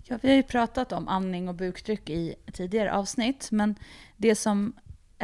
Ja, 0.04 0.18
vi 0.22 0.28
har 0.28 0.36
ju 0.36 0.42
pratat 0.42 0.92
om 0.92 1.08
andning 1.08 1.48
och 1.48 1.54
buktryck 1.54 2.10
i 2.10 2.34
tidigare 2.52 2.92
avsnitt, 2.92 3.48
men 3.50 3.74
det 4.16 4.34
som 4.34 4.72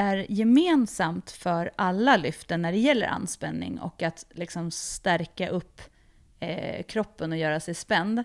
är 0.00 0.26
gemensamt 0.28 1.30
för 1.30 1.70
alla 1.76 2.16
lyften 2.16 2.62
när 2.62 2.72
det 2.72 2.78
gäller 2.78 3.06
anspänning 3.06 3.80
och 3.80 4.02
att 4.02 4.26
liksom 4.30 4.70
stärka 4.70 5.48
upp 5.48 5.80
eh, 6.40 6.82
kroppen 6.82 7.32
och 7.32 7.38
göra 7.38 7.60
sig 7.60 7.74
spänd 7.74 8.24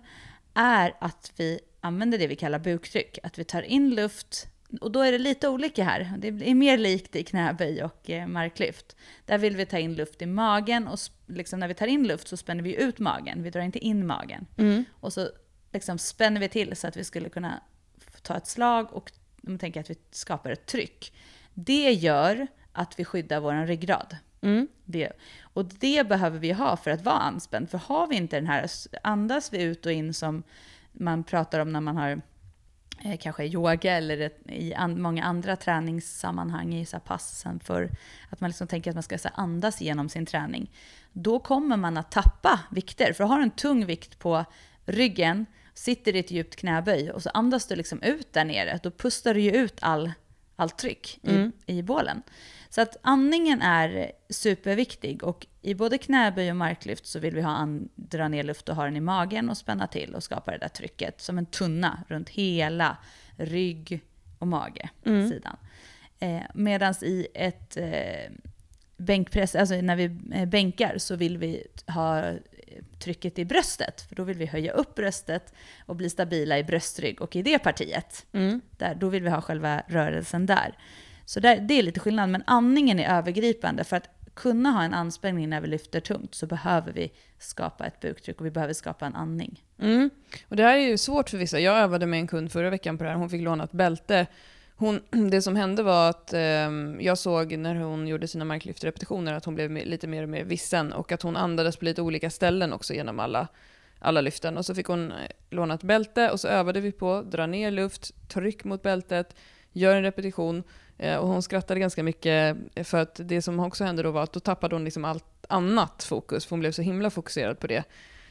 är 0.53 0.95
att 0.99 1.31
vi 1.35 1.59
använder 1.81 2.17
det 2.17 2.27
vi 2.27 2.35
kallar 2.35 2.59
buktryck. 2.59 3.19
Att 3.23 3.39
vi 3.39 3.43
tar 3.43 3.61
in 3.61 3.95
luft, 3.95 4.47
och 4.81 4.91
då 4.91 5.01
är 5.01 5.11
det 5.11 5.17
lite 5.17 5.49
olika 5.49 5.83
här. 5.83 6.13
Det 6.17 6.27
är 6.27 6.55
mer 6.55 6.77
likt 6.77 7.15
i 7.15 7.23
knäböj 7.23 7.83
och 7.83 8.09
eh, 8.09 8.27
marklyft. 8.27 8.95
Där 9.25 9.38
vill 9.38 9.55
vi 9.55 9.65
ta 9.65 9.77
in 9.77 9.95
luft 9.95 10.21
i 10.21 10.25
magen 10.25 10.88
och 10.88 10.99
liksom 11.25 11.59
när 11.59 11.67
vi 11.67 11.73
tar 11.73 11.88
in 11.88 12.07
luft 12.07 12.27
så 12.27 12.38
spänner 12.38 12.63
vi 12.63 12.75
ut 12.75 12.99
magen. 12.99 13.43
Vi 13.43 13.49
drar 13.49 13.61
inte 13.61 13.79
in 13.79 14.07
magen. 14.07 14.47
Och 14.91 15.13
så 15.13 15.29
liksom 15.73 15.97
spänner 15.97 16.41
vi 16.41 16.49
till 16.49 16.75
så 16.75 16.88
att 16.88 16.97
vi 16.97 17.03
skulle 17.03 17.29
kunna 17.29 17.61
ta 18.21 18.38
ett 18.38 18.47
slag 18.47 18.93
och 18.93 19.11
tänker 19.59 19.79
att 19.79 19.89
vi 19.89 19.95
skapar 20.11 20.49
ett 20.49 20.65
tryck. 20.65 21.13
Det 21.55 21.91
gör 21.91 22.47
att 22.71 22.99
vi 22.99 23.05
skyddar 23.05 23.39
vår 23.39 23.65
ryggrad. 23.65 24.17
Mm. 24.41 24.67
Det. 24.85 25.11
Och 25.41 25.65
det 25.65 26.07
behöver 26.07 26.39
vi 26.39 26.51
ha 26.51 26.77
för 26.77 26.91
att 26.91 27.01
vara 27.01 27.15
anspänd. 27.15 27.69
För 27.69 27.77
har 27.77 28.07
vi 28.07 28.15
inte 28.15 28.35
den 28.35 28.47
här, 28.47 28.69
andas 29.03 29.53
vi 29.53 29.63
ut 29.63 29.85
och 29.85 29.91
in 29.91 30.13
som 30.13 30.43
man 30.91 31.23
pratar 31.23 31.59
om 31.59 31.73
när 31.73 31.81
man 31.81 31.97
har 31.97 32.21
eh, 33.03 33.17
kanske 33.17 33.45
yoga 33.45 33.97
eller 33.97 34.19
ett, 34.19 34.39
i 34.45 34.73
an, 34.73 35.01
många 35.01 35.23
andra 35.23 35.55
träningssammanhang 35.55 36.73
i 36.73 36.85
så 36.85 36.95
här 36.95 37.01
passen 37.01 37.59
för 37.59 37.89
att 38.29 38.41
man 38.41 38.49
liksom 38.49 38.67
tänker 38.67 38.91
att 38.91 38.95
man 38.95 39.03
ska 39.03 39.17
här, 39.23 39.31
andas 39.35 39.81
igenom 39.81 40.09
sin 40.09 40.25
träning. 40.25 40.71
Då 41.13 41.39
kommer 41.39 41.77
man 41.77 41.97
att 41.97 42.11
tappa 42.11 42.59
vikter. 42.71 43.13
För 43.13 43.23
har 43.23 43.37
du 43.37 43.43
en 43.43 43.51
tung 43.51 43.85
vikt 43.85 44.19
på 44.19 44.45
ryggen, 44.85 45.45
sitter 45.73 46.15
i 46.15 46.19
ett 46.19 46.31
djupt 46.31 46.55
knäböj 46.55 47.11
och 47.11 47.23
så 47.23 47.29
andas 47.29 47.67
du 47.67 47.75
liksom 47.75 48.01
ut 48.01 48.33
där 48.33 48.45
nere. 48.45 48.79
Då 48.83 48.91
pustar 48.91 49.33
du 49.33 49.41
ju 49.41 49.51
ut 49.51 49.77
all, 49.81 50.11
allt 50.55 50.77
tryck 50.77 51.19
i, 51.23 51.29
Mm. 51.35 51.51
i 51.65 51.81
bålen. 51.81 52.21
Så 52.69 52.81
att 52.81 52.97
andningen 53.01 53.61
är 53.61 54.11
superviktig 54.29 55.23
och 55.23 55.47
i 55.61 55.73
både 55.73 55.97
knäböj 55.97 56.49
och 56.49 56.55
marklyft 56.57 57.05
så 57.05 57.19
vill 57.19 57.35
vi 57.35 57.41
ha 57.41 57.67
dra 57.95 58.27
ner 58.27 58.43
luft 58.43 58.69
och 58.69 58.75
ha 58.75 58.83
den 58.83 58.95
i 58.95 58.99
magen 59.01 59.49
och 59.49 59.57
spänna 59.57 59.87
till 59.87 60.15
och 60.15 60.23
skapa 60.23 60.51
det 60.51 60.57
där 60.57 60.67
trycket 60.67 61.21
som 61.21 61.37
en 61.37 61.45
tunna 61.45 62.03
runt 62.07 62.29
hela 62.29 62.97
rygg 63.37 63.99
och 64.39 64.47
mage, 64.47 64.89
Mm. 65.05 65.29
sidan. 65.29 65.57
Eh, 66.19 66.41
Medan 66.53 66.93
i 67.01 67.27
ett 67.33 67.77
eh, 67.77 68.31
bänkpress, 68.97 69.55
alltså 69.55 69.75
när 69.75 69.95
vi 69.95 70.17
eh, 70.33 70.45
bänkar 70.45 70.97
så 70.97 71.15
vill 71.15 71.37
vi 71.37 71.67
ha 71.87 72.31
trycket 72.99 73.39
i 73.39 73.45
bröstet, 73.45 74.01
för 74.01 74.15
då 74.15 74.23
vill 74.23 74.38
vi 74.38 74.45
höja 74.45 74.71
upp 74.71 74.95
bröstet 74.95 75.53
och 75.85 75.95
bli 75.95 76.09
stabila 76.09 76.57
i 76.59 76.63
bröstrygg. 76.63 77.21
Och 77.21 77.35
i 77.35 77.41
det 77.41 77.59
partiet, 77.59 78.25
Mm. 78.31 78.61
där, 78.77 78.95
då 78.95 79.09
vill 79.09 79.23
vi 79.23 79.29
ha 79.29 79.41
själva 79.41 79.83
rörelsen 79.88 80.45
där. 80.45 80.77
Så 81.25 81.39
där, 81.39 81.59
det 81.59 81.73
är 81.73 81.83
lite 81.83 81.99
skillnad, 81.99 82.29
men 82.29 82.43
andningen 82.47 82.99
är 82.99 83.17
övergripande. 83.17 83.83
För 83.83 83.95
att 83.97 84.09
kunna 84.33 84.71
ha 84.71 84.83
en 84.83 84.93
anspänning 84.93 85.49
när 85.49 85.61
vi 85.61 85.67
lyfter 85.67 85.99
tungt 85.99 86.35
så 86.35 86.45
behöver 86.45 86.93
vi 86.93 87.11
skapa 87.39 87.85
ett 87.85 87.99
buktryck 87.99 88.39
och 88.39 88.45
vi 88.45 88.51
behöver 88.51 88.73
skapa 88.73 89.05
en 89.05 89.15
andning. 89.15 89.63
Mm. 89.79 90.09
Och 90.47 90.55
det 90.55 90.63
här 90.63 90.77
är 90.77 90.88
ju 90.88 90.97
svårt 90.97 91.29
för 91.29 91.38
vissa. 91.38 91.59
Jag 91.59 91.77
övade 91.77 92.05
med 92.05 92.19
en 92.19 92.27
kund 92.27 92.51
förra 92.51 92.69
veckan 92.69 92.97
på 92.97 93.03
det 93.03 93.09
här. 93.09 93.17
Hon 93.17 93.29
fick 93.29 93.41
låna 93.41 93.63
ett 93.63 93.71
bälte. 93.71 94.27
Hon, 94.77 95.01
det 95.31 95.41
som 95.41 95.55
hände 95.55 95.83
var 95.83 96.09
att 96.09 96.33
eh, 96.33 96.69
jag 96.99 97.17
såg 97.17 97.57
när 97.57 97.75
hon 97.75 98.07
gjorde 98.07 98.27
sina 98.27 98.45
marklyftrepetitioner 98.45 99.33
att 99.33 99.45
hon 99.45 99.55
blev 99.55 99.71
lite 99.71 100.07
mer 100.07 100.23
och 100.23 100.29
mer 100.29 100.43
vissen 100.43 100.93
och 100.93 101.11
att 101.11 101.21
hon 101.21 101.38
andades 101.38 101.77
på 101.77 101.85
lite 101.85 102.01
olika 102.01 102.29
ställen 102.29 102.73
också 102.73 102.93
genom 102.93 103.19
alla, 103.19 103.47
alla 103.99 104.21
lyften. 104.21 104.57
Och 104.57 104.65
så 104.65 104.75
fick 104.75 104.85
hon 104.88 105.11
eh, 105.11 105.17
låna 105.49 105.73
ett 105.73 105.83
bälte 105.83 106.31
och 106.31 106.39
så 106.39 106.47
övade 106.47 106.81
vi 106.81 106.91
på 106.91 107.21
dra 107.21 107.45
ner 107.45 107.71
luft, 107.71 108.29
tryck 108.29 108.63
mot 108.63 108.81
bältet, 108.81 109.35
gör 109.71 109.95
en 109.95 110.03
repetition. 110.03 110.63
Eh, 110.97 111.15
och 111.17 111.27
hon 111.27 111.41
skrattade 111.41 111.79
ganska 111.79 112.03
mycket 112.03 112.57
eh, 112.75 112.83
för 112.83 112.97
att 112.97 113.19
det 113.23 113.41
som 113.41 113.59
också 113.59 113.83
hände 113.83 114.03
då 114.03 114.11
var 114.11 114.23
att 114.23 114.33
då 114.33 114.39
tappade 114.39 114.75
hon 114.75 114.83
liksom 114.85 115.05
allt 115.05 115.45
annat 115.49 116.03
fokus 116.03 116.45
för 116.45 116.49
hon 116.49 116.59
blev 116.59 116.71
så 116.71 116.81
himla 116.81 117.09
fokuserad 117.09 117.59
på 117.59 117.67
det. 117.67 117.83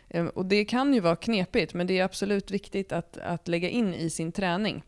Eh, 0.08 0.26
Och 0.26 0.46
det 0.46 0.64
kan 0.64 0.94
ju 0.94 1.00
vara 1.00 1.16
knepigt, 1.16 1.74
men 1.74 1.86
det 1.86 1.98
är 1.98 2.04
absolut 2.04 2.50
viktigt 2.50 2.92
att, 2.92 3.18
att 3.18 3.48
lägga 3.48 3.68
in 3.68 3.94
i 3.94 4.10
sin 4.10 4.32
träning. 4.32 4.82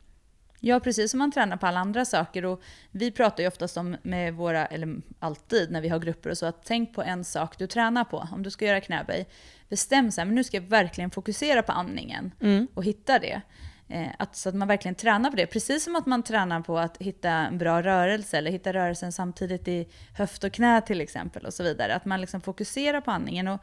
Ja, 0.60 0.80
precis 0.80 1.10
som 1.10 1.18
man 1.18 1.32
tränar 1.32 1.56
på 1.56 1.66
alla 1.66 1.80
andra 1.80 2.04
saker. 2.04 2.44
Och 2.44 2.62
vi 2.90 3.10
pratar 3.10 3.42
ju 3.42 3.48
oftast 3.48 3.76
om 3.76 3.96
med 4.02 4.34
våra, 4.34 4.66
eller 4.66 4.96
alltid 5.18 5.70
när 5.70 5.80
vi 5.80 5.88
har 5.88 5.98
grupper 5.98 6.30
och 6.30 6.38
så, 6.38 6.46
att 6.46 6.64
tänk 6.64 6.94
på 6.94 7.02
en 7.02 7.24
sak 7.24 7.58
du 7.58 7.66
tränar 7.66 8.04
på. 8.04 8.28
Om 8.32 8.42
du 8.42 8.50
ska 8.50 8.64
göra 8.64 8.80
knäböj, 8.80 9.26
bestäm 9.68 10.10
så 10.10 10.20
här, 10.20 10.26
men 10.26 10.34
nu 10.34 10.44
ska 10.44 10.56
jag 10.56 10.64
verkligen 10.64 11.10
fokusera 11.10 11.62
på 11.62 11.72
andningen 11.72 12.32
och 12.74 12.84
hitta 12.84 13.18
det. 13.18 13.40
Eh, 13.88 14.08
att, 14.18 14.36
så 14.36 14.48
att 14.48 14.54
man 14.54 14.68
verkligen 14.68 14.94
tränar 14.94 15.30
på 15.30 15.36
det. 15.36 15.46
Precis 15.46 15.84
som 15.84 15.96
att 15.96 16.06
man 16.06 16.22
tränar 16.22 16.60
på 16.60 16.78
att 16.78 16.96
hitta 16.98 17.30
en 17.30 17.58
bra 17.58 17.82
rörelse 17.82 18.38
eller 18.38 18.50
hitta 18.50 18.72
rörelsen 18.72 19.12
samtidigt 19.12 19.68
i 19.68 19.88
höft 20.14 20.44
och 20.44 20.52
knä 20.52 20.80
till 20.80 21.00
exempel 21.00 21.46
och 21.46 21.54
så 21.54 21.62
vidare. 21.62 21.94
Att 21.94 22.04
man 22.04 22.20
liksom 22.20 22.40
fokuserar 22.40 23.00
på 23.00 23.10
andningen. 23.10 23.48
Och, 23.48 23.60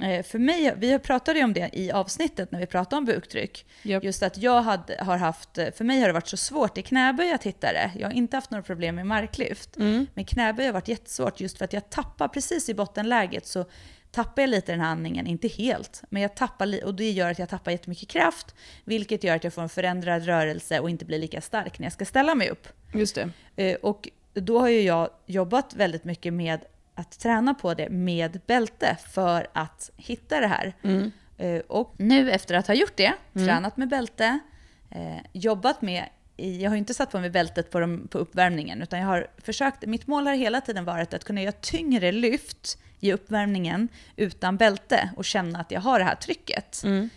för 0.00 0.38
mig, 0.38 0.74
vi 0.76 0.98
pratade 0.98 1.38
ju 1.38 1.44
om 1.44 1.52
det 1.52 1.70
i 1.72 1.90
avsnittet 1.92 2.52
när 2.52 2.60
vi 2.60 2.66
pratade 2.66 2.96
om 2.96 3.04
buktryck. 3.04 3.66
Japp. 3.82 4.04
Just 4.04 4.22
att 4.22 4.38
jag 4.38 4.62
hade, 4.62 5.04
har 5.04 5.16
haft, 5.16 5.54
för 5.54 5.84
mig 5.84 6.00
har 6.00 6.06
det 6.06 6.12
varit 6.12 6.28
så 6.28 6.36
svårt 6.36 6.78
i 6.78 6.82
knäböj 6.82 7.32
att 7.32 7.42
hitta 7.44 7.72
det. 7.72 7.90
Jag 7.98 8.08
har 8.08 8.14
inte 8.14 8.36
haft 8.36 8.50
några 8.50 8.62
problem 8.62 8.94
med 8.94 9.06
marklyft. 9.06 9.76
Mm. 9.76 10.06
Men 10.14 10.24
knäböj 10.24 10.66
har 10.66 10.72
varit 10.72 10.88
jättesvårt 10.88 11.40
just 11.40 11.58
för 11.58 11.64
att 11.64 11.72
jag 11.72 11.90
tappar 11.90 12.28
precis 12.28 12.68
i 12.68 12.74
bottenläget 12.74 13.46
så 13.46 13.64
tappar 14.10 14.42
jag 14.42 14.48
lite 14.50 14.72
den 14.72 14.80
här 14.80 14.88
andningen, 14.88 15.26
inte 15.26 15.48
helt, 15.48 16.02
men 16.10 16.22
jag 16.22 16.34
tappar 16.34 16.84
och 16.84 16.94
det 16.94 17.10
gör 17.10 17.30
att 17.30 17.38
jag 17.38 17.48
tappar 17.48 17.70
jättemycket 17.70 18.08
kraft, 18.08 18.54
vilket 18.84 19.24
gör 19.24 19.36
att 19.36 19.44
jag 19.44 19.52
får 19.54 19.62
en 19.62 19.68
förändrad 19.68 20.24
rörelse 20.24 20.80
och 20.80 20.90
inte 20.90 21.04
blir 21.04 21.18
lika 21.18 21.40
stark 21.40 21.78
när 21.78 21.86
jag 21.86 21.92
ska 21.92 22.04
ställa 22.04 22.34
mig 22.34 22.50
upp. 22.50 22.68
Just 22.92 23.14
det. 23.14 23.30
Eh, 23.56 23.76
Och 23.76 24.08
då 24.34 24.60
har 24.60 24.68
ju 24.68 24.80
jag 24.80 25.10
jobbat 25.26 25.74
väldigt 25.74 26.04
mycket 26.04 26.32
med 26.32 26.64
att 26.94 27.18
träna 27.18 27.54
på 27.54 27.74
det 27.74 27.88
med 27.88 28.40
bälte 28.46 28.96
för 29.08 29.46
att 29.52 29.90
hitta 29.96 30.40
det 30.40 30.46
här. 30.46 30.74
Mm. 30.82 31.12
Eh, 31.38 31.60
Och 31.66 31.94
nu 31.96 32.30
efter 32.30 32.54
att 32.54 32.66
ha 32.66 32.74
gjort 32.74 32.96
det, 32.96 33.12
tränat 33.32 33.76
med 33.76 33.88
bälte, 33.88 34.38
eh, 34.90 35.16
jobbat 35.32 35.82
med, 35.82 36.08
i, 36.36 36.62
jag 36.62 36.70
har 36.70 36.76
inte 36.76 36.94
satt 36.94 37.10
på 37.10 37.20
mig 37.20 37.30
bältet 37.30 37.70
på, 37.70 37.80
de, 37.80 38.08
på 38.08 38.18
uppvärmningen, 38.18 38.82
utan 38.82 38.98
jag 38.98 39.06
har 39.06 39.26
försökt, 39.38 39.86
mitt 39.86 40.06
mål 40.06 40.26
har 40.26 40.34
hela 40.34 40.60
tiden 40.60 40.84
varit 40.84 41.14
att 41.14 41.24
kunna 41.24 41.42
göra 41.42 41.52
tyngre 41.52 42.12
lyft 42.12 42.78
i 43.00 43.12
uppvärmningen 43.12 43.88
utan 44.16 44.56
bälte 44.56 45.10
och 45.16 45.24
känna 45.24 45.60
att 45.60 45.70
jag 45.70 45.80
har 45.80 45.98
det 45.98 46.04
här 46.04 46.14
trycket. 46.14 46.82
Mm. 46.84 47.10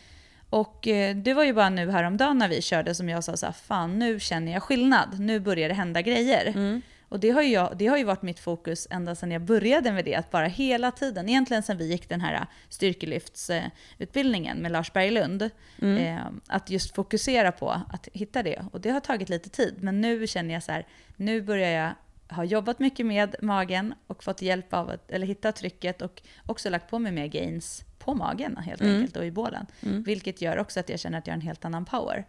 Och 0.49 0.87
eh, 0.87 1.15
det 1.15 1.33
var 1.33 1.43
ju 1.43 1.53
bara 1.53 1.69
nu 1.69 1.91
häromdagen 1.91 2.37
när 2.37 2.47
vi 2.47 2.61
körde 2.61 2.95
som 2.95 3.09
jag 3.09 3.23
sa 3.23 3.37
så 3.37 3.45
här, 3.45 3.53
fan 3.53 3.99
nu 3.99 4.19
känner 4.19 4.51
jag 4.51 4.63
skillnad, 4.63 5.19
nu 5.19 5.39
börjar 5.39 5.69
det 5.69 5.75
hända 5.75 6.01
grejer. 6.01 6.47
Mm. 6.47 6.81
Och 7.09 7.19
det 7.19 7.29
har, 7.29 7.41
ju 7.41 7.49
jag, 7.49 7.77
det 7.77 7.87
har 7.87 7.97
ju 7.97 8.03
varit 8.03 8.21
mitt 8.21 8.39
fokus 8.39 8.87
ända 8.89 9.15
sedan 9.15 9.31
jag 9.31 9.41
började 9.41 9.91
med 9.91 10.05
det, 10.05 10.15
att 10.15 10.31
bara 10.31 10.45
hela 10.47 10.91
tiden, 10.91 11.29
egentligen 11.29 11.63
sedan 11.63 11.77
vi 11.77 11.87
gick 11.91 12.09
den 12.09 12.21
här 12.21 12.45
styrkelyftsutbildningen 12.69 14.57
med 14.57 14.71
Lars 14.71 14.93
Berglund, 14.93 15.49
Mm. 15.81 15.97
eh, 16.17 16.25
att 16.47 16.69
just 16.69 16.95
fokusera 16.95 17.51
på 17.51 17.69
att 17.89 18.07
hitta 18.13 18.43
det. 18.43 18.65
Och 18.71 18.81
det 18.81 18.89
har 18.89 18.99
tagit 18.99 19.29
lite 19.29 19.49
tid, 19.49 19.75
men 19.83 20.01
nu 20.01 20.27
känner 20.27 20.53
jag 20.53 20.63
så 20.63 20.71
här, 20.71 20.85
nu 21.15 21.41
börjar 21.41 21.69
jag 21.69 21.91
ha 22.35 22.43
jobbat 22.43 22.79
mycket 22.79 23.05
med 23.05 23.35
magen 23.41 23.93
och 24.07 24.23
fått 24.23 24.41
hjälp 24.41 24.73
av 24.73 24.89
att 24.89 25.11
eller 25.11 25.27
hitta 25.27 25.51
trycket 25.51 26.01
och 26.01 26.21
också 26.45 26.69
lagt 26.69 26.89
på 26.89 26.99
mig 26.99 27.11
mer 27.11 27.27
gains 27.27 27.83
på 27.99 28.13
magen 28.13 28.57
helt 28.57 28.81
Mm. 28.81 28.95
enkelt 28.95 29.17
och 29.17 29.25
i 29.25 29.31
bålen. 29.31 29.65
Vilket 29.81 30.41
gör 30.41 30.57
också 30.57 30.79
att 30.79 30.89
jag 30.89 30.99
känner 30.99 31.17
att 31.17 31.27
jag 31.27 31.31
har 31.33 31.37
en 31.37 31.41
helt 31.47 31.65
annan 31.65 31.85
power. 31.85 32.25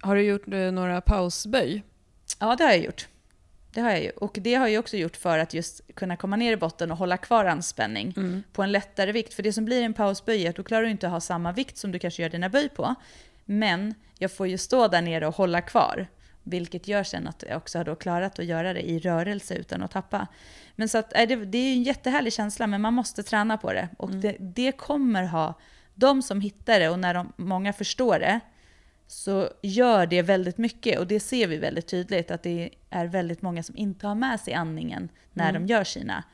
Har 0.00 0.14
du 0.16 0.22
gjort 0.22 0.48
eh, 0.52 0.58
några 0.72 1.00
pausböj? 1.00 1.82
Ja, 2.40 2.56
det 2.56 2.64
har 2.64 2.70
jag 2.70 2.80
gjort. 2.84 3.08
Det 3.76 3.82
har 3.82 3.90
jag 3.90 4.02
ju. 4.02 4.10
Och 4.10 4.38
det 4.40 4.54
har 4.54 4.68
jag 4.68 4.80
också 4.80 4.96
gjort 4.96 5.16
för 5.16 5.38
att 5.38 5.54
just 5.54 5.80
kunna 5.94 6.16
komma 6.16 6.36
ner 6.36 6.52
i 6.52 6.56
botten 6.56 6.90
och 6.90 6.96
hålla 6.98 7.16
kvar 7.16 7.44
anspänning 7.44 8.14
Mm. 8.16 8.42
på 8.52 8.62
en 8.62 8.72
lättare 8.72 9.12
vikt. 9.12 9.34
För 9.34 9.42
det 9.42 9.52
som 9.52 9.64
blir 9.64 9.82
en 9.82 9.94
pausböj 9.94 10.46
är 10.46 10.50
att 10.50 10.56
då 10.56 10.62
klarar 10.62 10.82
du 10.82 10.90
inte 10.90 11.06
att 11.06 11.12
ha 11.12 11.20
samma 11.20 11.52
vikt 11.52 11.76
som 11.76 11.92
du 11.92 11.98
kanske 11.98 12.22
gör 12.22 12.28
dina 12.30 12.48
böj 12.48 12.68
på. 12.68 12.94
Men 13.44 13.94
jag 14.18 14.32
får 14.32 14.46
ju 14.48 14.58
stå 14.58 14.88
där 14.88 15.02
nere 15.02 15.26
och 15.26 15.34
hålla 15.34 15.60
kvar. 15.60 16.06
Vilket 16.42 16.88
gör 16.88 17.04
sen 17.04 17.28
att 17.28 17.44
jag 17.48 17.56
också 17.56 17.78
har 17.78 17.84
då 17.84 17.94
klarat 17.94 18.38
att 18.38 18.44
göra 18.44 18.72
det 18.72 18.90
i 18.90 18.98
rörelse 18.98 19.54
utan 19.54 19.82
att 19.82 19.90
tappa. 19.90 20.26
Men 20.76 20.88
så 20.88 20.98
att, 20.98 21.10
det, 21.10 21.26
det 21.26 21.58
är 21.58 21.64
ju 21.68 21.72
en 21.72 21.82
jättehärlig 21.82 22.32
känsla, 22.32 22.66
men 22.66 22.80
man 22.80 22.94
måste 22.94 23.22
träna 23.22 23.56
på 23.58 23.72
det. 23.72 23.88
Och 23.98 24.10
det, 24.10 24.36
det 24.38 24.72
kommer 24.72 25.24
ha, 25.24 25.54
de 25.94 26.22
som 26.22 26.40
hittar 26.40 26.80
det 26.80 26.88
och 26.88 26.98
när 26.98 27.14
de, 27.14 27.32
många 27.36 27.72
förstår 27.72 28.18
det, 28.18 28.40
så 29.06 29.50
gör 29.62 30.06
det 30.06 30.22
väldigt 30.22 30.58
mycket. 30.58 30.98
Och 30.98 31.06
det 31.06 31.20
ser 31.20 31.46
vi 31.46 31.56
väldigt 31.56 31.86
tydligt, 31.86 32.30
att 32.30 32.42
det 32.42 32.70
är 32.90 33.06
väldigt 33.06 33.42
många 33.42 33.62
som 33.62 33.76
inte 33.76 34.06
har 34.06 34.14
med 34.14 34.40
sig 34.40 34.54
andningen 34.54 35.08
när 35.32 35.52
de 35.52 35.66
gör 35.66 35.84
sina 35.84 36.24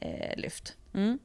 eh, 0.00 0.36
lyft. 0.36 0.76
Mm. 0.94 1.18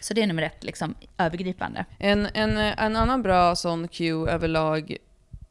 Så 0.00 0.14
det 0.14 0.22
är 0.22 0.26
nummer 0.26 0.42
ett, 0.42 0.64
liksom 0.64 0.94
övergripande. 1.18 1.84
En, 1.98 2.28
en, 2.34 2.56
en 2.56 2.96
annan 2.96 3.22
bra 3.22 3.56
sån 3.56 3.88
cue 3.88 4.30
överlag 4.30 4.96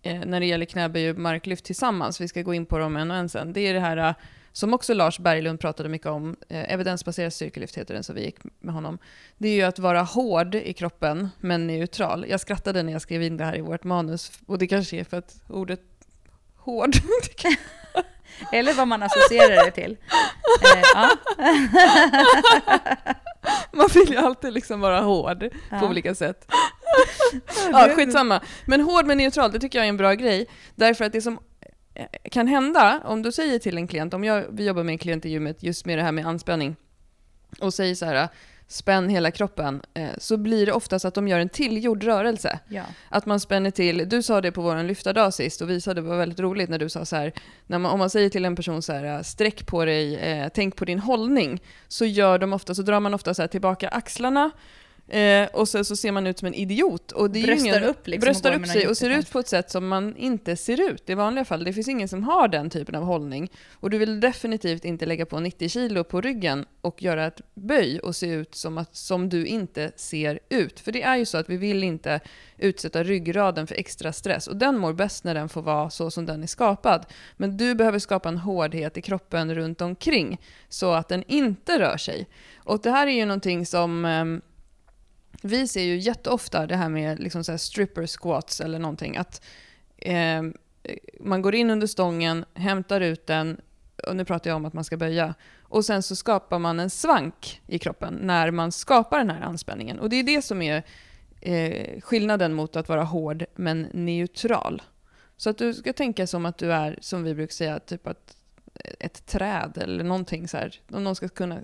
eh, 0.02 0.20
när 0.26 0.40
det 0.40 0.46
gäller 0.46 0.66
knäböj 0.66 1.10
och 1.10 1.18
marklyft 1.18 1.66
tillsammans, 1.66 2.22
vi 2.22 2.28
ska 2.28 2.42
gå 2.42 2.54
in 2.54 2.66
på 2.66 2.78
dem 2.78 2.98
en 2.98 3.12
och 3.12 3.18
en 3.18 3.30
sen, 3.30 3.54
det 3.54 3.62
är 3.62 3.74
det 3.74 3.80
här 3.80 4.16
som 4.58 4.74
också 4.74 4.94
Lars 4.94 5.20
Berglund 5.20 5.60
pratade 5.60 5.90
mycket 5.90 6.08
om, 6.08 6.36
eh, 6.50 6.74
evidensbaserad 6.74 7.34
styrkelyft 7.34 7.78
heter 7.78 7.94
den, 7.94 8.04
så 8.04 8.14
vi 8.14 8.22
gick 8.26 8.36
med 8.60 8.74
honom. 8.76 8.98
Det 9.38 9.48
är 9.48 9.54
ju 9.54 9.62
att 9.62 9.80
vara 9.80 10.02
hård 10.02 10.56
i 10.56 10.74
kroppen, 10.74 11.30
men 11.40 11.68
neutral. 11.68 12.26
Jag 12.30 12.40
skrattade 12.40 12.84
när 12.84 12.92
jag 12.94 13.02
skrev 13.02 13.24
in 13.24 13.38
det 13.38 13.44
här 13.46 13.58
i 13.58 13.62
vårt 13.62 13.84
manus, 13.84 14.32
och 14.48 14.58
det 14.58 14.68
kanske 14.68 14.98
är 15.00 15.04
för 15.04 15.18
att 15.18 15.36
ordet 15.50 15.82
hård, 16.56 16.96
Eller 18.54 18.74
vad 18.74 18.88
man 18.88 19.04
associerar 19.04 19.66
det 19.66 19.72
till. 19.72 19.98
Eh, 20.76 20.82
ja. 20.94 21.10
man 23.72 23.88
vill 23.94 24.10
ju 24.12 24.18
alltid 24.18 24.54
liksom 24.54 24.80
vara 24.80 25.00
hård 25.02 25.40
på 25.40 25.50
Ja. 25.70 25.90
olika 25.90 26.16
sätt. 26.16 26.52
Ja, 27.72 27.90
skitsamma. 27.96 28.42
Men 28.66 28.82
hård 28.82 29.06
men 29.06 29.18
neutral, 29.18 29.52
det 29.52 29.60
tycker 29.60 29.80
jag 29.80 29.86
är 29.86 29.90
en 29.90 29.98
bra 29.98 30.14
grej. 30.14 30.48
Därför 30.76 31.06
att 31.06 31.12
det 31.14 31.22
som 31.22 31.40
kan 32.32 32.48
hända, 32.48 33.02
om 33.06 33.22
du 33.22 33.32
säger 33.32 33.60
till 33.60 33.78
en 33.78 33.88
klient, 33.88 34.14
om 34.14 34.24
jag, 34.24 34.46
vi 34.50 34.66
jobbar 34.66 34.84
med 34.84 34.94
en 34.94 34.98
klient 34.98 35.26
i 35.26 35.30
gymmet 35.30 35.64
just 35.64 35.86
med 35.86 35.98
det 35.98 36.04
här 36.04 36.12
med 36.12 36.26
anspänning, 36.26 36.76
och 37.60 37.74
säger 37.74 37.96
så 37.96 38.06
här, 38.06 38.30
spänn 38.68 39.10
hela 39.10 39.32
kroppen, 39.32 39.82
eh, 39.94 40.10
så 40.18 40.38
blir 40.38 40.66
det 40.66 40.72
oftast 40.72 41.06
att 41.06 41.14
de 41.14 41.28
gör 41.28 41.40
en 41.40 41.50
tillgjord 41.50 42.04
rörelse. 42.04 42.60
ja. 42.68 42.84
Att 43.10 43.26
man 43.26 43.40
spänner 43.40 43.72
till, 43.72 44.10
du 44.10 44.24
sa 44.24 44.42
det 44.42 44.52
på 44.52 44.62
vår 44.62 44.84
lyftardag 44.84 45.34
sist 45.34 45.62
och 45.62 45.70
visade, 45.70 46.02
det 46.02 46.08
var 46.08 46.18
väldigt 46.18 46.40
roligt 46.40 46.70
när 46.70 46.80
du 46.80 46.90
sa 46.90 47.06
så 47.06 47.16
här, 47.16 47.34
när 47.68 47.80
man, 47.80 47.92
om 47.92 48.00
man 48.00 48.10
säger 48.10 48.30
till 48.30 48.46
en 48.46 48.56
person 48.56 48.82
så 48.82 48.94
här, 48.94 49.24
sträck 49.24 49.66
på 49.66 49.86
dig, 49.86 50.16
eh, 50.16 50.48
tänk 50.54 50.76
på 50.76 50.86
din 50.86 51.00
hållning, 51.00 51.62
så 51.88 52.06
gör 52.06 52.40
de 52.40 52.54
ofta, 52.54 52.76
så 52.76 52.82
drar 52.82 53.00
man 53.00 53.14
ofta 53.14 53.34
så 53.34 53.42
här 53.42 53.48
tillbaka 53.48 53.90
axlarna, 53.90 54.52
Eh, 55.08 55.48
och 55.54 55.70
så, 55.70 55.84
så 55.84 55.96
ser 55.96 56.12
man 56.12 56.28
ut 56.28 56.40
som 56.40 56.46
en 56.46 56.54
idiot. 56.54 57.12
Och 57.12 57.32
det 57.32 57.40
är 57.40 57.48
Bröstar 57.48 57.66
ingen, 57.66 57.84
upp 57.84 58.08
liksom 58.08 58.26
bröstar 58.26 58.56
upp 58.56 58.68
sig 58.68 58.88
och 58.88 58.98
ser 58.98 59.10
ut 59.10 59.32
på 59.32 59.40
ett 59.40 59.48
sätt 59.48 59.72
som 59.72 59.88
man 59.88 60.16
inte 60.18 60.56
ser 60.56 60.90
ut 60.92 61.10
i 61.10 61.14
vanliga 61.14 61.46
fall. 61.46 61.64
Det 61.64 61.74
finns 61.74 61.88
ingen 61.88 62.08
som 62.08 62.24
har 62.24 62.48
den 62.48 62.70
typen 62.70 62.96
av 62.96 63.04
hållning. 63.04 63.52
Och 63.74 63.90
du 63.90 63.98
vill 63.98 64.20
definitivt 64.20 64.86
inte 64.86 65.06
lägga 65.06 65.26
på 65.26 65.40
90 65.40 65.70
kilo 65.70 66.04
på 66.04 66.22
ryggen 66.22 66.66
och 66.82 67.04
göra 67.04 67.26
ett 67.26 67.42
böj 67.54 68.00
och 68.00 68.16
se 68.16 68.28
ut 68.28 68.56
som, 68.56 68.78
att, 68.78 68.96
som 68.96 69.30
du 69.30 69.46
inte 69.46 69.92
ser 69.96 70.40
ut. 70.50 70.80
För 70.80 70.92
det 70.92 71.04
är 71.04 71.16
ju 71.16 71.26
så 71.26 71.38
att 71.38 71.50
vi 71.50 71.58
vill 71.58 71.84
inte 71.84 72.20
utsätta 72.58 73.04
ryggraden 73.04 73.68
för 73.68 73.76
extra 73.76 74.14
stress. 74.14 74.48
Och 74.48 74.56
den 74.56 74.78
mår 74.78 74.94
bäst 74.94 75.24
när 75.24 75.36
den 75.36 75.50
får 75.50 75.62
vara 75.62 75.90
så 75.90 76.12
som 76.12 76.26
den 76.26 76.44
är 76.44 76.48
skapad. 76.48 77.06
Men 77.38 77.58
du 77.58 77.76
behöver 77.76 78.00
skapa 78.00 78.30
en 78.30 78.38
hårdhet 78.38 78.98
i 78.98 79.02
kroppen 79.02 79.56
runt 79.56 79.82
omkring 79.82 80.42
så 80.70 80.92
att 80.92 81.10
den 81.10 81.24
inte 81.28 81.80
rör 81.80 81.98
sig. 81.98 82.28
Och 82.58 82.82
det 82.82 82.92
här 82.92 83.08
är 83.08 83.12
ju 83.12 83.26
någonting 83.26 83.66
som 83.66 84.06
ehm, 84.06 84.42
vi 85.48 85.68
ser 85.68 85.84
ju 85.84 85.98
jätteofta 85.98 86.68
det 86.68 86.76
här 86.76 86.90
med 86.90 87.20
liksom 87.20 87.44
så 87.44 87.52
här 87.52 87.58
stripper 87.58 88.08
squats 88.08 88.62
eller 88.62 88.80
någonting. 88.80 89.18
Att 89.18 89.42
eh, 89.98 90.44
man 91.20 91.42
går 91.42 91.56
in 91.56 91.70
under 91.70 91.88
stången, 91.88 92.46
hämtar 92.54 93.02
ut 93.02 93.28
den, 93.28 93.62
och 94.08 94.16
nu 94.16 94.26
pratar 94.26 94.50
jag 94.50 94.58
om 94.58 94.66
att 94.66 94.74
man 94.74 94.84
ska 94.84 94.98
böja, 94.98 95.34
och 95.62 95.86
sen 95.86 96.04
så 96.04 96.16
skapar 96.16 96.60
man 96.60 96.80
en 96.80 96.90
svank 96.90 97.62
i 97.68 97.80
kroppen 97.80 98.14
när 98.22 98.52
man 98.52 98.72
skapar 98.72 99.18
den 99.18 99.30
här 99.30 99.42
anspänningen. 99.42 100.00
Och 100.00 100.10
det 100.10 100.16
är 100.16 100.24
det 100.24 100.42
som 100.42 100.62
är 100.62 100.84
eh, 101.42 102.02
skillnaden 102.02 102.54
mot 102.54 102.76
att 102.76 102.90
vara 102.90 103.04
hård 103.04 103.46
men 103.56 103.88
neutral. 103.94 104.82
Så 105.38 105.50
att 105.50 105.58
du 105.58 105.74
ska 105.74 105.94
tänka 105.94 106.28
som 106.28 106.46
att 106.46 106.58
du 106.58 106.74
är, 106.74 106.98
som 107.02 107.24
vi 107.24 107.34
brukar 107.34 107.54
säga, 107.54 107.80
typ 107.80 108.08
att 108.08 108.38
ett 109.00 109.26
träd 109.26 109.78
eller 109.82 110.04
någonting 110.04 110.48
så 110.48 110.58
här. 110.58 110.82
Om 110.92 111.04
någon 111.04 111.16
ska 111.16 111.30
kunna 111.30 111.60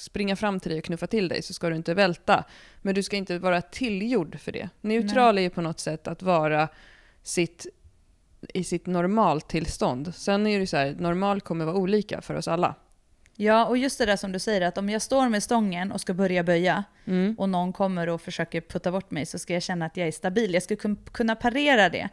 springa 0.00 0.36
fram 0.36 0.60
till 0.60 0.70
dig 0.70 0.78
och 0.78 0.84
knuffa 0.84 1.06
till 1.06 1.28
dig 1.28 1.42
så 1.42 1.52
ska 1.54 1.68
du 1.70 1.76
inte 1.76 1.94
välta. 1.94 2.44
Men 2.82 2.94
du 2.94 3.02
ska 3.02 3.16
inte 3.16 3.38
vara 3.38 3.62
tillgjord 3.62 4.40
för 4.40 4.52
det. 4.52 4.68
Neutral 4.80 5.38
är 5.38 5.42
ju 5.42 5.50
på 5.50 5.60
något 5.60 5.80
sätt 5.80 6.08
att 6.08 6.22
vara 6.22 6.68
sitt, 7.22 7.66
i 8.54 8.64
sitt 8.64 8.86
normaltillstånd. 8.86 10.14
Sen 10.14 10.46
är 10.46 10.60
det 10.60 10.66
så 10.66 10.76
här, 10.76 10.94
normal 10.98 11.40
kommer 11.40 11.64
vara 11.64 11.76
olika 11.76 12.20
för 12.20 12.34
oss 12.34 12.48
alla. 12.48 12.74
Ja, 13.36 13.66
och 13.66 13.78
just 13.78 13.98
det 13.98 14.06
där 14.06 14.16
som 14.16 14.32
du 14.32 14.38
säger, 14.38 14.60
att 14.60 14.78
om 14.78 14.88
jag 14.88 15.02
står 15.02 15.28
med 15.28 15.42
stången 15.42 15.92
och 15.92 16.00
ska 16.00 16.14
börja 16.14 16.42
böja 16.44 16.84
Mm. 17.04 17.34
och 17.38 17.48
någon 17.48 17.72
kommer 17.72 18.08
och 18.08 18.20
försöker 18.20 18.60
putta 18.60 18.92
bort 18.92 19.10
mig 19.10 19.26
så 19.26 19.38
ska 19.38 19.52
jag 19.52 19.62
känna 19.62 19.86
att 19.86 19.96
jag 19.96 20.08
är 20.08 20.12
stabil. 20.12 20.54
Jag 20.54 20.62
ska 20.62 20.74
kun- 20.74 21.10
kunna 21.12 21.36
parera 21.36 21.88
det 21.88 22.08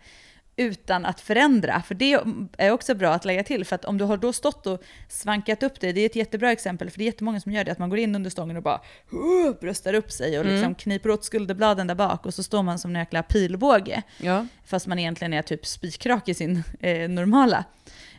utan 0.58 1.06
att 1.06 1.22
förändra. 1.22 1.82
För 1.82 1.96
det 1.96 2.20
är 2.58 2.72
också 2.72 2.96
bra 2.96 3.14
att 3.14 3.26
lägga 3.26 3.44
till, 3.44 3.66
för 3.66 3.76
att 3.76 3.86
om 3.86 3.98
du 3.98 4.06
har 4.06 4.18
då 4.18 4.34
stått 4.34 4.68
och 4.68 4.82
svankat 5.10 5.64
upp 5.64 5.80
dig, 5.80 5.94
det 5.94 6.02
är 6.02 6.06
ett 6.06 6.16
jättebra 6.16 6.52
exempel, 6.52 6.90
för 6.90 6.98
det 6.98 7.04
är 7.04 7.06
jättemånga 7.06 7.40
som 7.40 7.52
gör 7.52 7.64
det, 7.64 7.72
att 7.72 7.80
man 7.80 7.90
går 7.90 8.00
in 8.00 8.16
under 8.16 8.30
stången 8.30 8.58
och 8.58 8.64
bara 8.64 8.82
uh, 9.14 9.60
bröstar 9.62 9.94
upp 9.94 10.12
sig 10.12 10.40
och 10.40 10.46
liksom 10.46 10.64
Mm. 10.64 10.76
kniper 10.76 11.10
åt 11.10 11.26
skulderbladen 11.26 11.88
där 11.88 11.96
bak 11.96 12.26
och 12.26 12.34
så 12.34 12.44
står 12.44 12.64
man 12.64 12.80
som 12.80 12.96
en 12.96 13.00
jäkla 13.00 13.24
pilbåge. 13.24 14.04
Ja. 14.22 14.46
fast 14.66 14.88
man 14.88 15.00
egentligen 15.00 15.34
är 15.34 15.42
typ 15.42 15.66
spikrak 15.66 16.30
i 16.30 16.34
sin 16.34 16.64
eh, 16.80 17.10
normala. 17.10 17.64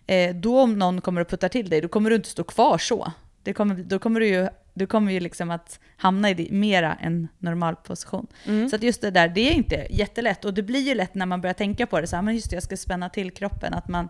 Eh, 0.06 0.34
då 0.34 0.60
om 0.60 0.78
någon 0.78 1.00
kommer 1.00 1.20
och 1.20 1.28
puttar 1.28 1.48
till 1.48 1.70
dig, 1.70 1.80
då 1.80 1.88
kommer 1.88 2.10
du 2.10 2.16
inte 2.16 2.28
stå 2.28 2.44
kvar 2.44 2.78
så. 2.78 3.12
Det 3.42 3.52
kommer, 3.52 3.74
då 3.74 3.98
kommer 3.98 4.20
du 4.20 4.26
ju, 4.26 4.48
du 4.74 4.86
kommer 4.86 5.12
ju 5.12 5.20
liksom 5.20 5.50
att 5.50 5.80
hamna 5.96 6.30
i 6.30 6.48
mera 6.50 6.94
en 6.94 7.28
normal 7.38 7.76
position. 7.76 8.26
Mm. 8.46 8.68
Så 8.68 8.76
att 8.76 8.82
just 8.82 9.00
det 9.00 9.10
där, 9.10 9.28
det 9.28 9.40
är 9.40 9.52
inte 9.52 9.86
jättelätt. 9.90 10.44
Och 10.44 10.54
det 10.54 10.62
blir 10.62 10.80
ju 10.80 10.94
lätt 10.94 11.14
när 11.14 11.26
man 11.26 11.40
börjar 11.40 11.54
tänka 11.54 11.86
på 11.86 12.00
det, 12.00 12.06
så 12.06 12.16
här, 12.16 12.22
men 12.22 12.34
just 12.34 12.50
det, 12.50 12.56
jag 12.56 12.62
ska 12.62 12.76
spänna 12.76 13.08
till 13.08 13.30
kroppen, 13.30 13.74
att 13.74 13.88
man 13.88 14.08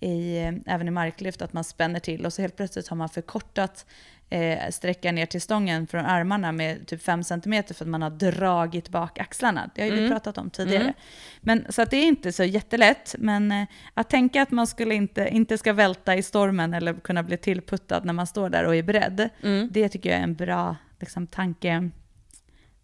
i, 0.00 0.38
även 0.66 0.88
i 0.88 0.90
marklyft, 0.90 1.42
att 1.42 1.52
man 1.52 1.64
spänner 1.64 2.00
till 2.00 2.26
och 2.26 2.32
så 2.32 2.42
helt 2.42 2.56
plötsligt 2.56 2.88
har 2.88 2.96
man 2.96 3.08
förkortat 3.08 3.86
eh, 4.30 4.70
sträckan 4.70 5.14
ner 5.14 5.26
till 5.26 5.40
stången 5.40 5.86
från 5.86 6.04
armarna 6.04 6.52
med 6.52 6.86
typ 6.86 7.02
5 7.02 7.24
cm 7.24 7.62
för 7.74 7.84
att 7.84 7.88
man 7.88 8.02
har 8.02 8.10
dragit 8.10 8.88
bak 8.88 9.18
axlarna. 9.18 9.70
Det 9.74 9.80
har 9.82 9.88
ju 9.88 9.92
vi 9.94 9.98
Mm. 9.98 10.10
pratat 10.10 10.38
om 10.38 10.50
tidigare. 10.50 10.82
Mm. 10.82 10.94
Men, 11.40 11.66
så 11.68 11.82
att 11.82 11.90
det 11.90 11.96
är 11.96 12.04
inte 12.06 12.32
så 12.32 12.44
jättelätt, 12.44 13.14
men 13.18 13.52
eh, 13.52 13.64
att 13.94 14.10
tänka 14.10 14.42
att 14.42 14.50
man 14.50 14.66
skulle 14.66 14.94
inte, 14.94 15.28
inte 15.28 15.58
ska 15.58 15.72
välta 15.72 16.16
i 16.16 16.22
stormen 16.22 16.74
eller 16.74 16.94
kunna 16.94 17.22
bli 17.22 17.36
tillputtad 17.36 18.04
när 18.04 18.12
man 18.12 18.26
står 18.26 18.48
där 18.50 18.64
och 18.64 18.76
är 18.76 18.82
beredd, 18.82 19.28
Mm. 19.42 19.68
det 19.72 19.88
tycker 19.88 20.10
jag 20.10 20.18
är 20.18 20.22
en 20.22 20.34
bra 20.34 20.76
liksom, 21.00 21.26
tanke, 21.26 21.90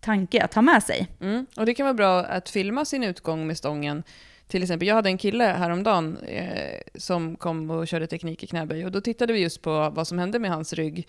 tanke 0.00 0.42
att 0.44 0.54
ha 0.54 0.62
med 0.62 0.82
sig. 0.82 1.06
Mm. 1.20 1.46
Och 1.56 1.66
det 1.66 1.74
kan 1.74 1.84
vara 1.84 1.94
bra 1.94 2.20
att 2.24 2.48
filma 2.48 2.84
sin 2.84 3.04
utgång 3.04 3.46
med 3.46 3.56
stången. 3.58 4.02
Till 4.48 4.62
exempel, 4.62 4.88
jag 4.88 4.94
hade 4.94 5.08
en 5.08 5.18
kille 5.18 5.44
häromdagen 5.44 6.16
eh, 6.16 6.80
som 6.94 7.36
kom 7.36 7.70
och 7.70 7.88
körde 7.88 8.06
teknik 8.06 8.42
i 8.42 8.46
knäböj 8.46 8.84
och 8.84 8.92
då 8.92 9.00
tittade 9.00 9.32
vi 9.32 9.38
just 9.40 9.62
på 9.62 9.90
vad 9.90 10.08
som 10.08 10.18
hände 10.18 10.38
med 10.38 10.50
hans 10.50 10.72
rygg 10.72 11.08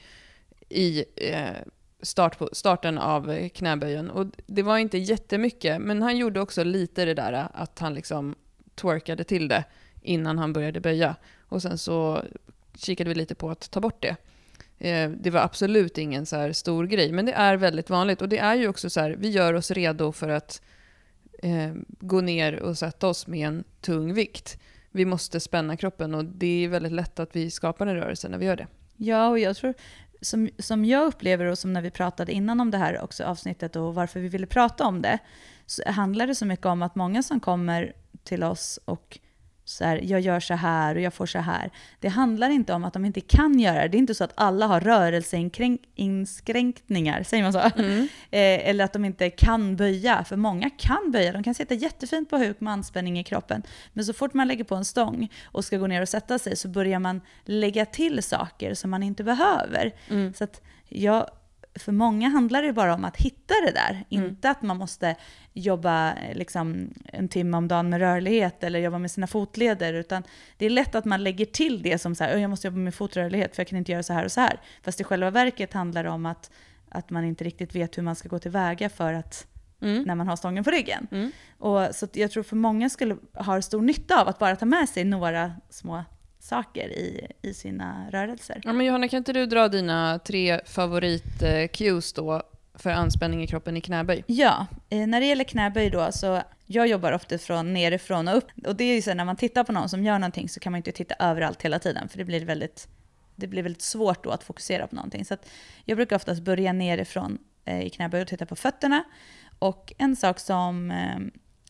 i 0.69 1.05
eh, 1.15 1.55
start 2.01 2.37
på, 2.37 2.49
starten 2.51 2.97
av 2.97 3.49
knäböjen. 3.49 4.09
Och 4.09 4.27
det 4.47 4.63
var 4.63 4.77
inte 4.77 4.97
jättemycket, 4.97 5.81
men 5.81 6.01
han 6.01 6.17
gjorde 6.17 6.41
också 6.41 6.63
lite 6.63 7.05
det 7.05 7.13
där 7.13 7.33
eh, 7.33 7.45
att 7.53 7.79
han 7.79 7.93
liksom 7.93 8.35
twerkade 8.75 9.23
till 9.23 9.47
det 9.47 9.63
innan 10.01 10.37
han 10.37 10.53
började 10.53 10.79
böja. 10.79 11.15
Och 11.47 11.61
sen 11.61 11.77
så 11.77 12.23
kikade 12.77 13.09
vi 13.09 13.15
lite 13.15 13.35
på 13.35 13.49
att 13.49 13.71
ta 13.71 13.79
bort 13.79 14.01
det. 14.01 14.15
Eh, 14.77 15.09
det 15.09 15.29
var 15.29 15.41
absolut 15.41 15.97
ingen 15.97 16.25
så 16.25 16.35
här 16.35 16.53
stor 16.53 16.85
grej, 16.85 17.11
men 17.11 17.25
det 17.25 17.33
är 17.33 17.57
väldigt 17.57 17.89
vanligt. 17.89 18.21
Och 18.21 18.29
det 18.29 18.37
är 18.37 18.55
ju 18.55 18.67
också 18.67 18.89
så 18.89 18.99
här, 18.99 19.15
vi 19.19 19.29
gör 19.29 19.53
oss 19.53 19.71
redo 19.71 20.11
för 20.11 20.29
att 20.29 20.61
eh, 21.43 21.73
gå 21.87 22.21
ner 22.21 22.59
och 22.59 22.77
sätta 22.77 23.07
oss 23.07 23.27
med 23.27 23.47
en 23.47 23.63
tung 23.81 24.13
vikt. 24.13 24.59
Vi 24.91 25.05
måste 25.05 25.39
spänna 25.39 25.77
kroppen 25.77 26.15
och 26.15 26.25
det 26.25 26.65
är 26.65 26.69
väldigt 26.69 26.91
lätt 26.91 27.19
att 27.19 27.35
vi 27.35 27.51
skapar 27.51 27.87
en 27.87 27.95
rörelse 27.95 28.29
när 28.29 28.37
vi 28.37 28.45
gör 28.45 28.55
det. 28.55 28.67
Ja, 28.97 29.29
och 29.29 29.39
jag 29.39 29.55
tror, 29.55 29.73
som, 30.21 30.49
som 30.59 30.85
jag 30.85 31.07
upplever 31.07 31.45
och 31.45 31.57
som 31.57 31.73
när 31.73 31.81
vi 31.81 31.91
pratade 31.91 32.31
innan 32.31 32.59
om 32.59 32.71
det 32.71 32.77
här 32.77 33.01
också 33.01 33.23
avsnittet 33.23 33.75
och 33.75 33.95
varför 33.95 34.19
vi 34.19 34.27
ville 34.27 34.47
prata 34.47 34.85
om 34.85 35.01
det, 35.01 35.19
så 35.65 35.91
handlar 35.91 36.27
det 36.27 36.35
så 36.35 36.45
mycket 36.45 36.65
om 36.65 36.81
att 36.81 36.95
många 36.95 37.23
som 37.23 37.39
kommer 37.39 37.93
till 38.23 38.43
oss 38.43 38.79
och 38.85 39.19
så 39.65 39.85
här, 39.85 39.99
jag 40.03 40.19
gör 40.19 40.39
så 40.39 40.53
här 40.53 40.95
och 40.95 41.01
jag 41.01 41.13
får 41.13 41.25
så 41.25 41.39
här. 41.39 41.71
Det 41.99 42.07
handlar 42.07 42.49
inte 42.49 42.73
om 42.73 42.83
att 42.83 42.93
de 42.93 43.05
inte 43.05 43.21
kan 43.21 43.59
göra 43.59 43.81
det. 43.81 43.87
Det 43.87 43.97
är 43.97 43.99
inte 43.99 44.15
så 44.15 44.23
att 44.23 44.33
alla 44.35 44.67
har 44.67 44.79
rörelseinskränkningar, 44.79 47.23
säger 47.23 47.43
man 47.43 47.53
så? 47.53 47.59
Eh, 48.31 48.69
eller 48.69 48.85
att 48.85 48.93
de 48.93 49.05
inte 49.05 49.29
kan 49.29 49.75
böja, 49.75 50.23
för 50.23 50.35
många 50.35 50.69
kan 50.69 51.11
böja. 51.11 51.31
De 51.31 51.43
kan 51.43 51.55
sitta 51.55 51.73
jättefint 51.73 52.29
på 52.29 52.37
huk 52.37 52.59
med 52.59 52.73
anspänning 52.73 53.19
i 53.19 53.23
kroppen. 53.23 53.63
Men 53.93 54.05
så 54.05 54.13
fort 54.13 54.33
man 54.33 54.47
lägger 54.47 54.63
på 54.63 54.75
en 54.75 54.85
stång 54.85 55.29
och 55.45 55.65
ska 55.65 55.77
gå 55.77 55.87
ner 55.87 56.01
och 56.01 56.09
sätta 56.09 56.39
sig 56.39 56.55
så 56.55 56.67
börjar 56.67 56.99
man 56.99 57.21
lägga 57.45 57.85
till 57.85 58.23
saker 58.23 58.73
som 58.73 58.89
man 58.89 59.03
inte 59.03 59.23
behöver. 59.23 59.91
Mm. 60.09 60.33
Så 60.33 60.43
att 60.43 60.61
jag, 60.87 61.29
för 61.79 61.91
många 61.91 62.29
handlar 62.29 62.63
det 62.63 62.73
bara 62.73 62.93
om 62.93 63.05
att 63.05 63.17
hitta 63.17 63.53
det 63.65 63.71
där. 63.71 63.91
Mm. 63.91 64.05
Inte 64.29 64.49
att 64.49 64.61
man 64.61 64.77
måste 64.77 65.15
jobba 65.53 66.13
eh, 66.13 66.35
liksom, 66.35 66.93
en 67.05 67.27
timme 67.27 67.57
om 67.57 67.67
dagen 67.67 67.89
med 67.89 67.99
rörlighet 67.99 68.63
eller 68.63 68.79
jobba 68.79 68.97
med 68.97 69.11
sina 69.11 69.27
fotleder. 69.27 69.93
Utan 69.93 70.23
det 70.57 70.65
är 70.65 70.69
lätt 70.69 70.95
att 70.95 71.05
man 71.05 71.23
lägger 71.23 71.45
till 71.45 71.81
det 71.81 71.97
som 71.99 72.15
så 72.15 72.23
här, 72.23 72.35
"Åh, 72.35 72.41
jag 72.41 72.49
måste 72.49 72.67
jobba 72.67 72.77
med 72.77 72.93
fotrörlighet 72.95 73.55
för 73.55 73.61
jag 73.61 73.67
kan 73.67 73.77
inte 73.77 73.91
göra 73.91 74.03
så 74.03 74.13
här 74.13 74.25
och 74.25 74.31
så 74.31 74.41
här. 74.41 74.59
Fast 74.83 75.01
i 75.01 75.03
själva 75.03 75.29
verket 75.31 75.73
handlar 75.73 76.03
det 76.03 76.09
om 76.09 76.25
att, 76.25 76.51
att 76.89 77.09
man 77.09 77.23
inte 77.25 77.43
riktigt 77.43 77.75
vet 77.75 77.97
hur 77.97 78.03
man 78.03 78.15
ska 78.15 78.29
gå 78.29 78.39
tillväga 78.39 78.89
för 78.89 79.13
att 79.13 79.47
Mm. 79.81 80.03
när 80.03 80.15
man 80.15 80.27
har 80.27 80.35
stången 80.35 80.63
på 80.63 80.71
ryggen. 80.71 81.07
Mm. 81.11 81.31
Och, 81.57 81.95
så 81.95 82.07
jag 82.13 82.31
tror 82.31 82.43
för 82.43 82.55
många 82.55 82.89
skulle 82.89 83.17
ha 83.33 83.61
stor 83.61 83.81
nytta 83.81 84.21
av 84.21 84.27
att 84.27 84.39
bara 84.39 84.55
ta 84.55 84.65
med 84.65 84.89
sig 84.89 85.03
några 85.03 85.51
små 85.69 86.03
saker 86.45 86.89
i, 86.89 87.27
i 87.41 87.53
sina 87.53 88.09
rörelser. 88.11 88.61
Ja, 88.63 88.73
men 88.73 88.85
Johanna, 88.85 89.07
kan 89.07 89.17
inte 89.17 89.33
du 89.33 89.45
dra 89.45 89.67
dina 89.67 90.19
tre 90.19 90.59
favorit-cues 90.65 92.15
då 92.15 92.41
för 92.73 92.89
anspänning 92.89 93.43
i 93.43 93.47
kroppen 93.47 93.77
i 93.77 93.81
knäböj? 93.81 94.23
Ja, 94.27 94.67
eh, 94.89 95.07
när 95.07 95.19
det 95.19 95.25
gäller 95.25 95.43
knäböj 95.43 95.89
då, 95.89 96.11
så 96.11 96.41
jag 96.65 96.87
jobbar 96.87 97.11
ofta 97.11 97.37
från 97.37 97.73
nerifrån 97.73 98.27
och 98.27 98.37
upp. 98.37 98.47
Och 98.65 98.75
det 98.75 98.83
är 98.83 98.95
ju 98.95 99.01
så 99.01 99.13
när 99.13 99.25
man 99.25 99.35
tittar 99.35 99.63
på 99.63 99.71
någon 99.71 99.89
som 99.89 100.03
gör 100.03 100.19
någonting 100.19 100.49
så 100.49 100.59
kan 100.59 100.71
man 100.71 100.77
inte 100.77 100.91
titta 100.91 101.15
överallt 101.19 101.61
hela 101.61 101.79
tiden, 101.79 102.09
för 102.09 102.17
det 102.17 102.25
blir 102.25 102.45
väldigt, 102.45 102.87
det 103.35 103.47
blir 103.47 103.63
väldigt 103.63 103.81
svårt 103.81 104.23
då 104.23 104.29
att 104.29 104.43
fokusera 104.43 104.87
på 104.87 104.95
någonting. 104.95 105.25
Så 105.25 105.33
att 105.33 105.49
jag 105.85 105.97
brukar 105.97 106.15
oftast 106.15 106.41
börja 106.41 106.73
nerifrån 106.73 107.37
eh, 107.65 107.81
i 107.81 107.89
knäböj 107.89 108.21
och 108.21 108.27
titta 108.27 108.45
på 108.45 108.55
fötterna. 108.55 109.03
Och 109.59 109.93
en 109.97 110.15
sak 110.15 110.39
som 110.39 110.91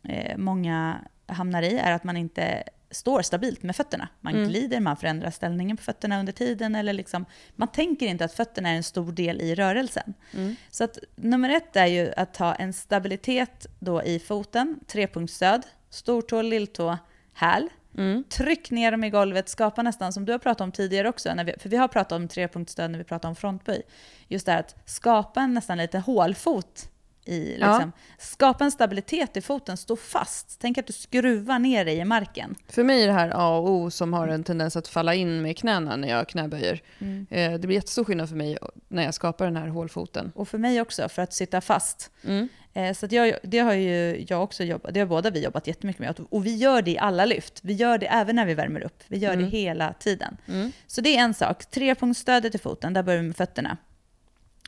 eh, 0.03 0.37
många 0.37 0.99
hamnar 1.27 1.61
i 1.61 1.77
är 1.77 1.91
att 1.91 2.03
man 2.03 2.17
inte 2.17 2.63
står 2.95 3.21
stabilt 3.21 3.63
med 3.63 3.75
fötterna. 3.75 4.07
Man 4.21 4.33
Mm. 4.35 4.49
glider, 4.49 4.79
man 4.79 4.97
förändrar 4.97 5.31
ställningen 5.31 5.77
på 5.77 5.83
fötterna 5.83 6.19
under 6.19 6.33
tiden, 6.33 6.75
eller 6.75 6.93
liksom, 6.93 7.25
man 7.55 7.67
tänker 7.67 8.05
inte 8.07 8.25
att 8.25 8.33
fötterna 8.33 8.69
är 8.69 8.75
en 8.75 8.83
stor 8.83 9.11
del 9.11 9.41
i 9.41 9.55
rörelsen. 9.55 10.13
Mm. 10.33 10.55
Så 10.71 10.83
att 10.83 10.97
nummer 11.15 11.49
ett 11.49 11.75
är 11.75 11.85
ju 11.85 12.13
att 12.17 12.37
ha 12.37 12.55
en 12.55 12.73
stabilitet 12.73 13.67
då 13.79 14.03
i 14.03 14.19
foten, 14.19 14.79
trepunktsstöd, 14.87 15.61
stortå, 15.89 16.41
lilltå, 16.41 16.97
häl. 17.33 17.69
Mm. 17.97 18.23
Tryck 18.23 18.71
ner 18.71 18.91
dem 18.91 19.03
i 19.03 19.09
golvet, 19.09 19.49
skapa 19.49 19.81
nästan 19.81 20.13
som 20.13 20.25
du 20.25 20.31
har 20.31 20.39
pratat 20.39 20.61
om 20.61 20.71
tidigare 20.71 21.09
också, 21.09 21.33
när 21.33 21.43
vi, 21.43 21.53
för 21.59 21.69
vi 21.69 21.77
har 21.77 21.87
pratat 21.87 22.11
om 22.11 22.27
trepunktsstöd 22.27 22.91
när 22.91 22.97
vi 22.97 23.03
pratar 23.03 23.29
om 23.29 23.35
frontböj. 23.35 23.81
Just 24.27 24.45
det 24.45 24.51
här 24.51 24.59
att 24.59 24.75
skapa 24.85 25.41
en 25.41 25.53
nästan 25.53 25.77
lite 25.77 25.99
hålfot 25.99 26.89
i 27.25 27.57
Ja. 27.59 27.73
liksom, 27.73 27.91
skapa 28.17 28.63
en 28.63 28.71
stabilitet 28.71 29.37
i 29.37 29.41
foten, 29.41 29.77
stå 29.77 29.95
fast. 29.95 30.57
Tänk 30.61 30.77
att 30.77 30.87
du 30.87 30.93
skruvar 30.93 31.59
ner 31.59 31.85
dig 31.85 31.97
i 31.97 32.05
marken. 32.05 32.55
För 32.69 32.83
mig 32.83 33.03
är 33.03 33.07
det 33.07 33.13
här 33.13 33.31
A 33.35 33.57
och 33.57 33.69
O 33.69 33.91
som 33.91 34.13
har 34.13 34.27
en 34.27 34.43
tendens 34.43 34.75
att 34.75 34.87
falla 34.87 35.13
in 35.13 35.41
med 35.41 35.57
knäna 35.57 35.95
när 35.95 36.07
jag 36.07 36.29
knäböjer. 36.29 36.81
Mm. 36.99 37.27
Eh, 37.29 37.51
det 37.53 37.67
blir 37.67 37.75
jättestor 37.75 38.03
skillnad 38.03 38.29
för 38.29 38.35
mig 38.35 38.57
när 38.87 39.03
jag 39.03 39.13
skapar 39.13 39.45
den 39.45 39.55
här 39.57 39.67
hålfoten. 39.67 40.31
Och 40.35 40.47
för 40.47 40.57
mig 40.57 40.81
också, 40.81 41.09
för 41.09 41.21
att 41.21 41.33
sitta 41.33 41.61
fast. 41.61 42.11
Mm. 42.23 42.47
Eh, 42.73 42.93
Så 42.93 43.05
att 43.05 43.11
jag, 43.11 43.35
det 43.43 43.59
har 43.59 43.73
ju 43.73 44.25
jag 44.29 44.43
också 44.43 44.63
jobbat, 44.63 44.93
det 44.93 44.99
har 44.99 45.07
båda 45.07 45.29
vi 45.29 45.43
jobbat 45.43 45.67
jättemycket 45.67 45.99
med. 45.99 46.19
Och 46.29 46.45
vi 46.45 46.55
gör 46.55 46.81
det 46.81 46.91
i 46.91 46.97
alla 46.97 47.25
lyft. 47.25 47.59
Vi 47.63 47.73
gör 47.73 47.97
det 47.97 48.05
även 48.07 48.35
när 48.35 48.45
vi 48.45 48.53
värmer 48.53 48.81
upp. 48.83 49.03
Vi 49.07 49.17
gör 49.17 49.33
Mm. 49.33 49.45
det 49.45 49.57
hela 49.57 49.93
tiden. 49.93 50.37
Mm. 50.47 50.71
Så 50.87 51.01
det 51.01 51.17
är 51.17 51.21
en 51.21 51.33
sak. 51.33 51.65
Trepunktsstödet 51.65 52.55
i 52.55 52.57
foten, 52.57 52.93
där 52.93 53.03
börjar 53.03 53.19
vi 53.21 53.27
med 53.27 53.35
fötterna. 53.35 53.77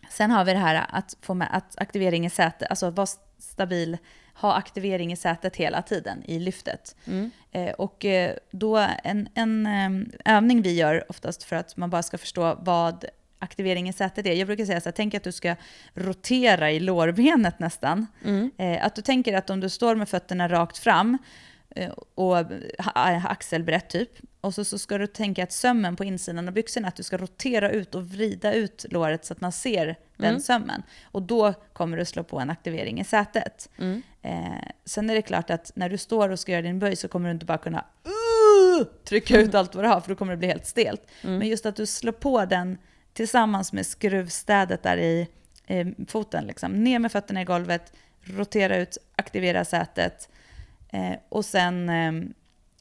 Sen 0.09 0.31
har 0.31 0.45
vi 0.45 0.53
det 0.53 0.59
här 0.59 0.85
att 0.89 1.17
få 1.21 1.33
med 1.33 1.47
att 1.51 1.77
aktivering 1.77 2.25
i 2.25 2.29
sätet, 2.29 2.69
alltså 2.69 2.89
vara 2.89 3.07
stabil, 3.39 3.97
ha 4.33 4.53
aktivering 4.53 5.11
i 5.11 5.15
sätet 5.15 5.55
hela 5.55 5.81
tiden 5.81 6.23
i 6.25 6.39
lyftet. 6.39 6.95
Mm. 7.07 7.31
Eh, 7.51 7.71
och 7.71 8.05
eh, 8.05 8.35
då 8.51 8.87
en, 9.03 9.29
en 9.33 9.65
eh, 9.65 10.35
övning 10.35 10.61
vi 10.61 10.75
gör 10.75 11.05
oftast 11.09 11.43
för 11.43 11.55
att 11.55 11.77
man 11.77 11.89
bara 11.89 12.03
ska 12.03 12.17
förstå 12.17 12.57
vad 12.61 13.05
aktivering 13.39 13.89
i 13.89 13.93
sätet 13.93 14.25
är. 14.25 14.33
Jag 14.33 14.47
brukar 14.47 14.65
säga 14.65 14.81
så 14.81 14.89
här, 14.89 14.93
tänk 14.93 15.13
att 15.13 15.23
du 15.23 15.31
ska 15.31 15.55
rotera 15.93 16.71
i 16.71 16.79
lårbenet 16.79 17.59
nästan. 17.59 18.07
Mm. 18.25 18.51
Eh, 18.57 18.85
att 18.85 18.95
du 18.95 19.01
tänker 19.01 19.33
att 19.33 19.49
om 19.49 19.59
du 19.59 19.69
står 19.69 19.95
med 19.95 20.09
fötterna 20.09 20.47
rakt 20.47 20.77
fram 20.77 21.17
och 22.15 22.36
ha- 22.38 23.21
axelbrett 23.30 23.89
typ, 23.89 24.09
och 24.41 24.53
så, 24.53 24.65
så 24.65 24.78
ska 24.78 24.97
du 24.97 25.07
tänka 25.07 25.43
att 25.43 25.51
sömmen 25.51 25.95
på 25.95 26.03
insidan 26.03 26.47
av 26.47 26.53
byxorna, 26.53 26.88
att 26.88 26.95
du 26.95 27.03
ska 27.03 27.17
rotera 27.17 27.69
ut 27.71 27.95
och 27.95 28.09
vrida 28.09 28.53
ut 28.53 28.86
låret 28.89 29.25
så 29.25 29.34
att 29.34 29.41
man 29.41 29.51
ser 29.51 29.86
den 30.17 30.30
Mm. 30.30 30.41
sömmen. 30.41 30.84
Och 31.03 31.21
då 31.21 31.53
kommer 31.73 31.97
du 31.97 32.05
slå 32.05 32.23
på 32.23 32.39
en 32.39 32.49
aktivering 32.49 32.99
i 32.99 33.03
sätet. 33.03 33.69
Mm. 33.78 34.01
Eh, 34.21 34.69
sen 34.86 35.09
är 35.09 35.15
det 35.15 35.21
klart 35.21 35.49
att 35.49 35.71
när 35.75 35.89
du 35.89 35.97
står 35.97 36.30
och 36.30 36.39
ska 36.39 36.51
göra 36.51 36.61
din 36.61 36.80
böj 36.80 36.95
så 36.95 37.07
kommer 37.07 37.30
du 37.30 37.34
inte 37.34 37.45
bara 37.45 37.57
kunna 37.57 37.86
uh, 38.05 38.86
trycka 39.03 39.38
ut 39.39 39.55
allt 39.55 39.75
vad 39.75 39.84
du 39.84 39.88
har, 39.88 40.01
för 40.01 40.09
då 40.09 40.15
kommer 40.15 40.34
det 40.34 40.38
bli 40.38 40.47
helt 40.47 40.65
stelt. 40.65 41.01
Mm. 41.23 41.38
Men 41.38 41.47
just 41.47 41.65
att 41.65 41.75
du 41.75 41.86
slår 41.86 42.11
på 42.11 42.45
den 42.45 42.78
tillsammans 43.13 43.73
med 43.73 43.86
skruvstädet 43.86 44.84
där 44.84 44.97
i 44.97 45.28
eh, 45.67 45.88
foten. 46.07 46.45
Liksom. 46.45 46.84
Ner 46.84 46.99
med 46.99 47.11
fötterna 47.11 47.41
i 47.41 47.45
golvet, 47.45 47.93
rotera 48.23 48.78
ut, 48.78 48.97
aktivera 49.15 49.65
sätet. 49.65 50.30
Eh, 50.89 51.13
och 51.29 51.45
sen... 51.45 51.89
ehm, 51.89 52.33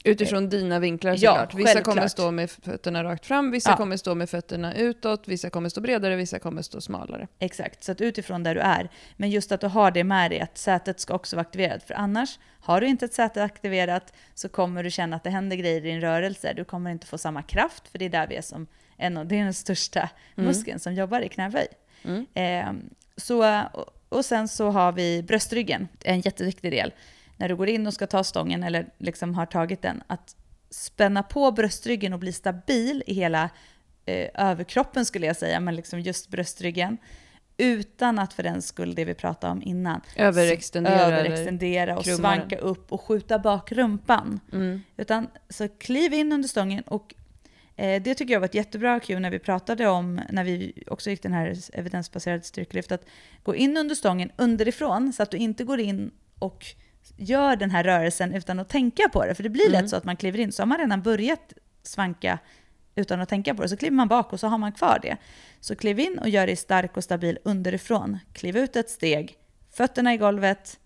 Utifrån 0.05 0.49
dina 0.49 0.79
vinklar 0.79 1.11
Ja, 1.11 1.17
såklart. 1.17 1.55
Vissa 1.55 1.67
självklart. 1.73 1.95
kommer 1.97 2.09
stå 2.09 2.31
med 2.31 2.51
fötterna 2.51 3.05
rakt 3.05 3.27
fram, 3.27 3.51
vissa 3.51 3.71
Ja. 3.71 3.77
kommer 3.77 3.97
stå 3.97 4.15
med 4.15 4.31
fötterna 4.31 4.75
utåt, 4.75 5.29
vissa 5.29 5.51
kommer 5.51 5.69
stå 5.69 5.81
bredare, 5.81 6.17
vissa 6.17 6.39
kommer 6.39 6.63
stå 6.63 6.81
smalare. 6.81 7.29
Exakt, 7.39 7.85
så 7.85 7.93
att 7.93 8.01
utifrån 8.01 8.43
där 8.43 8.55
du 8.55 8.61
är. 8.61 8.89
Men 9.17 9.31
just 9.31 9.53
att 9.53 9.61
du 9.61 9.67
har 9.67 9.91
det 9.91 10.05
med 10.05 10.31
dig, 10.31 10.41
att 10.41 10.59
sätet 10.59 11.01
ska 11.01 11.15
också 11.15 11.37
vara 11.37 11.41
aktiverat. 11.47 11.83
För 11.83 11.95
annars, 11.95 12.39
har 12.61 12.81
du 12.81 12.87
inte 12.87 13.05
ett 13.05 13.15
säte 13.15 13.43
aktiverat 13.45 14.13
så 14.35 14.49
kommer 14.49 14.83
du 14.83 14.91
känna 14.91 15.17
att 15.17 15.25
det 15.25 15.31
händer 15.31 15.57
grejer 15.57 15.77
i 15.77 15.81
din 15.81 16.01
rörelse. 16.01 16.53
Du 16.57 16.65
kommer 16.65 16.91
inte 16.91 17.07
få 17.07 17.19
samma 17.19 17.43
kraft, 17.43 17.89
för 17.89 17.99
det 17.99 18.05
är 18.05 18.11
där 18.11 18.27
vi 18.27 18.37
är 18.37 18.43
som 18.43 18.67
en 18.97 19.17
av, 19.17 19.27
det 19.27 19.39
är 19.39 19.45
den 19.45 19.55
största 19.55 20.09
Mm. 20.37 20.49
muskeln 20.49 20.79
som 20.81 20.95
jobbar 20.95 21.21
i 21.21 21.29
knäböj. 21.29 21.67
Mm. 22.05 22.27
Eh, 22.35 22.73
så, 23.17 23.63
och- 23.73 23.93
och 24.09 24.25
sen 24.25 24.49
så 24.49 24.71
har 24.71 24.93
vi 24.93 25.23
bröstryggen, 25.23 25.89
en 26.05 26.21
jätteviktig 26.21 26.71
del. 26.73 26.93
När 27.37 27.49
du 27.49 27.57
går 27.57 27.69
in 27.69 27.87
och 27.87 27.95
ska 27.95 28.07
ta 28.07 28.25
stången 28.25 28.63
eller 28.63 28.87
liksom 28.99 29.35
har 29.35 29.47
tagit 29.47 29.83
den, 29.83 30.03
att 30.07 30.37
spänna 30.71 31.23
på 31.23 31.53
bröstryggen 31.53 32.13
och 32.13 32.19
bli 32.19 32.33
stabil 32.33 33.03
i 33.07 33.15
hela 33.15 33.51
eh, 34.07 34.29
överkroppen 34.35 35.05
skulle 35.05 35.27
jag 35.27 35.37
säga, 35.37 35.61
men 35.61 35.77
liksom 35.77 36.01
just 36.01 36.29
bröstryggen. 36.29 36.99
Utan 37.59 38.19
att 38.19 38.33
för 38.33 38.43
den 38.43 38.63
skull, 38.63 38.95
det 38.95 39.05
vi 39.05 39.15
pratade 39.15 39.53
om 39.53 39.63
innan, 39.63 40.01
Överextendera. 40.17 41.01
överextendera 41.01 41.97
och 41.99 42.07
svanka 42.07 42.59
upp 42.59 42.93
och 42.93 43.01
skjuta 43.01 43.39
bak 43.39 43.73
rumpan. 43.73 44.41
Mm. 44.53 44.83
Utan 44.97 45.29
så 45.49 45.69
kliv 45.69 46.15
in 46.15 46.33
under 46.33 46.49
stången 46.49 46.83
och 46.83 47.15
eh, 47.77 48.03
det 48.03 48.15
tycker 48.15 48.33
jag 48.33 48.41
var 48.41 48.45
ett 48.45 48.55
jättebra 48.55 49.01
cue 49.01 49.21
när 49.21 49.31
vi 49.31 49.39
pratade 49.39 49.87
om, 49.87 50.21
när 50.31 50.45
vi 50.45 50.83
också 50.87 51.11
gick 51.11 51.23
den 51.23 51.33
här 51.33 51.55
evidensbaserade 51.73 52.43
styrkelyft, 52.43 52.93
att 52.93 53.07
gå 53.43 53.55
in 53.55 53.77
under 53.77 53.95
stången 53.95 54.31
underifrån 54.37 55.13
så 55.13 55.23
att 55.23 55.31
du 55.31 55.37
inte 55.37 55.65
går 55.65 55.81
in 55.81 56.11
och 56.39 56.65
gör 57.17 57.57
den 57.57 57.71
här 57.71 57.85
rörelsen 57.85 58.35
utan 58.35 58.59
att 58.59 58.69
tänka 58.69 59.09
på 59.09 59.27
det. 59.27 59.35
För 59.35 59.43
det 59.43 59.49
blir 59.49 59.67
Mm. 59.69 59.73
lätt 59.83 59.91
så 59.91 59.97
att 59.97 60.05
man 60.05 60.17
kliver 60.17 60.39
in, 60.41 60.53
så 60.53 60.63
har 60.63 60.67
man 60.67 60.79
redan 60.79 61.03
börjat 61.03 61.53
svanka 61.83 62.39
utan 62.95 63.21
att 63.21 63.29
tänka 63.29 63.55
på 63.55 63.63
det, 63.63 63.69
så 63.69 63.77
kliver 63.77 63.97
man 63.97 64.09
bak 64.09 64.33
och 64.33 64.41
så 64.41 64.47
har 64.47 64.59
man 64.59 64.73
kvar 64.73 64.99
det. 65.03 65.17
Så 65.61 65.77
kliv 65.77 66.01
in 66.01 66.19
och 66.19 66.29
gör 66.29 66.47
dig 66.47 66.57
stark 66.57 66.97
och 66.97 67.05
stabil 67.05 67.39
underifrån. 67.45 68.19
Kliv 68.33 68.57
ut 68.57 68.77
ett 68.77 68.91
steg, 68.91 69.35
fötterna 69.73 70.15
i 70.15 70.17
golvet, 70.17 70.79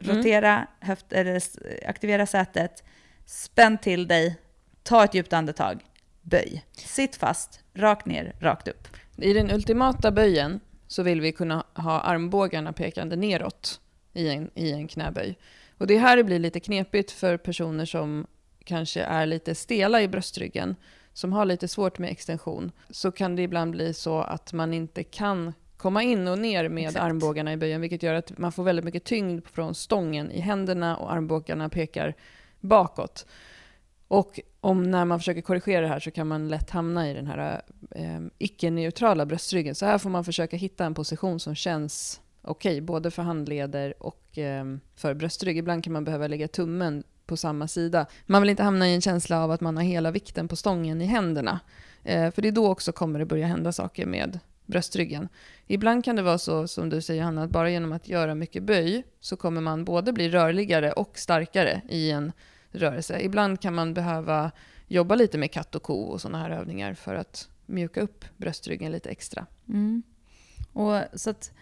Mm. 0.00 0.16
rotera, 0.16 0.66
höft, 0.80 1.12
eller 1.12 1.42
aktivera 1.86 2.26
sätet, 2.26 2.84
spänn 3.26 3.78
till 3.78 4.06
dig, 4.08 4.36
ta 4.82 5.04
ett 5.04 5.14
djupt 5.14 5.32
andetag, 5.32 5.84
böj. 6.22 6.64
Sitt 6.72 7.16
fast, 7.16 7.60
rakt 7.74 8.06
ner, 8.06 8.32
rakt 8.40 8.68
upp. 8.68 8.88
I 9.16 9.32
den 9.32 9.50
ultimata 9.50 10.10
böjen 10.10 10.60
så 10.86 11.02
vill 11.02 11.20
vi 11.20 11.32
kunna 11.32 11.64
ha 11.74 12.00
armbågarna 12.00 12.72
pekande 12.72 13.16
neråt 13.16 13.80
i 14.16 14.28
en, 14.28 14.50
i 14.54 14.72
en 14.72 14.88
knäböj. 14.88 15.38
Och 15.78 15.86
det 15.86 15.94
är 15.94 15.98
här 15.98 16.16
det 16.16 16.24
blir 16.24 16.38
lite 16.38 16.60
knepigt 16.60 17.10
för 17.10 17.36
personer 17.36 17.84
som 17.84 18.26
kanske 18.64 19.02
är 19.02 19.26
lite 19.26 19.54
stela 19.54 20.02
i 20.02 20.08
bröstryggen, 20.08 20.76
som 21.12 21.32
har 21.32 21.44
lite 21.44 21.68
svårt 21.68 21.98
med 21.98 22.10
extension. 22.10 22.72
Så 22.90 23.12
kan 23.12 23.36
det 23.36 23.42
ibland 23.42 23.70
bli 23.70 23.94
så 23.94 24.20
att 24.20 24.52
man 24.52 24.74
inte 24.74 25.04
kan 25.04 25.52
komma 25.76 26.02
in 26.02 26.28
och 26.28 26.38
ner 26.38 26.68
med 26.68 26.88
Exakt. 26.88 27.04
armbågarna 27.04 27.52
i 27.52 27.56
böjen, 27.56 27.80
vilket 27.80 28.02
gör 28.02 28.14
att 28.14 28.38
man 28.38 28.52
får 28.52 28.64
väldigt 28.64 28.84
mycket 28.84 29.04
tyngd 29.04 29.46
från 29.46 29.74
stången 29.74 30.30
i 30.30 30.40
händerna 30.40 30.96
och 30.96 31.12
armbågarna 31.12 31.68
pekar 31.68 32.14
bakåt. 32.60 33.26
Och 34.08 34.40
om 34.60 34.90
när 34.90 35.04
man 35.04 35.18
försöker 35.18 35.40
korrigera 35.40 35.80
det 35.80 35.88
här 35.88 36.00
så 36.00 36.10
kan 36.10 36.26
man 36.26 36.48
lätt 36.48 36.70
hamna 36.70 37.10
i 37.10 37.14
den 37.14 37.26
här 37.26 37.62
eh, 37.90 38.20
icke-neutrala 38.38 39.26
bröstryggen. 39.26 39.74
Så 39.74 39.86
här 39.86 39.98
får 39.98 40.10
man 40.10 40.24
försöka 40.24 40.56
hitta 40.56 40.84
en 40.84 40.94
position 40.94 41.40
som 41.40 41.54
känns 41.54 42.20
okej, 42.46 42.80
både 42.80 43.10
för 43.10 43.22
handleder 43.22 44.02
och 44.02 44.22
ehm, 44.34 44.80
för 44.94 45.14
bröstrygg. 45.14 45.58
Ibland 45.58 45.84
kan 45.84 45.92
man 45.92 46.04
behöva 46.04 46.26
lägga 46.26 46.48
tummen 46.48 47.04
på 47.26 47.36
samma 47.36 47.68
sida. 47.68 48.06
Man 48.26 48.42
vill 48.42 48.50
inte 48.50 48.62
hamna 48.62 48.88
i 48.88 48.94
en 48.94 49.00
känsla 49.00 49.44
av 49.44 49.50
att 49.50 49.60
man 49.60 49.76
har 49.76 49.84
hela 49.84 50.10
vikten 50.10 50.48
på 50.48 50.56
stången 50.56 51.02
i 51.02 51.04
händerna. 51.04 51.60
Eh, 52.04 52.30
för 52.30 52.42
det 52.42 52.48
är 52.48 52.52
då 52.52 52.68
också 52.70 52.92
kommer 52.92 53.18
det 53.18 53.24
börja 53.24 53.46
hända 53.46 53.72
saker 53.72 54.06
med 54.06 54.38
bröstryggen. 54.66 55.28
Ibland 55.66 56.04
kan 56.04 56.16
det 56.16 56.22
vara 56.22 56.38
så, 56.38 56.68
som 56.68 56.88
du 56.88 57.00
säger 57.00 57.22
Hanna, 57.22 57.42
att 57.42 57.50
bara 57.50 57.70
genom 57.70 57.92
att 57.92 58.08
göra 58.08 58.34
mycket 58.34 58.62
böj 58.62 59.04
så 59.20 59.36
kommer 59.36 59.60
man 59.60 59.84
både 59.84 60.12
bli 60.12 60.28
rörligare 60.28 60.92
och 60.92 61.18
starkare 61.18 61.82
i 61.88 62.10
en 62.10 62.32
rörelse. 62.70 63.20
Ibland 63.20 63.60
kan 63.60 63.74
man 63.74 63.94
behöva 63.94 64.50
jobba 64.86 65.14
lite 65.14 65.38
med 65.38 65.52
katt 65.52 65.74
och 65.74 65.82
ko 65.82 66.00
och 66.00 66.20
sådana 66.20 66.38
här 66.38 66.50
övningar 66.50 66.94
för 66.94 67.14
att 67.14 67.48
mjuka 67.66 68.00
upp 68.00 68.24
bröstryggen 68.36 68.92
lite 68.92 69.10
extra. 69.10 69.46
Mm. 69.68 70.02
Och 70.72 71.02
så 71.14 71.30
att 71.30 71.52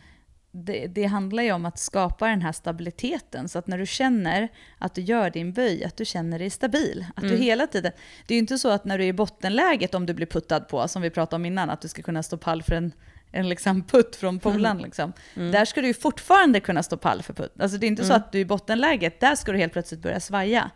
det, 0.56 0.86
det 0.86 1.04
handlar 1.04 1.42
ju 1.42 1.52
om 1.52 1.66
att 1.66 1.78
skapa 1.78 2.26
den 2.28 2.42
här 2.42 2.52
stabiliteten, 2.52 3.48
så 3.48 3.58
att 3.58 3.66
när 3.66 3.78
du 3.78 3.86
känner 3.86 4.48
att 4.78 4.94
du 4.94 5.00
gör 5.00 5.30
din 5.30 5.52
böj, 5.52 5.84
att 5.84 5.96
du 5.96 6.04
känner 6.04 6.38
dig 6.38 6.50
stabil. 6.50 7.06
Att 7.16 7.22
du 7.22 7.28
Mm. 7.28 7.40
hela 7.42 7.66
tiden... 7.66 7.92
Det 8.26 8.34
är 8.34 8.36
ju 8.36 8.40
inte 8.40 8.58
så 8.58 8.68
att 8.68 8.84
när 8.84 8.98
du 8.98 9.04
är 9.04 9.08
i 9.08 9.12
bottenläget, 9.12 9.94
om 9.94 10.06
du 10.06 10.14
blir 10.14 10.26
puttad 10.26 10.60
på, 10.60 10.88
som 10.88 11.02
vi 11.02 11.10
pratade 11.10 11.36
om 11.36 11.46
innan, 11.46 11.70
att 11.70 11.80
du 11.80 11.88
ska 11.88 12.02
kunna 12.02 12.22
stå 12.22 12.36
pall 12.36 12.62
för 12.62 12.74
en, 12.74 12.92
en 13.32 13.48
liksom 13.48 13.82
putt 13.82 14.16
från 14.16 14.38
polaren. 14.38 14.78
Liksom. 14.78 15.12
Mm. 15.36 15.52
Där 15.52 15.64
ska 15.64 15.80
du 15.80 15.86
ju 15.86 15.94
fortfarande 15.94 16.60
kunna 16.60 16.82
stå 16.82 16.96
pall 16.96 17.22
för 17.22 17.32
putt. 17.34 17.54
Alltså 17.58 17.78
det 17.78 17.86
är 17.86 17.88
inte 17.88 18.04
så 18.04 18.12
Mm. 18.12 18.22
att 18.22 18.32
du 18.32 18.38
i 18.38 18.44
bottenläget, 18.44 19.20
där 19.20 19.34
ska 19.34 19.52
du 19.52 19.58
helt 19.58 19.72
plötsligt 19.72 20.00
börja 20.00 20.20
svaja. 20.20 20.70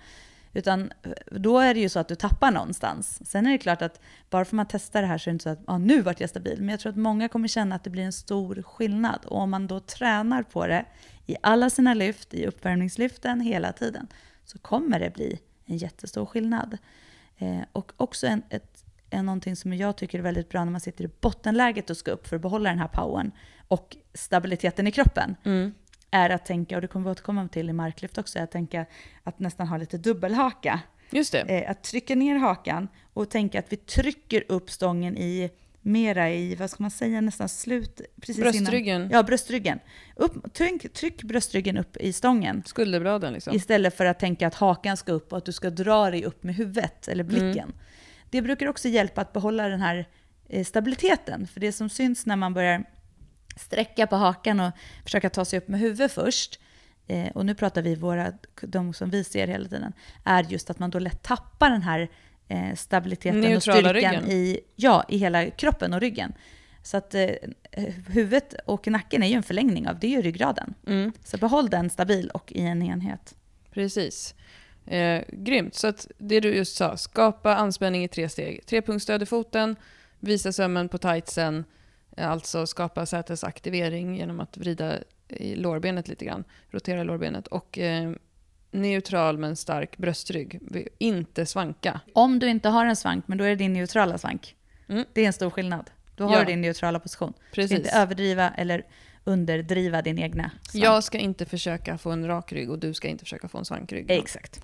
Utan 0.53 0.93
då 1.31 1.59
är 1.59 1.75
det 1.75 1.81
ju 1.81 1.89
så 1.89 1.99
att 1.99 2.09
du 2.09 2.15
tappar 2.15 2.51
någonstans. 2.51 3.31
Sen 3.31 3.47
är 3.47 3.51
det 3.51 3.59
klart 3.59 3.83
att 3.83 4.01
bara 4.31 4.45
för 4.45 4.51
att 4.51 4.57
man 4.57 4.67
testar 4.69 5.03
det 5.03 5.09
här 5.09 5.19
så 5.19 5.31
är 5.31 5.33
det 5.33 5.35
inte 5.35 5.43
så 5.43 5.49
att 5.51 5.63
ah, 5.67 5.79
nu 5.79 6.03
vart 6.03 6.21
jag 6.21 6.31
stabil. 6.31 6.57
Men 6.59 6.69
jag 6.69 6.81
tror 6.81 6.91
att 6.91 6.99
många 6.99 7.29
kommer 7.29 7.49
känna 7.49 7.75
att 7.75 7.85
det 7.85 7.91
blir 7.91 8.03
en 8.03 8.13
stor 8.13 8.63
skillnad. 8.63 9.25
Och 9.25 9.39
om 9.39 9.51
man 9.51 9.67
då 9.67 9.81
tränar 9.81 10.43
på 10.43 10.67
det 10.67 10.85
i 11.27 11.37
alla 11.43 11.71
sina 11.71 11.95
lyft, 11.95 12.35
i 12.35 12.47
uppvärmningslyften 12.47 13.41
hela 13.41 13.73
tiden, 13.73 14.07
så 14.45 14.59
kommer 14.59 15.01
det 15.01 15.11
bli 15.11 15.41
en 15.67 15.77
jättestor 15.77 16.27
skillnad. 16.27 16.79
Eh, 17.39 17.61
och 17.73 17.93
också 17.97 18.27
en, 18.27 18.43
ett, 18.49 18.85
en 19.11 19.27
någonting 19.27 19.57
som 19.57 19.73
jag 19.73 19.97
tycker 19.97 20.19
är 20.19 20.23
väldigt 20.23 20.49
bra 20.49 20.65
när 20.65 20.73
man 20.73 20.81
sitter 20.81 21.05
i 21.05 21.11
bottenläget 21.21 21.91
och 21.91 21.97
ska 21.97 22.11
upp 22.11 22.29
för 22.29 22.37
att 22.37 22.43
behålla 22.43 22.71
den 22.71 22.79
här 22.79 22.89
powern 22.89 23.33
och 23.69 23.97
stabiliteten 24.15 24.87
i 24.87 24.93
kroppen 24.93 25.37
Mm 25.45 25.75
är 26.11 26.31
att 26.31 26.47
tänka, 26.47 26.77
och 26.77 26.83
det 26.83 26.89
kommer 26.89 27.05
vi 27.05 27.11
återkomma 27.11 27.49
till 27.49 27.71
i 27.71 27.73
marklyft 27.73 28.19
också, 28.19 28.39
att 28.39 28.51
tänka 28.51 28.87
att 29.25 29.39
nästan 29.39 29.67
ha 29.67 29.77
lite 29.77 29.99
dubbelhaka. 29.99 30.81
Just 31.11 31.33
det. 31.33 31.41
Eh, 31.41 31.71
att 31.71 31.83
trycka 31.83 32.15
ner 32.15 32.37
hakan 32.37 32.89
och 33.13 33.31
tänka 33.31 33.59
att 33.59 33.73
vi 33.73 33.77
trycker 33.77 34.45
upp 34.49 34.71
stången 34.71 35.17
i 35.17 35.51
mera 35.83 36.31
i, 36.31 36.55
vad 36.55 36.71
ska 36.71 36.83
man 36.83 36.91
säga, 36.91 37.21
nästan 37.21 37.49
slut 37.49 38.01
precis 38.21 38.43
Bröstryggen, 38.43 39.01
innan. 39.01 39.11
Ja, 39.11 39.23
bröstryggen. 39.23 39.79
Upp, 40.17 40.55
tryck, 40.55 40.93
tryck 40.93 41.23
bröstryggen 41.23 41.79
upp 41.79 41.97
i 41.97 42.13
stången. 42.13 42.63
skulderbladen 42.67 43.33
liksom. 43.33 43.57
Istället 43.57 43.97
för 43.97 44.05
att 44.05 44.19
tänka 44.19 44.47
att 44.47 44.55
hakan 44.55 44.97
ska 44.97 45.13
upp 45.13 45.33
och 45.33 45.39
att 45.39 45.45
du 45.45 45.53
ska 45.53 45.71
dra 45.71 46.11
dig 46.11 46.25
upp 46.25 46.43
med 46.43 46.55
huvudet 46.55 47.09
eller 47.09 47.25
blicken. 47.25 47.59
Mm. 47.59 47.75
Det 48.31 48.43
brukar 48.43 48.67
också 48.67 48.89
hjälpa 48.89 49.21
att 49.21 49.33
behålla 49.33 49.69
den 49.69 49.81
här 49.81 50.07
eh, 50.49 50.65
stabiliteten. 50.65 51.47
För 51.47 51.61
det 51.61 51.73
som 51.73 51.89
syns 51.89 52.27
när 52.27 52.37
man 52.37 52.55
börjar 52.55 52.85
sträcka 53.59 54.07
på 54.07 54.17
hakan 54.17 54.61
och 54.61 54.73
försöka 55.05 55.31
ta 55.31 55.45
sig 55.45 55.59
upp 55.59 55.69
med 55.69 55.81
huvudet 55.81 56.13
först, 56.13 56.61
eh, 57.07 57.29
och 57.29 57.47
nu 57.47 57.55
pratar 57.55 57.83
vi 57.83 57.95
våra, 57.95 58.33
de 58.61 58.95
som 58.95 59.11
vi 59.11 59.25
ser 59.25 59.47
hela 59.47 59.69
tiden, 59.69 59.93
är 60.25 60.43
just 60.43 60.71
att 60.71 60.79
man 60.79 60.91
då 60.91 60.99
lätt 60.99 61.23
tappar 61.23 61.71
den 61.71 61.83
här 61.83 62.09
eh, 62.49 62.75
stabiliteten 62.75 63.41
Neutrala 63.41 63.79
och 63.79 63.97
styrkan 63.97 64.15
ryggen. 64.15 64.31
i, 64.31 64.61
ja, 64.77 65.05
i 65.09 65.17
hela 65.17 65.51
kroppen 65.51 65.95
och 65.95 66.01
ryggen. 66.01 66.33
Så 66.83 66.97
att 66.97 67.15
eh, 67.15 67.31
huvudet 68.07 68.55
och 68.65 68.89
nacken 68.89 69.23
är 69.23 69.27
ju 69.27 69.35
en 69.35 69.43
förlängning 69.43 69.89
av, 69.89 69.99
det 69.99 70.07
är 70.07 70.11
ju 70.11 70.23
ryggraden. 70.23 70.75
Mm. 70.87 71.13
Så 71.25 71.39
behåll 71.39 71.71
den 71.71 71.91
stabil 71.91 72.31
och 72.31 72.53
i 72.53 72.61
en 72.61 72.83
enhet. 72.83 73.35
Precis. 73.71 74.35
Eh, 74.87 75.23
grymt. 75.29 75.75
Så 75.75 75.87
att 75.87 76.07
det 76.19 76.41
du 76.41 76.55
just 76.55 76.77
sa, 76.77 76.97
skapa 76.97 77.57
anspänning 77.57 78.05
i 78.05 78.09
tre 78.09 78.29
steg. 78.29 78.67
Trepunktsstöd 78.67 79.23
i 79.23 79.27
foten, 79.27 79.77
visa 80.21 80.53
sömmen 80.53 80.89
på 80.89 80.99
tightsen, 80.99 81.65
alltså 82.21 82.67
skapa 82.67 83.07
sätesaktivering 83.07 84.17
genom 84.17 84.41
att 84.41 84.57
vrida 84.57 84.99
i 85.29 85.57
lårbenet 85.57 86.09
lite 86.09 86.25
grann, 86.25 86.45
rotera 86.71 87.03
lårbenet 87.03 87.47
och 87.47 87.79
eh, 87.79 88.13
neutral 88.71 89.39
men 89.39 89.57
stark 89.57 89.97
bröstrygg. 89.97 90.61
Inte 90.99 91.47
svanka. 91.47 92.01
Om 92.13 92.39
du 92.39 92.49
inte 92.49 92.69
har 92.69 92.87
en 92.87 92.97
svank, 92.97 93.29
men 93.29 93.39
då 93.39 93.45
är 93.45 93.49
det 93.49 93.55
din 93.57 93.73
neutrala 93.73 94.19
svank. 94.19 94.57
Mm. 94.89 95.05
Det 95.13 95.21
är 95.23 95.27
en 95.27 95.33
stor 95.33 95.51
skillnad. 95.51 95.91
Då 96.17 96.25
har 96.25 96.33
Ja. 96.33 96.39
du 96.39 96.45
din 96.45 96.61
neutrala 96.61 97.01
position. 97.01 97.33
Du 97.37 97.43
ska 97.51 97.55
Precis. 97.55 97.79
inte 97.79 97.91
överdriva 97.91 98.51
eller 98.51 98.87
underdriva 99.25 100.03
din 100.03 100.19
egna 100.19 100.51
svank. 100.63 100.85
Jag 100.85 101.05
ska 101.05 101.19
inte 101.19 101.47
försöka 101.47 101.99
få 101.99 102.11
en 102.11 102.27
rak 102.27 102.53
rygg 102.53 102.71
och 102.71 102.79
du 102.79 102.95
ska 102.95 103.09
inte 103.09 103.25
försöka 103.25 103.49
få 103.49 103.59
en 103.59 103.65
svankrygg. 103.65 104.11
Exakt. 104.11 104.61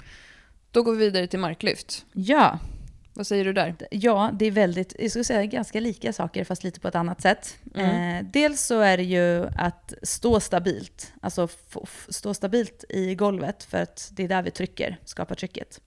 Då 0.70 0.82
går 0.82 0.92
vi 0.92 0.98
vidare 0.98 1.26
till 1.26 1.38
marklyft. 1.38 2.06
Ja, 2.12 2.58
Vad 3.16 3.26
säger 3.26 3.44
du 3.44 3.52
där? 3.52 3.76
ja, 3.90 4.30
det 4.32 4.46
är 4.46 4.50
väldigt, 4.50 4.94
jag 4.98 5.10
skulle 5.10 5.24
säga 5.24 5.46
ganska 5.46 5.80
lika 5.80 6.12
saker 6.12 6.44
fast 6.44 6.64
lite 6.64 6.80
på 6.80 6.88
ett 6.88 6.94
annat 6.94 7.20
sätt. 7.20 7.56
Mm. 7.74 8.18
Eh, 8.18 8.30
dels 8.32 8.60
så 8.60 8.80
är 8.80 8.96
det 8.96 9.02
ju 9.02 9.46
att 9.56 9.94
stå 10.02 10.40
stabilt, 10.40 11.12
alltså 11.22 11.48
stå 12.08 12.34
stabilt 12.34 12.84
i 12.88 13.14
golvet 13.14 13.64
för 13.64 13.82
att 13.82 14.10
det 14.12 14.24
är 14.24 14.28
där 14.28 14.42
vi 14.42 14.50
trycker, 14.50 14.98
skapar 15.04 15.34
trycket. 15.34 15.80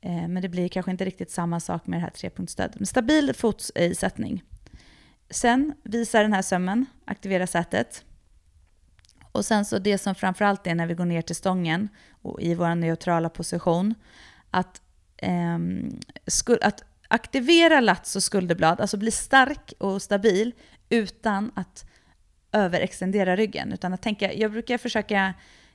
Eh, 0.00 0.28
men 0.28 0.42
det 0.42 0.48
blir 0.48 0.68
kanske 0.68 0.90
inte 0.90 1.04
riktigt 1.04 1.30
samma 1.30 1.60
sak 1.60 1.86
med 1.86 1.98
det 1.98 2.02
här 2.02 2.10
trepunktsstödet. 2.10 2.78
Men 2.78 2.86
stabil 2.86 3.34
fotisättning. 3.34 4.42
Sen 5.30 5.74
visa 5.82 6.22
den 6.22 6.32
här 6.32 6.42
sömmen, 6.42 6.86
aktivera 7.04 7.46
sätet. 7.46 8.04
Och 9.32 9.44
sen 9.44 9.64
så 9.64 9.78
det 9.78 9.98
som 9.98 10.14
framförallt 10.14 10.66
är 10.66 10.74
när 10.74 10.86
vi 10.86 10.94
går 10.94 11.04
ner 11.04 11.22
till 11.22 11.36
stången 11.36 11.88
och 12.22 12.40
i 12.40 12.54
vår 12.54 12.74
neutrala 12.74 13.28
position, 13.28 13.94
att, 14.50 14.80
ehm, 15.18 16.00
skul- 16.26 16.58
att 16.62 16.84
aktivera 17.08 17.80
lats 17.80 18.16
och 18.16 18.22
skulderblad, 18.22 18.80
alltså 18.80 18.96
bli 18.96 19.10
stark 19.10 19.72
och 19.78 20.02
stabil 20.02 20.52
utan 20.88 21.50
att 21.54 21.84
överextendera 22.52 23.36
ryggen. 23.36 23.72
Utan 23.72 23.92
att 23.92 24.02
tänka, 24.02 24.32
jag 24.32 24.52
brukar 24.52 24.78
försöka 24.78 25.34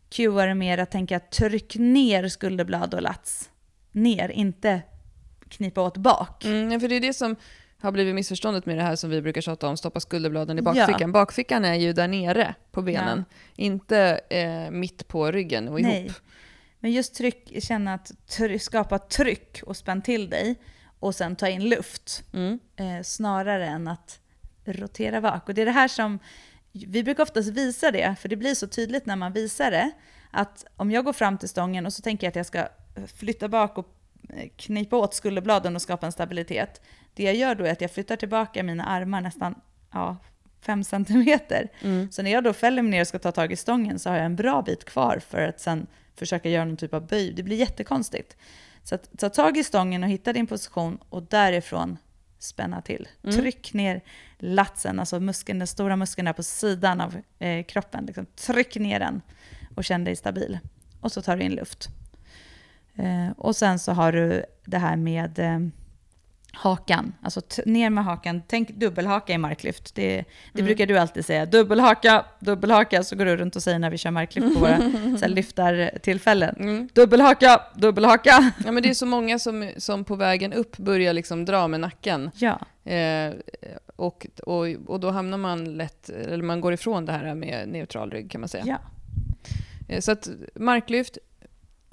cua 0.10 0.46
det 0.46 0.56
mer 0.56 0.78
att 0.78 0.92
tänka 0.92 1.20
tryck 1.20 1.76
ner 1.76 2.28
skulderblad 2.28 2.94
och 2.94 3.02
lats. 3.02 3.50
Ner, 3.92 4.30
inte 4.32 4.82
knipa 5.50 5.82
åt 5.82 5.98
bak. 5.98 6.46
Mm, 6.46 6.72
ja, 6.72 6.80
för 6.80 6.88
det 6.88 6.96
är 6.96 7.00
det 7.02 7.14
som 7.14 7.36
har 7.82 7.92
blivit 7.92 8.16
missförståndet 8.16 8.66
med 8.66 8.78
det 8.78 8.84
här 8.84 8.96
som 8.96 9.10
vi 9.10 9.22
brukar 9.22 9.42
tjata 9.42 9.68
om, 9.68 9.78
stoppa 9.78 10.00
skulderbladen 10.00 10.58
i 10.58 10.62
Ja. 10.62 10.64
bakfickan. 10.64 11.12
Bakfickan 11.12 11.66
är 11.66 11.74
ju 11.74 11.94
där 11.94 12.08
nere 12.08 12.56
på 12.72 12.82
benen, 12.82 13.26
inte 13.56 14.20
eh, 14.30 14.72
mitt 14.72 15.08
på 15.08 15.32
ryggen 15.32 15.68
och 15.68 15.80
ihop. 15.80 15.94
Nej. 15.94 16.12
Men 16.84 16.92
just 16.92 17.16
tryck, 17.16 17.64
känna 17.64 17.94
att 17.94 18.28
try, 18.28 18.60
skapa 18.60 19.00
tryck 19.00 19.62
och 19.66 19.78
spänn 19.78 20.02
till 20.02 20.30
dig 20.30 20.56
och 21.00 21.16
sen 21.16 21.36
ta 21.36 21.48
in 21.48 21.70
luft. 21.70 22.24
Mm. 22.34 22.60
eh, 22.76 23.04
snarare 23.04 23.68
än 23.68 23.88
att 23.88 24.20
rotera 24.66 25.22
bak. 25.22 25.50
Och 25.50 25.54
det 25.54 25.62
är 25.62 25.66
det 25.66 25.72
här 25.72 25.88
som, 25.88 26.20
vi 26.72 27.04
brukar 27.04 27.24
oftast 27.24 27.50
visa 27.50 27.92
det, 27.92 28.16
för 28.20 28.30
det 28.30 28.36
blir 28.36 28.56
så 28.56 28.68
tydligt 28.68 29.06
när 29.06 29.16
man 29.16 29.34
visar 29.34 29.72
det, 29.72 29.92
att 30.32 30.66
om 30.76 30.92
jag 30.92 31.06
går 31.06 31.14
fram 31.14 31.38
till 31.38 31.50
stången 31.50 31.86
och 31.86 31.94
så 31.94 32.02
tänker 32.02 32.28
jag 32.28 32.30
att 32.30 32.36
jag 32.36 32.46
ska 32.46 32.68
flytta 33.16 33.48
bak 33.48 33.78
och 33.78 33.96
eh, 34.30 34.50
knipa 34.56 34.98
åt 34.98 35.14
skulderbladen 35.14 35.76
och 35.76 35.82
skapa 35.82 36.06
en 36.06 36.12
stabilitet. 36.12 36.82
Det 37.14 37.24
jag 37.24 37.36
gör 37.36 37.56
då 37.56 37.66
är 37.66 37.72
att 37.72 37.82
jag 37.82 37.92
flyttar 37.92 38.16
tillbaka 38.16 38.64
mina 38.64 38.86
armar 38.86 39.22
nästan 39.22 39.56
ja, 39.92 40.18
fem 40.62 40.84
centimeter. 40.84 41.70
Mm. 41.82 42.12
Så 42.12 42.22
när 42.22 42.32
jag 42.32 42.44
då 42.44 42.54
fäller 42.54 42.82
mig 42.82 42.92
ner 42.92 43.02
och 43.02 43.08
ska 43.08 43.20
ta 43.20 43.32
tag 43.32 43.52
i 43.52 43.56
stången 43.56 44.00
så 44.00 44.10
har 44.10 44.18
jag 44.18 44.26
en 44.26 44.36
bra 44.36 44.62
bit 44.62 44.86
kvar 44.86 45.22
för 45.30 45.42
att 45.42 45.60
sen 45.60 45.88
försöka 46.16 46.50
göra 46.50 46.66
någon 46.66 46.78
typ 46.78 46.94
av 46.94 47.08
böj. 47.08 47.34
Det 47.34 47.44
blir 47.44 47.58
jättekonstigt. 47.58 48.38
Så 48.84 48.96
att 48.96 49.10
ta 49.18 49.30
tag 49.30 49.58
i 49.58 49.64
stången 49.64 50.04
och 50.04 50.10
hitta 50.10 50.34
din 50.34 50.48
position 50.48 50.98
och 51.10 51.24
därifrån 51.24 51.98
spänna 52.40 52.82
till. 52.82 53.08
Mm. 53.24 53.36
Tryck 53.36 53.74
ner 53.74 54.02
latsen, 54.38 55.00
alltså 55.00 55.20
muskeln, 55.20 55.60
den 55.60 55.68
stora 55.68 55.96
muskeln 55.96 56.26
där 56.26 56.34
på 56.34 56.44
sidan 56.44 57.02
av 57.02 57.22
eh, 57.40 57.66
kroppen. 57.66 58.06
Liksom. 58.06 58.26
Tryck 58.26 58.76
ner 58.76 59.00
den 59.00 59.22
och 59.76 59.84
känn 59.84 60.04
dig 60.04 60.16
stabil. 60.16 60.60
Och 61.02 61.12
så 61.12 61.22
tar 61.22 61.38
du 61.38 61.44
in 61.44 61.56
luft. 61.56 61.88
Eh, 62.96 63.30
och 63.38 63.56
sen 63.56 63.80
så 63.80 63.92
har 63.92 64.12
du 64.12 64.46
det 64.66 64.78
här 64.78 64.96
med 64.96 65.40
eh, 65.40 65.60
hakan, 66.56 67.14
alltså 67.22 67.42
ner 67.66 67.90
med 67.90 68.04
hakan. 68.04 68.42
Tänk 68.48 68.70
dubbelhaka 68.70 69.34
i 69.34 69.38
marklyft. 69.38 69.96
Det, 69.96 70.16
det 70.18 70.26
Mm. 70.60 70.66
brukar 70.66 70.86
du 70.86 70.98
alltid 70.98 71.26
säga. 71.26 71.46
Dubbelhaka, 71.46 72.26
dubbelhaka, 72.40 73.04
så 73.04 73.16
går 73.16 73.26
du 73.26 73.38
runt 73.38 73.56
och 73.56 73.64
säger 73.64 73.80
när 73.80 73.90
vi 73.90 73.98
kör 73.98 74.12
marklyft 74.12 74.54
på 74.54 74.60
våra 74.60 74.78
så 75.18 75.26
här, 75.26 75.28
lyftartillfällen. 75.28 76.56
Mm. 76.60 76.90
Dubbelhaka, 76.94 77.62
dubbelhaka. 77.76 78.52
Ja, 78.66 78.72
men 78.72 78.84
det 78.84 78.90
är 78.90 78.94
så 78.94 79.06
många 79.06 79.40
som, 79.40 79.70
som 79.78 80.04
på 80.04 80.16
vägen 80.16 80.54
upp 80.54 80.78
börjar 80.78 81.14
liksom 81.14 81.46
dra 81.46 81.68
med 81.68 81.80
nacken. 81.80 82.32
Ja, 82.36 82.60
Eh, 82.86 83.34
och, 83.96 84.28
och, 84.44 84.66
och 84.88 85.00
då 85.00 85.12
hamnar 85.12 85.38
man 85.38 85.78
lätt, 85.78 86.10
eller 86.10 86.44
man 86.44 86.62
går 86.62 86.74
ifrån 86.74 87.06
det 87.06 87.12
här 87.12 87.36
med 87.36 87.68
neutral 87.70 88.12
rygg 88.12 88.32
kan 88.32 88.42
man 88.42 88.48
säga. 88.50 88.64
ja. 88.68 88.78
Eh, 89.88 90.00
Så 90.02 90.12
att 90.12 90.30
marklyft, 90.56 91.18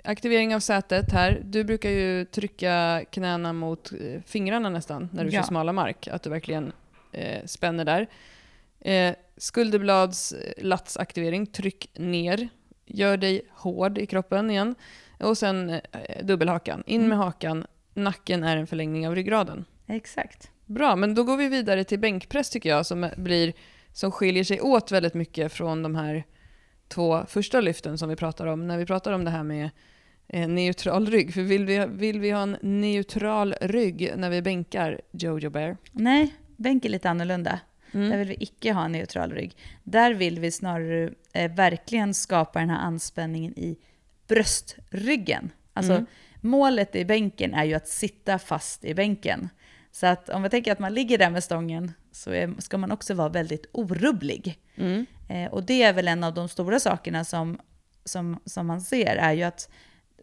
aktivering 0.04 0.54
av 0.54 0.60
sätet 0.60 1.12
här. 1.12 1.40
Du 1.44 1.64
brukar 1.64 1.90
ju 1.90 2.24
trycka 2.24 3.04
knäna 3.10 3.52
mot 3.52 3.92
eh, 3.92 4.20
fingrarna 4.26 4.68
nästan 4.70 5.08
när 5.12 5.24
du 5.24 5.30
Ja. 5.30 5.40
kör 5.40 5.46
smala 5.48 5.72
mark. 5.72 6.08
Att 6.08 6.22
du 6.22 6.30
verkligen 6.30 6.72
eh, 7.12 7.44
spänner 7.46 7.84
där. 7.84 8.06
Eh, 8.80 9.14
skulderblads 9.36 10.32
eh, 10.32 10.64
latsaktivering, 10.64 11.46
tryck 11.46 11.90
ner. 11.94 12.48
Gör 12.86 13.16
dig 13.16 13.42
hård 13.50 13.98
i 13.98 14.06
kroppen 14.06 14.50
igen. 14.50 14.74
Och 15.20 15.38
sen 15.38 15.70
eh, 15.70 15.80
dubbelhakan. 16.22 16.82
In 16.86 17.08
med 17.08 17.18
hakan. 17.18 17.66
Nacken 17.94 18.42
är 18.44 18.56
en 18.56 18.66
förlängning 18.66 19.08
av 19.08 19.14
ryggraden. 19.14 19.64
exakt. 19.86 20.50
Bra, 20.66 20.96
men 20.96 21.14
då 21.14 21.24
går 21.24 21.36
vi 21.36 21.48
vidare 21.48 21.84
till 21.84 21.98
bänkpress 21.98 22.50
tycker 22.50 22.68
jag, 22.70 22.86
som, 22.86 23.10
blir, 23.16 23.52
som 23.92 24.12
skiljer 24.12 24.44
sig 24.44 24.60
åt 24.60 24.92
väldigt 24.92 25.14
mycket 25.14 25.52
från 25.52 25.82
de 25.82 25.94
här 25.94 26.24
två 26.88 27.24
första 27.28 27.60
lyften 27.60 27.98
som 27.98 28.08
vi 28.08 28.16
pratar 28.16 28.46
om, 28.46 28.66
när 28.66 28.78
vi 28.78 28.86
pratar 28.86 29.12
om 29.12 29.24
det 29.24 29.30
här 29.30 29.42
med 29.42 29.64
eh, 29.64 29.70
neutral 30.32 31.06
rygg. 31.06 31.34
För 31.34 31.42
vill 31.42 31.64
vi, 31.66 31.86
vill 31.88 32.20
vi 32.20 32.30
ha 32.30 32.42
en 32.42 32.56
neutral 32.60 33.54
rygg 33.60 34.12
när 34.16 34.30
vi 34.30 34.42
bänkar 34.42 35.00
Jojo 35.10 35.50
Bear? 35.50 35.76
Nej, 35.92 36.34
bänk 36.56 36.84
är 36.84 36.88
lite 36.88 37.10
annorlunda. 37.10 37.60
Där 37.92 38.00
Mm. 38.00 38.18
vill 38.18 38.28
vi 38.28 38.36
icke 38.40 38.72
ha 38.72 38.84
en 38.84 38.92
neutral 38.92 39.32
rygg. 39.32 39.56
Där 39.84 40.14
vill 40.14 40.38
vi 40.40 40.50
snarare 40.50 41.10
eh, 41.32 41.52
verkligen 41.52 42.14
skapa 42.14 42.58
den 42.60 42.70
här 42.70 42.78
anspänningen 42.78 43.58
i 43.58 43.76
bröstryggen. 44.28 45.50
Alltså 45.72 45.92
Mm. 45.92 46.06
målet 46.40 46.96
i 46.96 47.04
bänken 47.04 47.54
är 47.54 47.64
ju 47.64 47.74
att 47.74 47.88
sitta 47.88 48.38
fast 48.38 48.84
i 48.84 48.94
bänken. 48.94 49.48
Så 49.92 50.06
att 50.06 50.28
om 50.28 50.42
vi 50.42 50.48
tänker 50.50 50.72
att 50.72 50.78
man 50.78 50.94
ligger 50.94 51.18
där 51.18 51.30
med 51.30 51.44
stången 51.44 51.92
så 52.12 52.30
är, 52.30 52.54
ska 52.58 52.78
man 52.78 52.90
också 52.92 53.14
vara 53.14 53.28
väldigt 53.28 53.66
orubblig. 53.72 54.58
Mm. 54.76 55.06
Eh, 55.28 55.50
och 55.52 55.64
det 55.64 55.82
är 55.82 55.92
väl 55.92 56.08
en 56.08 56.24
av 56.24 56.34
de 56.34 56.48
stora 56.48 56.80
sakerna 56.80 57.24
som, 57.24 57.58
som, 58.04 58.40
som 58.44 58.66
man 58.66 58.80
ser 58.80 59.16
är 59.16 59.32
ju 59.32 59.42
att 59.42 59.70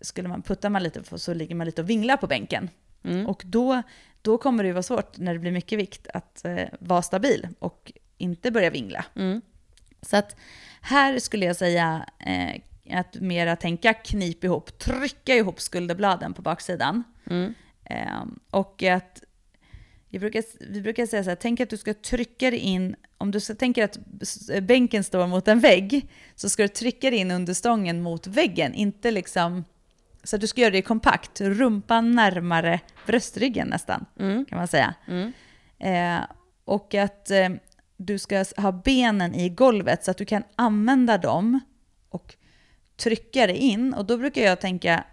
skulle 0.01 0.29
man 0.29 0.41
putta 0.41 0.69
man 0.69 0.83
lite 0.83 1.17
så 1.17 1.33
ligger 1.33 1.55
man 1.55 1.65
lite 1.65 1.81
och 1.81 1.89
vinglar 1.89 2.17
på 2.17 2.27
bänken. 2.27 2.69
Mm. 3.03 3.27
Och 3.27 3.43
då, 3.45 3.81
då 4.21 4.37
kommer 4.37 4.63
det 4.63 4.67
ju 4.67 4.73
vara 4.73 4.83
svårt 4.83 5.17
när 5.17 5.33
det 5.33 5.39
blir 5.39 5.51
mycket 5.51 5.79
vikt 5.79 6.07
att 6.13 6.45
eh, 6.45 6.63
vara 6.79 7.01
stabil 7.01 7.47
och 7.59 7.91
inte 8.17 8.51
börja 8.51 8.69
vingla. 8.69 9.05
Mm. 9.15 9.41
Så 10.01 10.17
att 10.17 10.35
här 10.81 11.19
skulle 11.19 11.45
jag 11.45 11.55
säga 11.55 12.05
eh, 12.19 12.61
att 12.99 13.15
mera 13.15 13.55
tänka 13.55 13.93
knip 13.93 14.43
ihop, 14.43 14.79
trycka 14.79 15.35
ihop 15.35 15.61
skulderbladen 15.61 16.33
på 16.33 16.41
baksidan. 16.41 17.03
Mm. 17.29 17.53
Eh, 17.83 18.25
och 18.49 18.83
att 18.83 19.23
jag 20.09 20.19
brukar, 20.19 20.43
vi 20.69 20.81
brukar 20.81 21.05
säga 21.05 21.23
så 21.23 21.29
här, 21.29 21.35
tänk 21.35 21.59
att 21.59 21.69
du 21.69 21.77
ska 21.77 21.93
trycka 21.93 22.51
dig 22.51 22.59
in, 22.59 22.95
om 23.17 23.31
du 23.31 23.39
tänker 23.39 23.83
att 23.83 23.97
bänken 24.61 25.03
står 25.03 25.27
mot 25.27 25.47
en 25.47 25.59
vägg, 25.59 26.09
så 26.35 26.49
ska 26.49 26.63
du 26.63 26.69
trycka 26.69 27.09
dig 27.09 27.19
in 27.19 27.31
under 27.31 27.53
stången 27.53 28.01
mot 28.01 28.27
väggen, 28.27 28.73
inte 28.73 29.11
liksom, 29.11 29.63
så 30.27 30.35
att 30.35 30.41
du 30.41 30.47
ska 30.47 30.61
göra 30.61 30.71
det 30.71 30.81
kompakt, 30.81 31.41
rumpan 31.41 32.11
närmare 32.11 32.79
bröstryggen 33.05 33.67
nästan, 33.67 34.05
Mm. 34.19 34.45
kan 34.45 34.57
man 34.57 34.67
säga. 34.67 34.93
Mm. 35.07 35.33
Eh, 35.79 36.25
och 36.65 36.95
att 36.95 37.31
eh, 37.31 37.49
du 37.97 38.19
ska 38.19 38.45
ha 38.57 38.71
benen 38.71 39.35
i 39.35 39.49
golvet 39.49 40.03
så 40.03 40.11
att 40.11 40.17
du 40.17 40.25
kan 40.25 40.43
använda 40.55 41.17
dem 41.17 41.59
och 42.09 42.35
trycka 42.97 43.47
dig 43.47 43.55
in. 43.57 43.93
Och 43.93 44.05
då 44.05 44.17
brukar 44.17 44.41
jag 44.41 44.61
tänka 44.61 45.03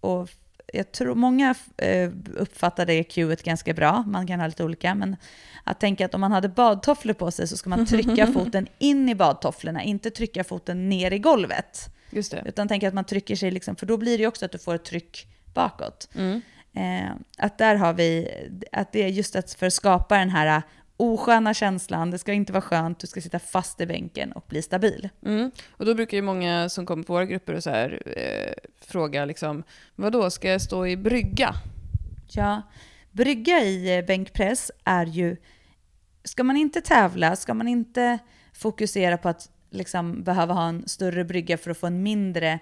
och 0.00 0.28
jag 0.72 0.92
tror 0.92 1.14
många 1.14 1.54
eh, 1.76 2.10
uppfattar 2.36 2.86
det 2.86 3.04
cuet 3.04 3.42
ganska 3.42 3.74
bra, 3.74 4.04
man 4.06 4.26
kan 4.26 4.40
ha 4.40 4.46
lite 4.46 4.64
olika, 4.64 4.94
men 4.94 5.16
att 5.64 5.80
tänka 5.80 6.04
att 6.06 6.14
om 6.14 6.20
man 6.20 6.32
hade 6.32 6.48
badtofflor 6.48 7.14
på 7.14 7.30
sig 7.30 7.48
så 7.48 7.56
ska 7.56 7.70
man 7.70 7.86
trycka 7.86 8.26
foten 8.34 8.66
in 8.78 9.08
i 9.08 9.14
badtofflorna, 9.14 9.82
inte 9.82 10.10
trycka 10.10 10.44
foten 10.44 10.88
ner 10.88 11.10
i 11.12 11.18
golvet. 11.18 11.94
Just 12.10 12.30
det. 12.30 12.42
Utan 12.46 12.68
tänka 12.68 12.88
att 12.88 12.94
man 12.94 13.04
trycker 13.04 13.36
sig, 13.36 13.50
liksom, 13.50 13.76
för 13.76 13.86
då 13.86 13.96
blir 13.96 14.18
det 14.18 14.22
ju 14.22 14.26
också 14.26 14.44
att 14.44 14.52
du 14.52 14.58
får 14.58 14.74
ett 14.74 14.84
tryck 14.84 15.26
bakåt. 15.54 16.08
Mm. 16.14 16.40
Eh, 16.72 17.12
att 17.38 17.58
där 17.58 17.74
har 17.74 17.92
vi, 17.92 18.28
att 18.72 18.92
det 18.92 19.02
är 19.02 19.08
just 19.08 19.36
att 19.36 19.52
för 19.52 19.66
att 19.66 19.72
skapa 19.72 20.18
den 20.18 20.30
här 20.30 20.62
osköna 20.96 21.54
känslan, 21.54 22.10
det 22.10 22.18
ska 22.18 22.32
inte 22.32 22.52
vara 22.52 22.62
skönt, 22.62 22.98
du 22.98 23.06
ska 23.06 23.20
sitta 23.20 23.38
fast 23.38 23.80
i 23.80 23.86
bänken 23.86 24.32
och 24.32 24.44
bli 24.48 24.62
stabil. 24.62 25.08
Mm. 25.26 25.50
Och 25.70 25.86
då 25.86 25.94
brukar 25.94 26.16
ju 26.16 26.22
många 26.22 26.68
som 26.68 26.86
kommer 26.86 27.04
på 27.04 27.12
våra 27.12 27.24
grupper 27.24 27.54
och 27.54 27.62
så 27.62 27.70
här, 27.70 28.02
eh, 28.16 28.52
fråga 28.80 29.24
liksom, 29.24 29.62
vadå, 29.94 30.30
ska 30.30 30.48
jag 30.48 30.62
stå 30.62 30.86
i 30.86 30.96
brygga? 30.96 31.54
Ja, 32.28 32.62
brygga 33.10 33.60
i 33.60 33.98
eh, 33.98 34.04
bänkpress 34.04 34.70
är 34.84 35.06
ju, 35.06 35.36
ska 36.24 36.44
man 36.44 36.56
inte 36.56 36.80
tävla, 36.80 37.36
ska 37.36 37.54
man 37.54 37.68
inte 37.68 38.18
fokusera 38.52 39.18
på 39.18 39.28
att 39.28 39.48
liksom 39.70 40.22
behöva 40.22 40.54
ha 40.54 40.68
en 40.68 40.88
större 40.88 41.24
brygga 41.24 41.58
för 41.58 41.70
att 41.70 41.78
få 41.78 41.86
en 41.86 42.02
mindre 42.02 42.58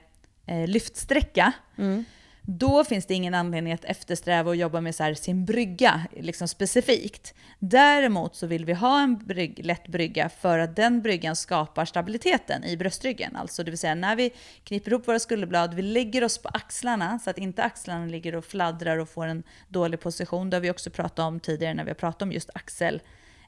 eh, 0.47 0.67
lyftsträcka, 0.67 1.53
Mm. 1.77 2.05
då 2.43 2.85
finns 2.85 3.07
det 3.07 3.15
ingen 3.15 3.35
anledning 3.35 3.73
att 3.73 3.85
eftersträva 3.85 4.51
och 4.51 4.57
jobba 4.57 4.81
med 4.81 4.95
så 4.95 5.03
här 5.03 5.15
sin 5.15 5.45
brygga 5.45 6.03
liksom 6.17 6.49
specifikt. 6.49 7.35
Däremot 7.59 8.37
så 8.37 8.47
vill 8.47 8.65
vi 8.65 8.73
ha 8.73 9.03
en 9.03 9.19
brygg, 9.19 9.65
lätt 9.65 9.89
brygga 9.89 10.29
för 10.29 10.59
att 10.59 10.77
den 10.77 11.03
bryggan 11.03 11.37
skapar 11.37 11.85
stabiliteten 11.85 12.65
i 12.65 12.77
bröstryggen. 12.77 13.37
Alltså 13.37 13.65
det 13.65 13.71
vill 13.71 13.79
säga 13.79 13.95
när 13.95 14.17
vi 14.17 14.31
kniper 14.65 14.91
ihop 14.91 15.09
våra 15.09 15.19
skulderblad, 15.19 15.75
vi 15.75 15.83
lägger 15.83 16.25
oss 16.25 16.39
på 16.39 16.49
axlarna 16.49 17.19
så 17.19 17.31
att 17.31 17.39
inte 17.39 17.63
axlarna 17.63 18.07
ligger 18.07 18.35
och 18.35 18.45
fladdrar 18.45 18.99
och 18.99 19.09
får 19.09 19.27
en 19.27 19.43
dålig 19.69 20.01
position. 20.01 20.51
Det 20.51 20.57
har 20.57 20.63
vi 20.63 20.71
också 20.71 20.91
pratat 20.91 21.19
om 21.19 21.41
tidigare 21.41 21.75
när 21.75 21.85
vi 21.85 21.91
har 21.91 21.95
pratat 21.95 22.23
om 22.23 22.33
just 22.33 22.51
axel, 22.55 23.03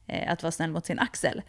eh, 0.07 0.33
att 0.33 0.43
vara 0.43 0.53
snäll 0.53 0.71
mot 0.71 0.87
sin 0.87 0.99
axel. 0.99 1.43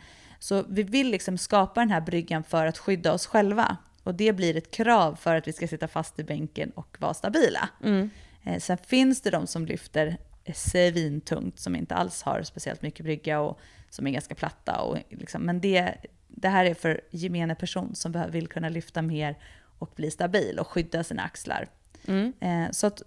Så 0.43 0.63
vi 0.69 0.83
vill 0.83 1.11
liksom 1.11 1.37
skapa 1.37 1.79
den 1.79 1.89
här 1.89 2.01
bryggan 2.01 2.43
för 2.43 2.65
att 2.65 2.77
skydda 2.77 3.13
oss 3.13 3.25
själva. 3.25 3.77
Och 4.03 4.15
det 4.15 4.33
blir 4.33 4.57
ett 4.57 4.71
krav 4.71 5.15
för 5.15 5.35
att 5.35 5.47
vi 5.47 5.53
ska 5.53 5.67
sitta 5.67 5.87
fast 5.87 6.19
i 6.19 6.23
bänken 6.23 6.69
och 6.69 6.97
vara 6.99 7.13
stabila. 7.13 7.69
Mm. 7.83 8.09
Eh, 8.43 8.59
sen 8.59 8.77
finns 8.77 9.21
det 9.21 9.29
de 9.29 9.47
som 9.47 9.65
lyfter 9.65 10.17
svintungt, 10.53 11.59
som 11.59 11.75
inte 11.75 11.95
alls 11.95 12.21
har 12.21 12.43
speciellt 12.43 12.81
mycket 12.81 13.05
brygga 13.05 13.39
och 13.39 13.59
som 13.89 14.07
är 14.07 14.11
ganska 14.11 14.35
platta. 14.35 14.81
Och 14.81 14.97
liksom, 15.09 15.41
men 15.41 15.61
det, 15.61 15.95
det 16.27 16.49
här 16.49 16.65
är 16.65 16.73
för 16.73 17.01
gemene 17.09 17.55
person 17.55 17.95
som 17.95 18.25
vill 18.29 18.47
kunna 18.47 18.69
lyfta 18.69 19.01
mer 19.01 19.37
och 19.79 19.91
bli 19.95 20.11
stabil 20.11 20.59
och 20.59 20.67
skydda 20.67 21.03
sina 21.03 21.23
axlar. 21.23 21.67
Mm. 22.07 22.33
Eh, 22.39 22.71
så 22.71 22.87
att 22.87 23.01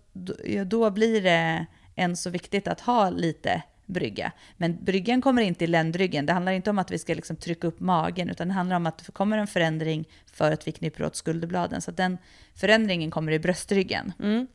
då 0.64 0.91
blir 0.91 1.22
det 1.22 1.66
än 1.95 2.16
så 2.16 2.30
viktigt 2.30 2.68
att 2.68 2.80
ha 2.80 3.11
lite 3.11 3.62
brygga. 3.87 4.32
Men 4.57 4.85
bryggan 4.85 5.22
kommer 5.22 5.43
inte 5.43 5.64
i 5.64 5.66
ländryggen. 5.66 6.26
Det 6.26 6.32
handlar 6.32 6.53
inte 6.53 6.70
om 6.70 6.78
att 6.78 6.91
vi 6.91 6.99
ska 6.99 7.14
liksom 7.14 7.37
trycka 7.37 7.66
upp 7.66 7.80
magen, 7.80 8.30
utan 8.30 8.49
det 8.49 8.55
handlar 8.55 8.76
om 8.76 8.87
att 8.87 8.99
det 8.99 9.12
kommer 9.12 9.39
en 9.39 9.47
förändring 9.47 10.09
för 10.26 10.53
att 10.53 10.66
vi 10.68 10.72
knyper 10.72 11.05
åt 11.05 11.16
skulderbladen. 11.16 11.80
Så 11.80 11.91
att 11.91 11.97
den 11.97 12.18
förändringen 12.55 13.11
kommer 13.11 13.32
i 13.32 13.39
bröstryggen. 13.39 14.12
Mm. 14.22 14.47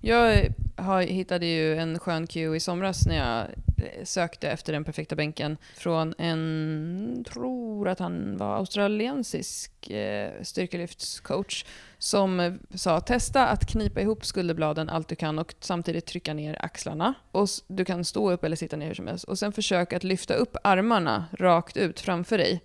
Jag 0.00 0.48
har, 0.76 1.02
hittade 1.02 1.46
ju 1.46 1.76
en 1.76 1.98
skön 1.98 2.26
cue 2.26 2.56
i 2.56 2.60
somras 2.60 3.06
när 3.06 3.16
jag 3.16 3.40
eh, 3.84 4.04
sökte 4.04 4.50
efter 4.50 4.72
den 4.72 4.84
perfekta 4.84 5.16
bänken 5.16 5.56
från 5.76 6.14
en, 6.18 7.24
tror 7.32 7.88
att 7.88 7.98
han 7.98 8.36
var 8.36 8.56
australiensisk 8.56 9.90
eh, 9.90 10.32
styrkelyftscoach 10.42 11.64
som 11.98 12.40
eh, 12.40 12.52
sa 12.74 13.00
testa 13.00 13.46
att 13.46 13.66
knipa 13.66 14.00
ihop 14.00 14.24
skulderbladen 14.24 14.88
allt 14.88 15.08
du 15.08 15.14
kan 15.14 15.38
och 15.38 15.54
samtidigt 15.60 16.06
trycka 16.06 16.34
ner 16.34 16.64
axlarna. 16.64 17.14
Och 17.32 17.48
du 17.66 17.84
kan 17.84 18.04
stå 18.04 18.30
upp 18.30 18.44
eller 18.44 18.56
sitta 18.56 18.76
ner 18.76 18.86
hur 18.86 18.94
som 18.94 19.06
helst. 19.06 19.24
Och 19.24 19.38
sen 19.38 19.52
försök 19.52 19.92
att 19.92 20.04
lyfta 20.04 20.34
upp 20.34 20.56
armarna 20.64 21.24
rakt 21.32 21.76
ut 21.76 22.00
framför 22.00 22.38
dig 22.38 22.60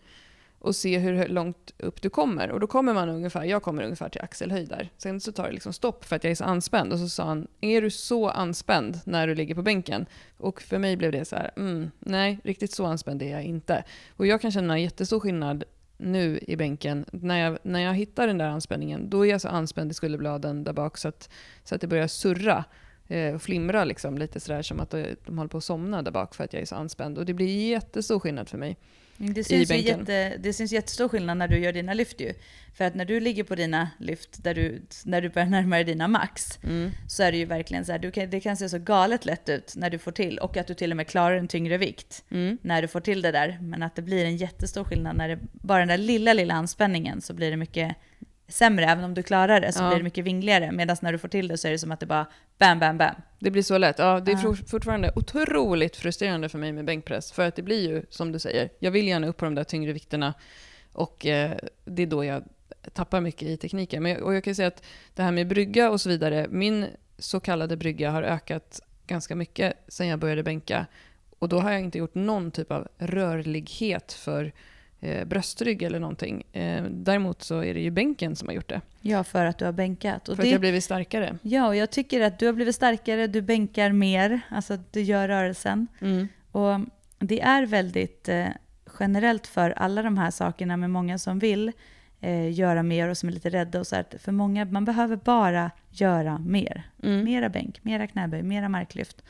och 0.64 0.76
se 0.76 0.97
hur 0.97 1.28
långt 1.28 1.74
upp 1.78 2.01
du 2.01 2.09
kommer. 2.09 2.51
Och 2.51 2.59
då 2.59 2.68
kommer 2.68 2.93
man 2.93 3.09
ungefär, 3.09 3.43
jag 3.43 3.64
kommer 3.64 3.84
ungefär 3.84 4.09
till 4.09 4.22
axelhöjd 4.22 4.70
där. 4.70 4.89
Sen 4.97 5.20
så 5.20 5.32
tar 5.32 5.43
det 5.43 5.51
liksom 5.51 5.74
stopp 5.74 6.05
för 6.05 6.16
att 6.16 6.24
jag 6.24 6.32
är 6.32 6.36
så 6.36 6.43
anspänd. 6.43 6.93
Och 6.93 6.99
så 6.99 7.09
sa 7.09 7.24
han, 7.24 7.47
är 7.61 7.82
du 7.82 7.89
så 7.89 8.30
anspänd 8.30 8.99
när 9.05 9.28
du 9.28 9.36
ligger 9.36 9.55
på 9.55 9.61
bänken? 9.61 10.05
Och 10.38 10.61
för 10.61 10.78
mig 10.78 10.97
blev 10.97 11.11
det 11.11 11.26
så 11.26 11.36
här, 11.36 11.51
mm, 11.57 11.91
nej, 11.99 12.39
riktigt 12.43 12.72
så 12.72 12.86
anspänd 12.86 13.22
är 13.22 13.32
jag 13.32 13.43
inte. 13.43 13.84
Och 14.18 14.28
jag 14.28 14.41
kan 14.41 14.51
känna 14.51 14.80
jättestor 14.80 15.20
skillnad 15.20 15.64
nu 15.97 16.39
i 16.47 16.55
bänken. 16.55 17.05
När 17.11 17.39
jag, 17.39 17.57
när 17.64 17.80
jag 17.80 17.93
hittar 17.93 18.28
den 18.28 18.38
där 18.38 18.47
anspänningen, 18.47 19.09
då 19.09 19.26
är 19.26 19.30
jag 19.30 19.41
så 19.41 19.47
anspänd 19.47 19.91
i 19.91 19.93
skulderbladen 19.93 20.64
där 20.64 20.74
bak 20.74 20.97
så 20.97 21.07
att, 21.07 21.30
så 21.64 21.76
att 21.76 21.82
det 21.82 21.88
börjar 21.88 22.07
surra 22.07 22.64
eh, 23.07 23.36
och 23.36 23.41
flimra 23.41 23.84
liksom, 23.84 24.18
lite 24.18 24.39
sådär 24.39 24.61
som 24.61 24.80
att 24.80 24.89
de, 24.89 25.16
de 25.26 25.38
håller 25.38 25.49
på 25.49 25.57
att 25.57 25.64
somna 25.64 26.01
där 26.01 26.11
bak 26.11 26.36
för 26.36 26.43
att 26.43 26.53
jag 26.53 26.61
är 26.61 26.66
så 26.66 26.76
anspänd. 26.76 27.18
Och 27.18 27.26
det 27.26 27.34
blir 27.34 27.70
jättestor 27.70 28.20
skillnad 28.20 28.49
för 28.49 28.57
mig. 28.57 28.78
Det 29.18 29.43
syns, 29.43 29.72
ju 29.72 29.78
jätte, 29.78 30.38
det 30.38 30.53
syns 30.53 30.72
jättestor 30.72 31.07
skillnad 31.09 31.38
när 31.38 31.47
du 31.47 31.59
gör 31.59 31.74
dina 31.74 31.93
lyft 31.93 32.22
ju. 32.22 32.34
För 32.74 32.86
att 32.86 32.95
när 32.95 33.05
du 33.05 33.20
ligger 33.20 33.43
på 33.43 33.55
dina 33.55 33.89
lyft, 33.99 34.43
där 34.43 34.53
du, 34.53 34.82
när 35.05 35.22
du 35.22 35.30
börjar 35.30 35.47
närma 35.47 35.76
dig 35.76 35.84
dina 35.84 36.07
max, 36.07 36.59
Mm. 36.64 36.91
så 37.07 37.24
är 37.24 37.32
det 37.32 37.38
ju 37.38 37.45
verkligen 37.45 37.86
så 37.86 37.91
här, 37.91 37.99
du 37.99 38.11
kan, 38.11 38.30
det 38.30 38.39
kan 38.39 38.57
se 38.57 38.70
så 38.70 38.80
galet 38.80 39.26
lätt 39.26 39.49
ut 39.49 39.74
när 39.76 39.89
du 39.89 39.97
får 39.97 40.11
till, 40.11 40.38
och 40.38 40.57
att 40.57 40.68
du 40.68 40.74
till 40.74 40.91
och 40.91 40.97
med 40.97 41.07
klarar 41.07 41.36
en 41.36 41.47
tyngre 41.47 41.78
vikt 41.78 42.24
Mm. 42.32 42.57
när 42.61 42.82
du 42.82 42.88
får 42.88 42.99
till 43.01 43.22
det 43.22 43.32
där. 43.32 43.57
Men 43.61 43.84
att 43.84 43.95
det 43.95 44.01
blir 44.01 44.26
en 44.26 44.38
jättestor 44.38 44.84
skillnad 44.84 45.16
när 45.18 45.30
det, 45.30 45.39
bara 45.51 45.80
den 45.80 45.88
där 45.88 45.97
lilla, 45.97 46.34
lilla 46.34 46.53
anspänningen 46.53 47.22
så 47.22 47.34
blir 47.34 47.51
det 47.51 47.57
mycket 47.57 47.95
sämre. 48.48 48.86
Även 48.86 49.04
om 49.04 49.14
du 49.14 49.24
klarar 49.24 49.62
det 49.62 49.72
så 49.74 49.84
Ja. 49.84 49.88
blir 49.88 49.98
det 49.98 50.04
mycket 50.04 50.26
vingligare. 50.26 50.72
Medan 50.72 50.98
när 51.02 51.12
du 51.12 51.18
får 51.18 51.28
till 51.28 51.48
det 51.48 51.58
så 51.58 51.68
är 51.68 51.72
det 51.72 51.80
som 51.80 51.91
att 51.91 52.00
det 52.00 52.06
bara 52.06 52.26
bam, 52.58 52.80
bam, 52.80 52.98
bam. 52.98 53.16
Det 53.39 53.52
blir 53.52 53.62
så 53.64 53.78
lätt. 53.78 54.00
Ja, 54.00 54.20
det 54.20 54.32
är 54.32 54.38
for- 54.38 54.68
fortfarande 54.70 55.12
otroligt 55.16 55.96
frustrerande 55.96 56.50
för 56.50 56.58
mig 56.60 56.72
med 56.72 56.86
bänkpress. 56.86 57.32
För 57.32 57.48
att 57.48 57.56
det 57.56 57.62
blir 57.62 57.89
ju, 57.89 58.04
som 58.10 58.32
du 58.32 58.39
säger, 58.39 58.70
jag 58.80 58.91
vill 58.91 59.08
gärna 59.08 59.28
upp 59.28 59.38
på 59.38 59.46
de 59.46 59.56
där 59.56 59.64
tyngre 59.64 59.94
vikterna. 59.94 60.34
Och 60.94 61.26
eh, 61.26 61.52
det 61.86 62.02
är 62.04 62.08
då 62.08 62.24
jag 62.26 62.44
tappar 62.94 63.22
mycket 63.22 63.48
i 63.48 63.58
tekniken. 63.58 64.04
Men 64.04 64.12
jag, 64.12 64.22
och 64.22 64.34
jag 64.36 64.44
kan 64.44 64.56
säga 64.56 64.68
att 64.68 64.84
det 65.16 65.24
här 65.24 65.32
med 65.32 65.48
brygga 65.48 65.89
och 65.91 66.02
så 66.02 66.10
vidare, 66.10 66.48
min 66.50 66.86
så 67.18 67.39
kallade 67.39 67.78
brygga 67.78 68.12
har 68.12 68.24
ökat 68.24 68.80
ganska 69.08 69.36
mycket 69.36 69.74
sen 69.88 70.08
jag 70.08 70.20
började 70.20 70.44
bänka. 70.44 70.86
Och 71.39 71.50
då 71.50 71.60
har 71.60 71.72
jag 71.72 71.80
inte 71.82 71.98
gjort 71.98 72.16
någon 72.16 72.52
typ 72.52 72.72
av 72.72 72.88
rörlighet 72.98 74.14
för 74.14 74.52
eh, 75.04 75.26
bröstrygg 75.26 75.82
eller 75.82 75.99
någonting. 75.99 76.43
Eh, 76.54 76.84
däremot 76.84 77.41
så 77.43 77.64
är 77.64 77.74
det 77.74 77.80
ju 77.80 77.91
bänken 77.91 78.36
som 78.36 78.47
har 78.47 78.56
gjort 78.56 78.70
det. 78.70 78.82
Ja, 79.01 79.24
för 79.24 79.45
att 79.45 79.58
du 79.58 79.66
har 79.66 79.72
bänkat. 79.72 80.30
Och 80.30 80.36
För 80.36 80.43
det, 80.43 80.47
att 80.47 80.51
jag 80.51 80.58
har 80.58 80.60
blivit 80.60 80.84
starkare. 80.84 81.38
Ja, 81.41 81.68
och 81.68 81.76
jag 81.76 81.91
tycker 81.91 82.22
att 82.22 82.39
du 82.39 82.45
har 82.45 82.54
blivit 82.54 82.76
starkare, 82.76 83.28
du 83.28 83.41
bänkar 83.41 83.91
mer, 83.91 84.41
alltså 84.49 84.78
du 84.91 85.01
gör 85.01 85.28
rörelsen. 85.28 85.88
Mm. 86.01 86.28
Och 86.51 86.80
det 87.20 87.41
är 87.41 87.66
väldigt 87.66 88.30
eh, 88.30 88.47
generellt 88.99 89.47
för 89.47 89.70
alla 89.72 90.01
de 90.01 90.18
här 90.18 90.32
sakerna 90.32 90.78
med 90.78 90.89
många 90.89 91.18
som 91.18 91.39
vill 91.39 91.72
eh, 92.22 92.51
göra 92.51 92.84
mer 92.84 93.10
och 93.10 93.18
som 93.18 93.30
är 93.30 93.34
lite 93.34 93.49
rädda 93.49 93.80
och 93.80 93.88
så 93.88 93.95
här. 93.95 94.06
För 94.20 94.32
många, 94.32 94.66
man 94.66 94.86
behöver 94.86 95.16
bara 95.16 95.72
göra 95.91 96.38
mer. 96.38 96.84
Mm. 97.04 97.24
Mera 97.24 97.49
bänk, 97.49 97.84
mera 97.84 98.08
knäböj, 98.08 98.43
mera 98.43 98.70
marklyft. 98.70 99.24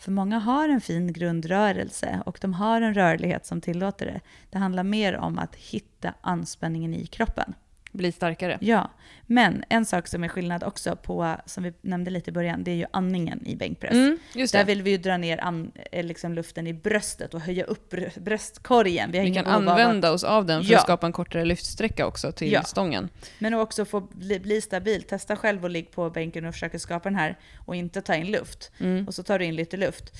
För 0.00 0.12
många 0.12 0.38
har 0.38 0.68
en 0.68 0.80
fin 0.80 1.12
grundrörelse 1.12 2.22
och 2.26 2.38
de 2.40 2.54
har 2.54 2.80
en 2.80 2.94
rörlighet 2.94 3.46
som 3.46 3.60
tillåter 3.60 4.06
det. 4.06 4.20
Det 4.50 4.58
handlar 4.58 4.82
mer 4.82 5.16
om 5.16 5.38
att 5.38 5.54
hitta 5.56 6.14
anspänningen 6.20 6.94
i 6.94 7.06
kroppen. 7.06 7.54
Bli 7.92 8.12
starkare. 8.12 8.58
Ja, 8.60 8.90
men 9.26 9.64
en 9.68 9.86
sak 9.86 10.06
som 10.08 10.24
är 10.24 10.28
skillnad 10.28 10.64
också 10.64 10.96
på, 10.96 11.36
som 11.46 11.62
vi 11.62 11.72
nämnde 11.82 12.10
lite 12.10 12.30
i 12.30 12.32
början, 12.32 12.64
det 12.64 12.70
är 12.70 12.74
ju 12.74 12.84
andningen 12.90 13.46
i 13.46 13.56
bänkpress. 13.56 13.92
Mm, 13.92 14.18
Där 14.52 14.64
vill 14.64 14.82
vi 14.82 14.90
ju 14.90 14.96
dra 14.98 15.16
ner 15.16 15.40
an, 15.40 15.72
eh, 15.92 16.04
liksom 16.04 16.34
luften 16.34 16.66
i 16.66 16.72
bröstet 16.74 17.34
och 17.34 17.40
höja 17.40 17.64
upp 17.64 17.92
brö- 17.92 18.20
bröstkorgen. 18.20 19.10
Vi, 19.12 19.20
Vi 19.20 19.34
kan 19.34 19.46
av 19.46 19.52
att- 19.52 19.68
använda 19.68 20.12
oss 20.12 20.24
av 20.24 20.46
den 20.46 20.64
för 20.64 20.72
Ja. 20.72 20.78
att 20.78 20.84
skapa 20.84 21.06
en 21.06 21.12
kortare 21.12 21.44
lyftsträcka 21.44 22.06
också 22.06 22.32
till 22.32 22.52
Ja. 22.52 22.62
stången. 22.62 23.08
Men 23.38 23.54
också 23.54 23.84
få 23.84 24.00
bli, 24.00 24.40
bli 24.40 24.60
stabil. 24.60 25.02
Testa 25.02 25.36
själv 25.36 25.64
och 25.64 25.70
ligg 25.70 25.90
på 25.90 26.10
bänken 26.10 26.44
och 26.46 26.54
försöka 26.54 26.78
skapa 26.78 27.08
den 27.08 27.18
här 27.18 27.38
och 27.66 27.76
inte 27.76 28.00
ta 28.02 28.14
in 28.14 28.26
luft. 28.30 28.72
Mm. 28.80 29.06
Och 29.06 29.14
så 29.14 29.22
tar 29.22 29.38
du 29.38 29.44
in 29.44 29.54
lite 29.56 29.76
luft. 29.76 30.12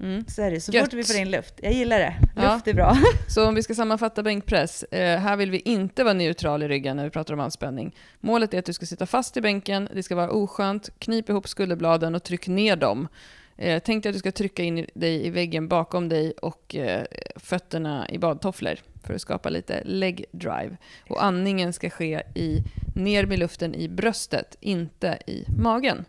Mm. 0.00 0.24
Så 0.28 0.42
är 0.42 0.50
det. 0.50 0.60
Så 0.60 0.72
Gött. 0.72 0.84
fort 0.84 0.92
vi 0.94 1.04
får 1.04 1.16
in 1.16 1.30
luft. 1.30 1.54
Jag 1.62 1.72
gillar 1.72 1.98
det. 1.98 2.14
Ja. 2.36 2.54
Luft 2.54 2.68
är 2.68 2.74
bra. 2.74 2.96
Så 3.28 3.48
om 3.48 3.54
vi 3.54 3.62
ska 3.62 3.74
sammanfatta 3.74 4.22
bänkpress. 4.22 4.82
Eh, 4.82 5.18
här 5.18 5.36
vill 5.36 5.50
vi 5.50 5.58
inte 5.58 6.04
vara 6.04 6.14
neutral 6.14 6.62
i 6.62 6.68
ryggen 6.68 6.96
när 6.96 7.04
vi 7.04 7.10
pratar 7.10 7.34
om 7.34 7.40
anspänning. 7.40 7.96
Målet 8.20 8.54
är 8.54 8.58
att 8.58 8.64
du 8.64 8.72
ska 8.72 8.86
sitta 8.86 9.06
fast 9.06 9.36
i 9.36 9.40
bänken, 9.40 9.88
det 9.94 10.02
ska 10.02 10.16
vara 10.16 10.30
oskönt, 10.30 10.90
knip 10.98 11.28
ihop 11.28 11.48
skulderbladen 11.48 12.14
och 12.14 12.22
tryck 12.22 12.48
ner 12.48 12.76
dem. 12.76 13.08
Eh, 13.56 13.82
tänk 13.84 14.02
dig 14.02 14.10
att 14.10 14.14
du 14.14 14.18
ska 14.18 14.32
trycka 14.32 14.62
in 14.62 14.86
dig 14.94 15.26
i 15.26 15.30
väggen 15.30 15.68
bakom 15.68 16.08
dig 16.08 16.32
och 16.32 16.74
eh, 16.74 17.04
fötterna 17.36 18.10
i 18.10 18.18
badtofflor 18.18 18.76
för 19.04 19.14
att 19.14 19.20
skapa 19.20 19.50
lite 19.50 19.82
leg 19.84 20.24
drive. 20.32 20.76
Och 21.08 21.24
andningen 21.24 21.72
ska 21.72 21.90
ske 21.90 22.22
i, 22.34 22.62
ner 22.94 23.26
med 23.26 23.38
luften 23.38 23.74
i 23.74 23.88
bröstet, 23.88 24.56
inte 24.60 25.18
i 25.26 25.44
magen. 25.58 26.04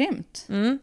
Grymt. 0.00 0.46
Mm. 0.48 0.78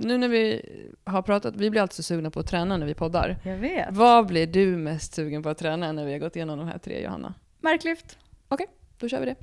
Nu 0.00 0.18
när 0.18 0.28
vi 0.28 0.62
har 1.04 1.22
pratat, 1.22 1.56
vi 1.56 1.70
blir 1.70 1.80
alltid 1.80 2.04
sugna 2.04 2.30
på 2.30 2.40
att 2.40 2.46
träna 2.46 2.76
när 2.76 2.86
vi 2.86 2.94
poddar. 2.94 3.36
Jag 3.42 3.56
vet. 3.56 3.88
Vad 3.90 4.26
blir 4.26 4.46
du 4.46 4.76
mest 4.76 5.14
sugen 5.14 5.42
på 5.42 5.48
att 5.48 5.58
träna 5.58 5.92
när 5.92 6.04
vi 6.04 6.12
har 6.12 6.18
gått 6.18 6.36
igenom 6.36 6.58
de 6.58 6.68
här 6.68 6.78
tre, 6.78 7.02
Johanna? 7.02 7.34
Marklyft. 7.60 8.18
Då 8.98 9.08
kör 9.08 9.20
vi 9.20 9.26
det. 9.26 9.36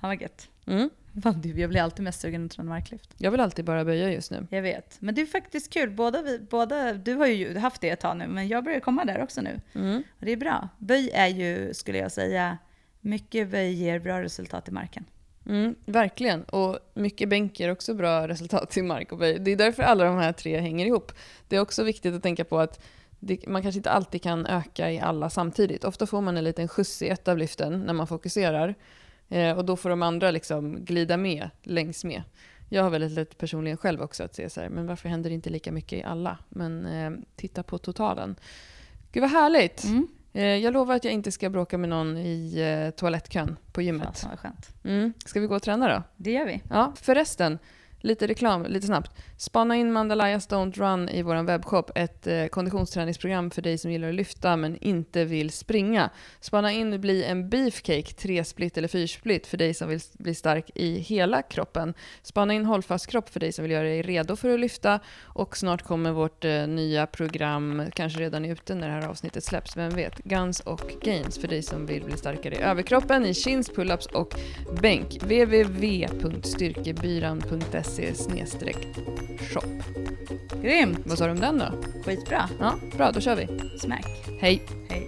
Han 0.00 0.10
var 0.10 0.14
gött. 0.22 0.48
Mm. 0.66 0.90
Fan, 1.22 1.40
du, 1.40 1.60
Jag 1.60 1.70
blir 1.70 1.80
alltid 1.80 2.04
mest 2.04 2.20
sugen 2.20 2.46
att 2.46 2.50
träna 2.50 2.68
marklyft. 2.68 3.14
Jag 3.18 3.30
vill 3.30 3.40
alltid 3.40 3.64
bara 3.64 3.84
böja 3.84 4.12
just 4.12 4.30
nu. 4.30 4.46
Jag 4.50 4.62
vet. 4.62 4.96
Men 5.00 5.14
det 5.14 5.20
är 5.22 5.26
faktiskt 5.26 5.72
kul. 5.72 5.90
Båda 5.90 6.22
vi, 6.22 6.38
båda, 6.38 6.92
du 6.92 7.14
har 7.14 7.26
ju 7.26 7.58
haft 7.58 7.80
det 7.80 7.90
ett 7.90 8.00
tag 8.00 8.16
nu, 8.16 8.26
men 8.26 8.48
jag 8.48 8.64
börjar 8.64 8.80
komma 8.80 9.04
där 9.04 9.22
också 9.22 9.40
nu. 9.40 9.60
Mm. 9.74 10.02
Och 10.18 10.26
det 10.26 10.32
är 10.32 10.36
bra. 10.36 10.68
Böj 10.78 11.10
är 11.14 11.26
ju, 11.26 11.74
skulle 11.74 11.98
jag 11.98 12.12
säga, 12.12 12.58
mycket 13.00 13.50
böj 13.50 13.72
ger 13.72 13.98
bra 13.98 14.22
resultat 14.22 14.68
i 14.68 14.72
marken. 14.72 15.04
Mm, 15.46 15.74
verkligen. 15.84 16.42
Och 16.42 16.78
mycket 16.94 17.28
bänk 17.28 17.60
ger 17.60 17.72
också 17.72 17.94
bra 17.94 18.28
resultat 18.28 18.76
i 18.76 18.82
mark 18.82 19.12
och 19.12 19.18
böj. 19.18 19.38
Det 19.38 19.50
är 19.50 19.56
därför 19.56 19.82
alla 19.82 20.04
de 20.04 20.16
här 20.16 20.32
tre 20.32 20.60
hänger 20.60 20.86
ihop. 20.86 21.12
Det 21.48 21.56
är 21.56 21.60
också 21.60 21.84
viktigt 21.84 22.14
att 22.14 22.22
tänka 22.22 22.44
på 22.44 22.58
att 22.58 22.84
det, 23.18 23.46
man 23.46 23.62
kanske 23.62 23.78
inte 23.78 23.90
alltid 23.90 24.22
kan 24.22 24.46
öka 24.46 24.90
i 24.92 25.00
alla 25.00 25.30
samtidigt. 25.30 25.84
Ofta 25.84 26.06
får 26.06 26.20
man 26.20 26.36
en 26.36 26.44
liten 26.44 26.68
skjuts 26.68 27.02
i 27.02 27.08
ett 27.08 27.28
av 27.28 27.38
lyften 27.38 27.80
när 27.80 27.92
man 27.92 28.06
fokuserar. 28.06 28.74
Eh, 29.28 29.58
och 29.58 29.64
då 29.64 29.76
får 29.76 29.90
de 29.90 30.02
andra 30.02 30.30
liksom 30.30 30.84
glida 30.84 31.16
med 31.16 31.50
längs 31.62 32.04
med. 32.04 32.22
Jag 32.68 32.82
har 32.82 32.90
väldigt 32.90 33.12
lätt 33.12 33.38
personligen 33.38 33.76
själv 33.76 34.02
också 34.02 34.24
att 34.24 34.34
se 34.34 34.50
så 34.50 34.60
här, 34.60 34.68
men 34.68 34.86
varför 34.86 35.08
händer 35.08 35.30
det 35.30 35.34
inte 35.34 35.50
lika 35.50 35.72
mycket 35.72 35.98
i 35.98 36.02
alla? 36.02 36.38
Men 36.48 36.86
eh, 36.86 37.10
titta 37.36 37.62
på 37.62 37.78
totalen. 37.78 38.36
Gud 39.12 39.20
vad 39.20 39.30
härligt! 39.30 39.84
Mm. 39.84 40.08
Eh, 40.36 40.44
jag 40.44 40.72
lovar 40.72 40.94
att 40.94 41.04
jag 41.04 41.12
inte 41.12 41.32
ska 41.32 41.50
bråka 41.50 41.78
med 41.78 41.88
någon 41.88 42.16
i 42.16 42.60
eh, 42.60 42.90
toalettkön 42.90 43.56
på 43.72 43.82
gymmet. 43.82 44.26
Vad 44.30 44.38
skönt. 44.38 44.70
Mm. 44.84 45.12
Ska 45.24 45.40
vi 45.40 45.46
gå 45.46 45.56
och 45.56 45.62
träna 45.62 45.88
då? 45.88 46.02
Det 46.16 46.32
gör 46.32 46.46
vi. 46.46 46.62
Ja, 46.70 46.92
förresten. 46.96 47.58
Lite 48.06 48.26
reklam, 48.26 48.66
lite 48.66 48.86
snabbt. 48.86 49.10
Spana 49.36 49.76
in 49.76 49.92
Mandalayas 49.92 50.48
Don't 50.48 50.78
Run 50.78 51.08
i 51.08 51.22
vår 51.22 51.42
webbshop. 51.42 51.90
Ett 51.94 52.26
eh, 52.26 52.46
konditionsträningsprogram 52.46 53.50
för 53.50 53.62
dig 53.62 53.78
som 53.78 53.92
gillar 53.92 54.08
att 54.08 54.14
lyfta 54.14 54.56
men 54.56 54.76
inte 54.76 55.24
vill 55.24 55.50
springa. 55.50 56.10
Spana 56.40 56.72
in 56.72 57.00
Bli 57.00 57.24
en 57.24 57.48
Beefcake, 57.48 58.12
tre 58.12 58.44
split 58.44 58.78
eller 58.78 58.88
fyrsplit 58.88 59.46
för 59.46 59.56
dig 59.56 59.74
som 59.74 59.88
vill 59.88 60.00
bli 60.12 60.34
stark 60.34 60.70
i 60.74 60.98
hela 60.98 61.42
kroppen. 61.42 61.94
Spana 62.22 62.54
in 62.54 62.64
Hållfast 62.64 63.06
kropp 63.06 63.28
för 63.28 63.40
dig 63.40 63.52
som 63.52 63.62
vill 63.62 63.72
göra 63.72 63.84
dig 63.84 64.02
redo 64.02 64.36
för 64.36 64.54
att 64.54 64.60
lyfta. 64.60 65.00
Och 65.22 65.56
snart 65.56 65.82
kommer 65.82 66.12
vårt 66.12 66.44
eh, 66.44 66.66
nya 66.66 67.06
program, 67.06 67.82
kanske 67.94 68.20
redan 68.20 68.44
är 68.44 68.52
ute 68.52 68.74
när 68.74 68.88
det 68.88 68.94
här 68.94 69.08
avsnittet 69.08 69.44
släpps, 69.44 69.76
vem 69.76 69.90
vet? 69.90 70.18
Guns 70.18 70.60
och 70.60 70.92
Gains 71.02 71.38
för 71.38 71.48
dig 71.48 71.62
som 71.62 71.86
vill 71.86 72.04
bli 72.04 72.16
starkare 72.16 72.54
i 72.54 72.58
överkroppen, 72.58 73.26
i 73.26 73.34
chins, 73.34 73.70
pull-ups 73.70 74.12
och 74.12 74.34
bänk. 74.82 75.22
www.styrkebyran.se 75.22 77.95
www.svenskafrikainstitutet.se 77.96 79.54
shop. 79.54 79.82
Grymt! 80.62 80.98
Vad 81.04 81.18
sa 81.18 81.26
du 81.26 81.32
om 81.32 81.40
den 81.40 81.58
då? 81.58 81.64
Skitbra. 82.04 82.48
Ja, 82.60 82.74
bra, 82.96 83.10
då 83.10 83.20
kör 83.20 83.36
vi. 83.36 83.48
Smack. 83.78 84.06
Hej. 84.40 84.62
Hej. 84.88 85.06